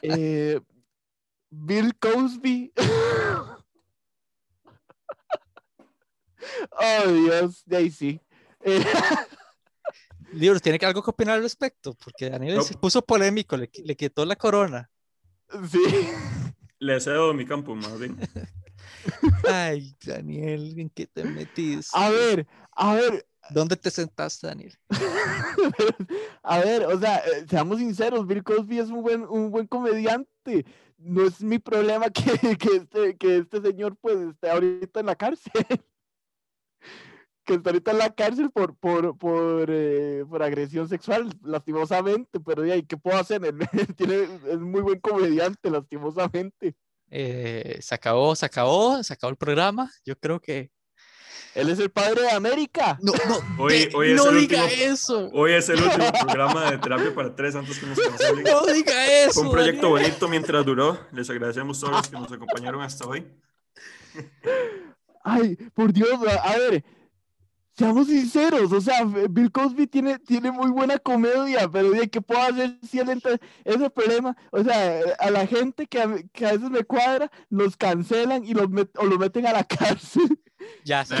[0.02, 0.60] Eh,
[1.48, 2.72] Bill Cosby.
[6.70, 8.20] Oh, Dios, de ahí sí.
[8.62, 8.84] Eh,
[10.32, 11.94] Libros, ¿tiene que algo que opinar al respecto?
[11.94, 14.90] Porque Daniel se puso polémico, le quitó la corona.
[15.70, 16.08] sí.
[16.78, 18.18] Le cedo mi campo, más bien.
[19.48, 21.88] Ay, Daniel, ¿en qué te metiste?
[21.94, 24.74] A ver, a ver, ¿Dónde te sentaste, Daniel?
[26.42, 30.66] A ver, o sea, eh, seamos sinceros, Bill Cosby es un buen, un buen comediante.
[30.98, 35.16] No es mi problema que, que, este, que este señor pues esté ahorita en la
[35.16, 35.52] cárcel.
[37.46, 42.60] Que está ahorita en la cárcel por, por, por, eh, por agresión sexual, lastimosamente, pero
[42.62, 43.40] de ahí, ¿qué puedo hacer?
[43.72, 46.74] Él tiene, es muy buen comediante, lastimosamente.
[47.10, 49.90] Eh, se acabó, se acabó, se acabó el programa.
[50.04, 50.70] Yo creo que.
[51.54, 52.98] Él es el padre de América.
[53.00, 55.30] No, no, Hoy- de- hoy es no el diga último- eso.
[55.32, 58.44] Hoy es el último programa de terapia para tres antes que nos cancelen.
[58.44, 59.32] No diga eso.
[59.34, 60.02] Fue un proyecto Daniel.
[60.10, 60.98] bonito mientras duró.
[61.12, 63.26] Les agradecemos a todos los que nos acompañaron hasta hoy.
[65.24, 66.10] Ay, por Dios,
[66.42, 66.84] a ver,
[67.76, 72.40] seamos sinceros, o sea, Bill Cosby tiene, tiene muy buena comedia, pero ¿de qué puedo
[72.42, 73.36] hacer si él entra?
[73.64, 77.76] Ese problema, o sea, a la gente que a, que a veces me cuadra, los
[77.76, 80.40] cancelan y los met- o los meten a la cárcel.
[80.84, 81.14] Ya, se.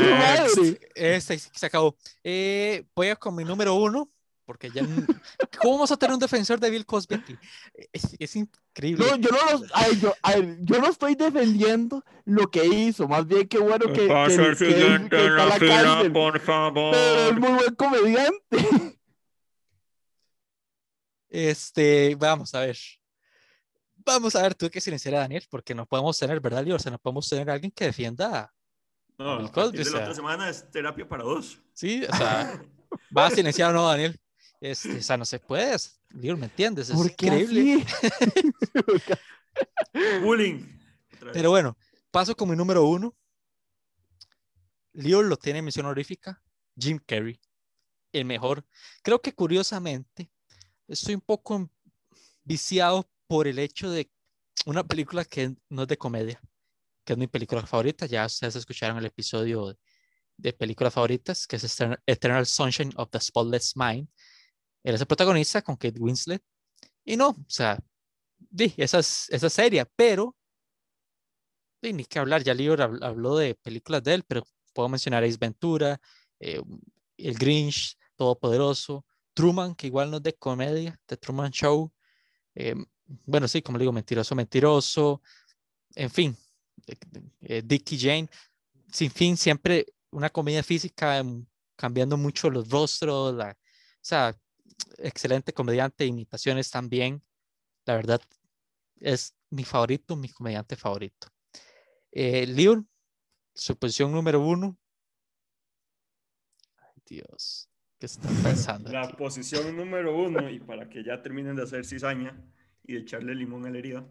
[0.94, 1.96] Este se acabó.
[2.24, 4.10] Eh, voy a con mi número uno,
[4.46, 4.82] porque ya.
[5.60, 7.36] ¿Cómo vamos a tener un defensor de Bill Cosby aquí?
[7.92, 9.04] Es, es increíble.
[9.04, 13.06] No, yo no los, ay, yo, a ver, yo no estoy defendiendo lo que hizo,
[13.08, 15.82] más bien qué bueno que, que, Pasa que- el que siguiente está la la fila,
[15.82, 16.92] cárcel, por favor.
[16.94, 18.96] pero es muy buen comediante.
[21.28, 22.78] Este, vamos a ver.
[23.96, 26.76] Vamos a ver, tuve que silenciar a Daniel porque no podemos tener, ¿verdad, Leo?
[26.76, 28.52] O sea, no podemos tener a alguien que defienda.
[29.18, 31.60] No, a Cosby, la otra semana es terapia para dos.
[31.72, 32.62] Sí, o sea,
[33.16, 34.16] va a silenciar o no, Daniel.
[34.60, 35.76] Este, o sea, no se puede.
[36.10, 36.88] Leo, ¿me entiendes?
[36.90, 37.86] Es ¿Por qué increíble.
[40.22, 40.64] Bullying.
[41.32, 41.76] Pero bueno,
[42.10, 43.14] paso con mi número uno.
[44.92, 46.42] Leo lo tiene en mención honorífica.
[46.78, 47.40] Jim Carrey,
[48.12, 48.64] el mejor.
[49.02, 50.30] Creo que curiosamente
[50.88, 51.70] estoy un poco
[52.44, 54.10] viciado por el hecho de
[54.66, 56.40] una película que no es de comedia,
[57.04, 58.06] que es mi película favorita.
[58.06, 59.78] Ya ustedes escucharon el episodio de,
[60.36, 64.08] de películas favoritas, que es Etern- Eternal Sunshine of the Spotless Mind.
[64.86, 66.42] Él es el protagonista con Kate Winslet.
[67.04, 67.78] Y no, o sea,
[68.38, 70.36] di, esa es, esa es seria, pero
[71.82, 74.42] Sí, ni que hablar, ya hab- habló de películas de él, pero
[74.74, 76.00] puedo mencionar Ace Ventura,
[76.40, 76.60] eh,
[77.16, 79.04] El Grinch, Todopoderoso,
[79.34, 81.92] Truman, que igual no es de comedia, The Truman Show.
[82.54, 82.74] eh,
[83.26, 85.22] bueno, sí, como le digo, Mentiroso, Mentiroso,
[85.96, 86.36] en fin,
[87.42, 88.28] eh, Dickie Jane,
[88.92, 91.46] sin fin, siempre una comedia física, em,
[91.76, 93.56] cambiando mucho los rostros, la, o
[94.00, 94.36] sea,
[94.98, 97.22] excelente comediante, imitaciones también,
[97.84, 98.20] la verdad,
[99.00, 101.28] es mi favorito, mi comediante favorito.
[102.12, 102.88] Eh, Leon,
[103.54, 104.76] su posición número uno.
[106.78, 108.90] Ay, Dios, ¿qué está pensando?
[108.90, 109.16] La aquí?
[109.16, 112.36] posición número uno, y para que ya terminen de hacer cizaña
[112.84, 114.06] y de echarle limón a la herida,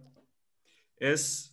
[0.97, 1.51] es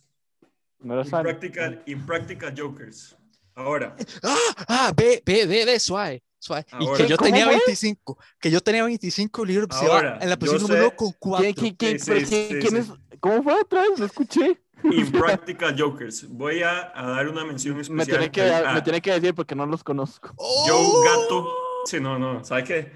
[0.79, 1.01] No.
[1.01, 3.15] Impractical, Impractical Jokers.
[3.55, 6.65] Ahora, Ah, ah, ve, ve, ve, ve, suave, suave.
[6.79, 6.97] y Ahora.
[6.97, 7.53] que yo ¿Cómo tenía fue?
[7.55, 11.11] 25, que yo tenía 25, Leon se va Ahora, en la posición número uno con
[11.17, 11.41] 4.
[11.55, 13.19] ¿Quién, quién, quién- Sí, sí, quién- sí, quién es?
[13.19, 13.97] ¿Cómo fue otra vez?
[13.99, 14.59] No escuché.
[14.83, 16.27] Impractical Jokers.
[16.29, 17.95] Voy a, a dar una mención especial.
[17.95, 20.33] Me tiene, que, a me tiene que decir porque no los conozco.
[20.37, 21.49] Joe Gato.
[21.85, 22.43] Sí, no, no.
[22.43, 22.91] ¿Sabe qué?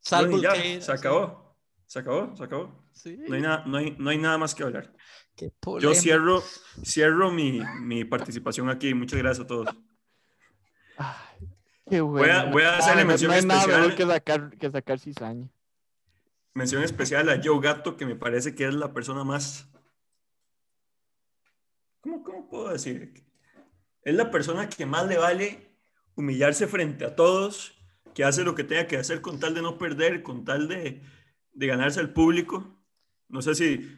[0.00, 1.54] Salvo Bueno, ya, que- se acabó.
[1.86, 2.88] Se acabó, se acabó.
[2.92, 4.92] Sí, No hay, nada, no, hay, no hay nada más que hablar.
[5.36, 6.42] qué Yo cierro,
[6.84, 8.94] cierro mi, mi participación aquí.
[8.94, 9.68] Muchas gracias a todos.
[11.90, 13.80] Voy a- voy a hacerle no- mención No hay nada especial.
[13.82, 15.48] mejor que sacar, que sacar cizaña.
[16.54, 19.68] Mención especial a Joe Gato, que me parece que es la persona más.
[22.00, 23.12] ¿Cómo, cómo puedo decir?
[24.02, 25.76] Es la persona que más le vale
[26.14, 27.72] humillarse frente a todos,
[28.14, 31.02] que hace lo que tenga que hacer con tal de no perder, con tal de,
[31.52, 32.76] de ganarse al público.
[33.28, 33.96] No sé si.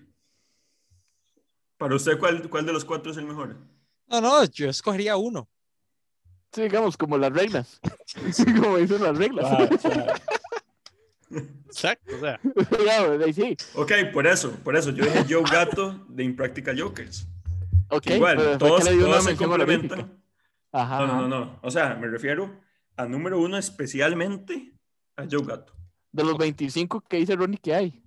[1.79, 3.57] Para usted, ¿cuál, ¿cuál de los cuatro es el mejor?
[4.09, 5.49] No, no, yo escogería uno.
[6.53, 7.81] Sí, digamos, como las reglas.
[8.61, 9.47] como dicen las reglas.
[11.67, 12.41] Exacto, o sea.
[13.33, 13.57] Sí.
[13.75, 14.91] Ok, por eso, por eso.
[14.91, 17.27] Yo dije Joe Gato de Impractical Jokers.
[17.89, 20.23] Ok, Que igual, pero todos, todos se complementan.
[20.73, 21.01] Ajá.
[21.01, 21.59] No, no, no, no.
[21.63, 22.61] O sea, me refiero
[22.97, 24.75] a número uno especialmente
[25.17, 25.73] a Joe Gato.
[26.11, 28.03] De los 25 que dice Ronnie que hay.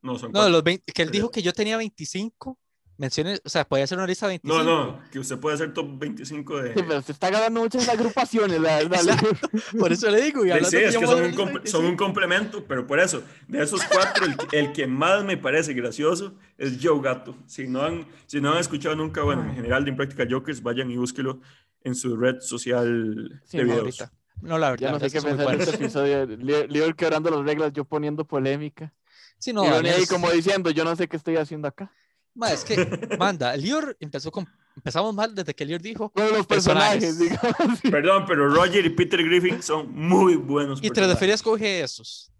[0.00, 0.52] No, son No, de cuatro.
[0.52, 2.58] los 20, que él dijo que yo tenía 25
[2.98, 4.62] menciones, o sea, podía ser una lista de 25.
[4.62, 6.74] No, no, que usted puede hacer top 25 de...
[6.74, 9.16] Sí, pero se está ganando muchas agrupaciones, la verdad.
[9.78, 10.44] Por eso le digo.
[10.44, 11.96] Y Sí, es yo que son un, son un 25.
[11.96, 16.34] complemento, pero por eso, de esos cuatro, el, que- el que más me parece gracioso
[16.58, 17.34] es Joe Gato.
[17.46, 20.90] Si no han, si no han escuchado nunca, bueno, en general de Impractical Jokers, vayan
[20.90, 21.40] y búsquelo
[21.84, 23.80] en su red social Sí, de videos.
[23.80, 24.12] Ahorita.
[24.42, 24.86] No, la verdad.
[24.88, 26.26] Ya no sé qué pensar de este episodio.
[26.96, 28.92] Quebrando las reglas, yo poniendo polémica.
[29.38, 31.92] Sí, no, y es- como diciendo, yo no sé qué estoy haciendo acá.
[32.38, 34.46] Ma, es que, manda, Lior empezó con,
[34.76, 37.80] empezamos mal desde que Lior dijo, Con los personajes, digamos.
[37.82, 41.14] Perdón, pero Roger y Peter Griffin son muy buenos y te personajes.
[41.16, 42.30] referías coge esos.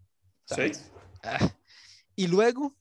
[0.44, 0.54] Sí.
[0.54, 0.90] ¿sabes?
[1.24, 1.50] Ah,
[2.14, 2.74] Y luego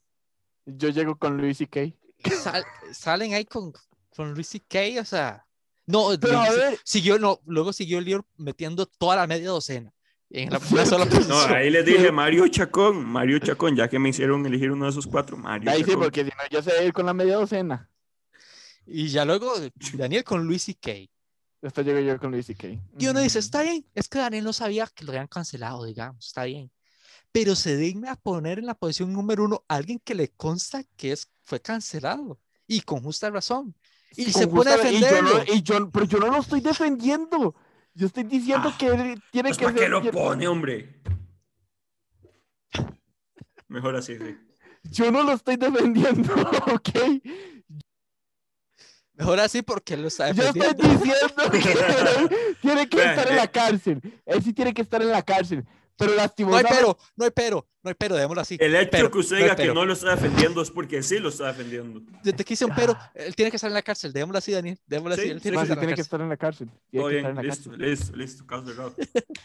[0.66, 1.98] Yo llego con Luis y Kay.
[2.42, 2.64] sal-
[2.94, 3.74] salen ahí con,
[4.16, 5.44] con Luis C.K., o sea,
[5.88, 9.92] no, Pero a Luis- ver, siguió, no, luego siguió Lior metiendo toda la media docena
[10.30, 11.54] en la una sola No, posición.
[11.54, 15.08] ahí les dije Mario Chacón, Mario Chacón, ya que me hicieron elegir uno de esos
[15.08, 16.04] cuatro, Mario ahí sí, Chacón.
[16.04, 17.90] porque si no, yo sé ir con la media docena.
[18.86, 19.54] Y ya luego
[19.94, 20.92] Daniel con Luis C.K.
[21.62, 22.80] Después llego yo con Luis y Kay.
[23.00, 26.26] Y uno dice, está bien, es que Daniel no sabía que lo habían cancelado, digamos,
[26.28, 26.72] está bien.
[27.32, 30.84] Pero se digna a poner en la posición número uno a alguien que le consta
[30.96, 32.40] que es, fue cancelado.
[32.68, 33.76] Y con justa razón.
[34.16, 35.54] Y Con se pone a justa- y yo no- defenderlo.
[35.56, 37.56] y yo- pero yo no lo estoy defendiendo.
[37.98, 40.48] Yo estoy diciendo Ah, que él tiene Pues que ¿para qué ser- lo que- pone,
[40.48, 41.02] hombre?
[43.68, 44.38] Mejor así, sí.
[44.84, 46.32] Yo no lo estoy defendiendo,
[46.74, 46.90] ¿ok?
[49.14, 54.22] Mejor así porque lo está Yo estoy diciendo que tiene que estar en la cárcel.
[54.28, 55.66] Él sí tiene que estar en la cárcel.
[55.98, 56.76] Pero No hay lastimosamente.
[56.76, 58.58] pero, no hay pero, no hay pero, démoslo así.
[58.60, 61.18] El hecho Pero, que usted no diga que no lo está defendiendo es porque sí
[61.20, 62.02] lo está defendiendo.
[62.24, 63.12] Desde que hice un pero, Ah.
[63.16, 65.58] él tiene que estar en la cárcel, démoslo así, Daniel, démoslo así, Sí, él tiene
[65.58, 66.02] que sí estar en tiene la que cárcel.
[66.06, 66.70] estar en la cárcel.
[66.90, 67.90] Tiene Todo que estar bien, en la listo, cárcel.
[67.90, 68.96] listo, listo, caso cerrado.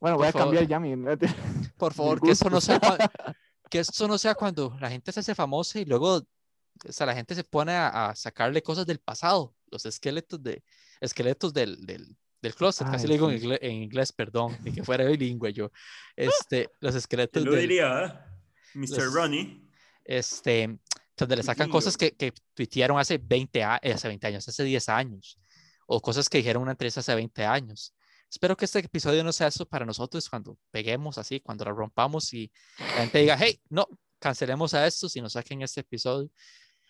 [0.00, 0.94] Bueno, voy Por a cambiar ya mi.
[1.76, 2.80] Por favor, que eso no sea
[3.70, 7.14] que esto no sea cuando la gente se hace famosa y luego o sea, la
[7.14, 10.64] gente se pone a, a sacarle cosas del pasado, los esqueletos de
[11.00, 14.82] esqueletos del, del, del closet, casi lo digo en, ingle- en inglés, perdón, ni que
[14.82, 15.70] fuera bilingüe yo.
[16.16, 17.98] Este, los esqueletos ¿Quién lo diría?
[18.04, 18.26] ah?
[18.74, 18.88] Mr.
[19.04, 19.68] los- Ronnie.
[20.04, 20.78] este,
[21.16, 24.64] donde le sacan cosas que, que tuitearon hace 20, a- eh, hace 20 años, hace
[24.64, 25.38] 10 años,
[25.86, 27.94] o cosas que dijeron una entrevista hace 20 años.
[28.28, 32.32] Espero que este episodio no sea eso para nosotros cuando peguemos así, cuando la rompamos
[32.32, 33.86] y la gente diga, hey, no,
[34.18, 36.30] cancelemos a estos y nos saquen este episodio.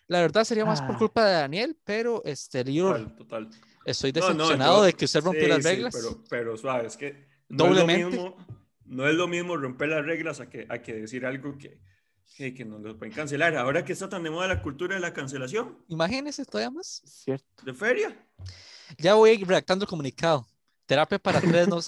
[0.07, 0.97] La verdad sería más por Ah.
[0.97, 3.49] culpa de Daniel, pero este, yo Total, total.
[3.85, 5.93] Estoy No, no, decepcionado yo- de que usted rompió sí, las sí, reglas.
[5.95, 8.07] pero, pero suave, es que no Doblemente.
[8.07, 8.47] Es lo mismo,
[8.85, 11.79] no es lo mismo romper las reglas a que, a que decir algo que,
[12.35, 13.55] que, que nos lo pueden cancelar.
[13.55, 17.01] Ahora que está tan de moda la cultura de la cancelación, Imagínese todavía más.
[17.05, 17.45] Cierto.
[17.65, 18.27] de feria.
[18.97, 20.45] Ya voy redactando el comunicado.
[20.85, 21.81] Terapia para tres no no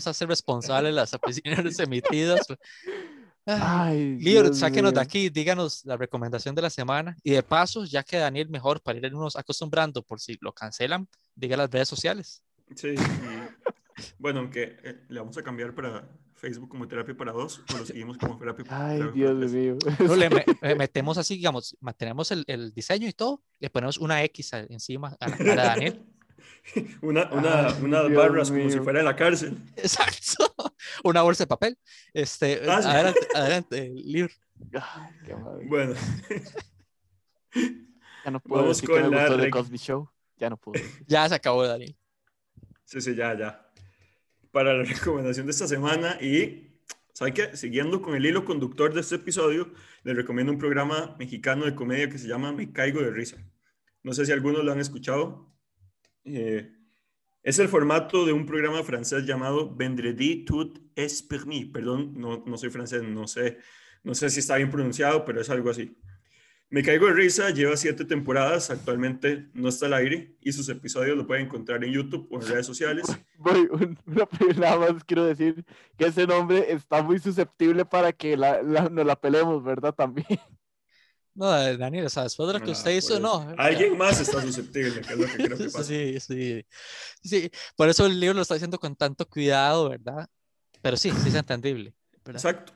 [0.00, 2.46] se hace responsable de las opiniones emitidas.
[3.46, 4.18] Ay.
[4.18, 7.16] Lior, sáquenos de aquí, díganos la recomendación de la semana.
[7.22, 11.56] Y de paso, ya que Daniel mejor para irnos acostumbrando por si lo cancelan, diga
[11.56, 12.42] las redes sociales.
[12.76, 12.96] Sí, y,
[14.18, 17.86] bueno, aunque eh, le vamos a cambiar para Facebook como Terapia para Dos, o lo
[17.86, 19.78] seguimos como Terapia, Ay, terapia Dios para mío.
[20.08, 20.26] No, le
[20.62, 24.60] eh, metemos así, digamos, mantenemos el, el diseño y todo, le ponemos una X a-
[24.68, 26.02] encima a la cara de Daniel.
[27.02, 28.84] Una, una, Ay, unas Dios barras como si mío.
[28.84, 29.56] fuera en la cárcel.
[29.76, 30.54] Exacto.
[31.04, 31.78] Una bolsa de papel.
[32.14, 32.88] Este, Ah, sí.
[32.88, 33.92] adelante, adelante,
[35.36, 35.66] madre.
[35.66, 35.94] Bueno,
[38.24, 40.08] Ya no puedo vamos decir que con me la gustó The rec- Cosby Show.
[40.36, 40.82] Ya no puedo.
[41.06, 41.96] Ya se acabó, Daniel.
[42.84, 43.68] sí, sí, ya, ya.
[44.50, 46.78] Para la recomendación de esta semana y,
[47.12, 47.56] ¿saben qué?
[47.56, 49.72] Siguiendo con el hilo conductor de este episodio,
[50.04, 53.36] les recomiendo un programa mexicano de comedia que se llama Me Caigo de Risa.
[54.02, 55.51] No sé si algunos lo han escuchado.
[56.24, 56.72] Eh,
[57.42, 61.66] es el formato de un programa francés llamado Vendredi tout est permis.
[61.66, 63.58] Perdón, no, no soy francés, no sé,
[64.04, 65.96] no sé si está bien pronunciado, pero es algo así.
[66.70, 71.16] Me Caigo de Risa lleva siete temporadas, actualmente no está al aire y sus episodios
[71.18, 73.04] lo pueden encontrar en YouTube o en redes sociales.
[73.36, 74.26] Voy, un- una,
[74.58, 75.66] nada más quiero decir
[75.98, 79.92] que ese nombre está muy susceptible para que la, la- nos la pelemos, ¿verdad?
[79.94, 80.26] También.
[81.34, 83.20] No, Daniel, o sea, después de lo que Ah, usted hizo, por eso.
[83.46, 83.54] no.
[83.58, 85.84] Alguien más está susceptible, que es lo que creo que pasa.
[85.84, 86.64] Sí, sí,
[87.24, 87.50] sí.
[87.76, 90.28] Por eso el libro lo está haciendo con tanto cuidado, ¿verdad?
[90.82, 91.94] Pero sí, sí es entendible.
[92.24, 92.40] ¿verdad?
[92.44, 92.72] Exacto.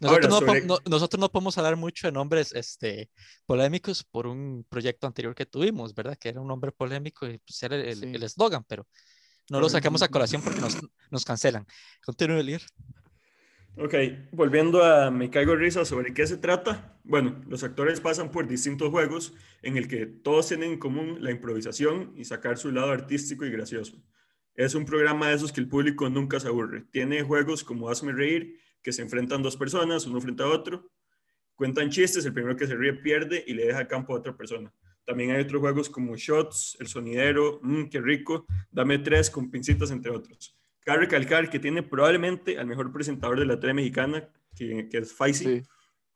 [0.00, 3.10] Nosotros, Ahora, no, sobre- no- nosotros no podemos hablar mucho de nombres este,
[3.46, 6.16] polémicos por un proyecto anterior que tuvimos, ¿verdad?
[6.18, 8.24] Que era un nombre polémico y pues era el el- Sí.
[8.24, 8.86] eslogan, pero
[9.50, 10.76] no lo sacamos a colación porque nos,
[11.10, 11.66] nos cancelan.
[12.04, 12.62] Continúe, Lier.
[13.80, 13.94] Ok,
[14.32, 16.98] volviendo a Me Caigo ¿sobre qué se trata?
[17.04, 21.30] Bueno, los actores pasan por distintos juegos en el que todos tienen en común la
[21.30, 24.02] improvisación y sacar su lado artístico y gracioso.
[24.56, 26.86] Es un programa de esos que el público nunca se aburre.
[26.90, 30.90] Tiene juegos como Hazme Reír, que se enfrentan dos personas, uno frente a otro.
[31.54, 34.36] Cuentan chistes, el primero que se ríe pierde y le deja el campo a otra
[34.36, 34.74] persona.
[35.04, 39.92] También hay otros juegos como Shots, El Sonidero, Mmm, qué rico, Dame tres con pincitas,
[39.92, 40.57] entre otros.
[40.88, 45.12] Cabe recalcar que tiene probablemente al mejor presentador de la tele mexicana, que, que es
[45.12, 45.62] Faisy, Sí.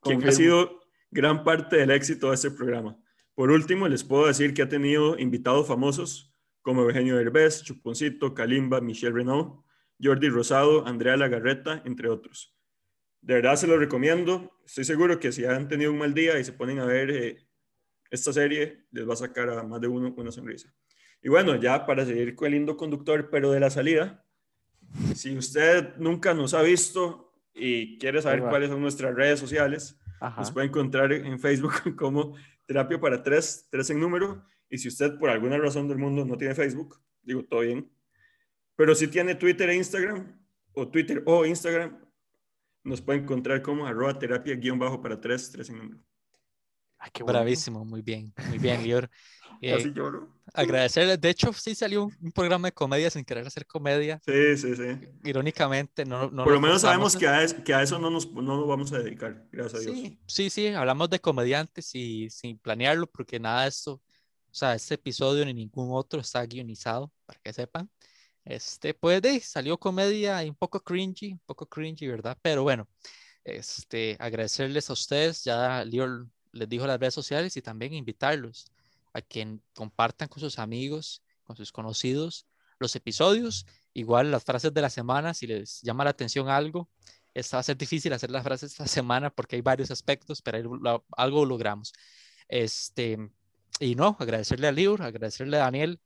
[0.00, 0.80] quien ha sido
[1.10, 2.98] gran parte del éxito de este programa.
[3.34, 8.80] Por último, les puedo decir que ha tenido invitados famosos como Eugenio Derbez, Chuponcito, Kalimba,
[8.80, 9.62] Michelle Renaud,
[10.02, 12.56] Jordi Rosado, Andrea Lagarreta, entre otros.
[13.20, 14.56] De verdad se lo recomiendo.
[14.64, 17.46] Estoy seguro que si han tenido un mal día y se ponen a ver eh,
[18.10, 20.74] esta serie, les va a sacar a más de uno una sonrisa.
[21.22, 24.24] Y bueno, ya para seguir con el lindo conductor, pero de la salida,
[25.14, 30.40] si usted nunca nos ha visto y quiere saber cuáles son nuestras redes sociales, Ajá.
[30.40, 32.36] nos puede encontrar en Facebook como
[32.66, 34.44] Terapia para Tres, tres en número.
[34.68, 37.90] Y si usted por alguna razón del mundo no tiene Facebook, digo, todo bien.
[38.76, 40.40] Pero si tiene Twitter e Instagram,
[40.72, 41.98] o Twitter o Instagram,
[42.84, 46.02] nos puede encontrar como arroba terapia guion bajo para tres, tres en número.
[46.98, 47.38] Ay, qué bueno.
[47.38, 49.10] Bravísimo, muy bien, muy bien, Lior.
[49.62, 50.28] Eh, Casi lloro.
[50.54, 54.74] agradecerle, de hecho, sí salió un, programa de comedia sin querer hacer comedia, Sí, sí,
[54.74, 54.98] sí.
[55.22, 58.10] irónicamente, no, no por lo nos menos sabemos que a, es- que a eso no
[58.10, 59.96] nos, no nos vamos a dedicar, gracias a Dios.
[59.96, 64.02] Sí, sí, sí, hablamos de comediantes y sin planearlo, porque nada de esto, o
[64.50, 67.88] sea, este episodio ni ningún otro está guionizado, para que sepan.
[68.44, 72.36] Este, pues de, salió comedia y un poco cringy, un poco cringy, ¿verdad?
[72.42, 72.88] Pero bueno,
[73.44, 78.66] este, agradecerles a ustedes, ya Leo les dijo las redes sociales y también invitarlos
[79.12, 82.46] a que compartan con sus amigos, con sus conocidos
[82.82, 83.64] los episodios,
[83.94, 86.90] igual las frases de la semana, si les llama la atención algo,
[87.32, 90.58] esta va a ser difícil hacer las frases esta semana porque hay varios aspectos, pero
[91.16, 91.94] algo logramos.
[92.48, 93.30] Este,
[93.80, 96.00] y no, agradecerle a Lior, agradecerle a Daniel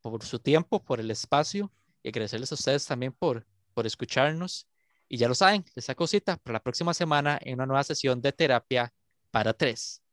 [0.00, 1.70] por su tiempo, por el espacio
[2.02, 4.66] y agradecerles a ustedes también por, por escucharnos.
[5.08, 8.32] Y ya lo saben, esa cosita para la próxima semana en una nueva sesión de
[8.32, 8.92] terapia
[9.30, 10.03] para tres.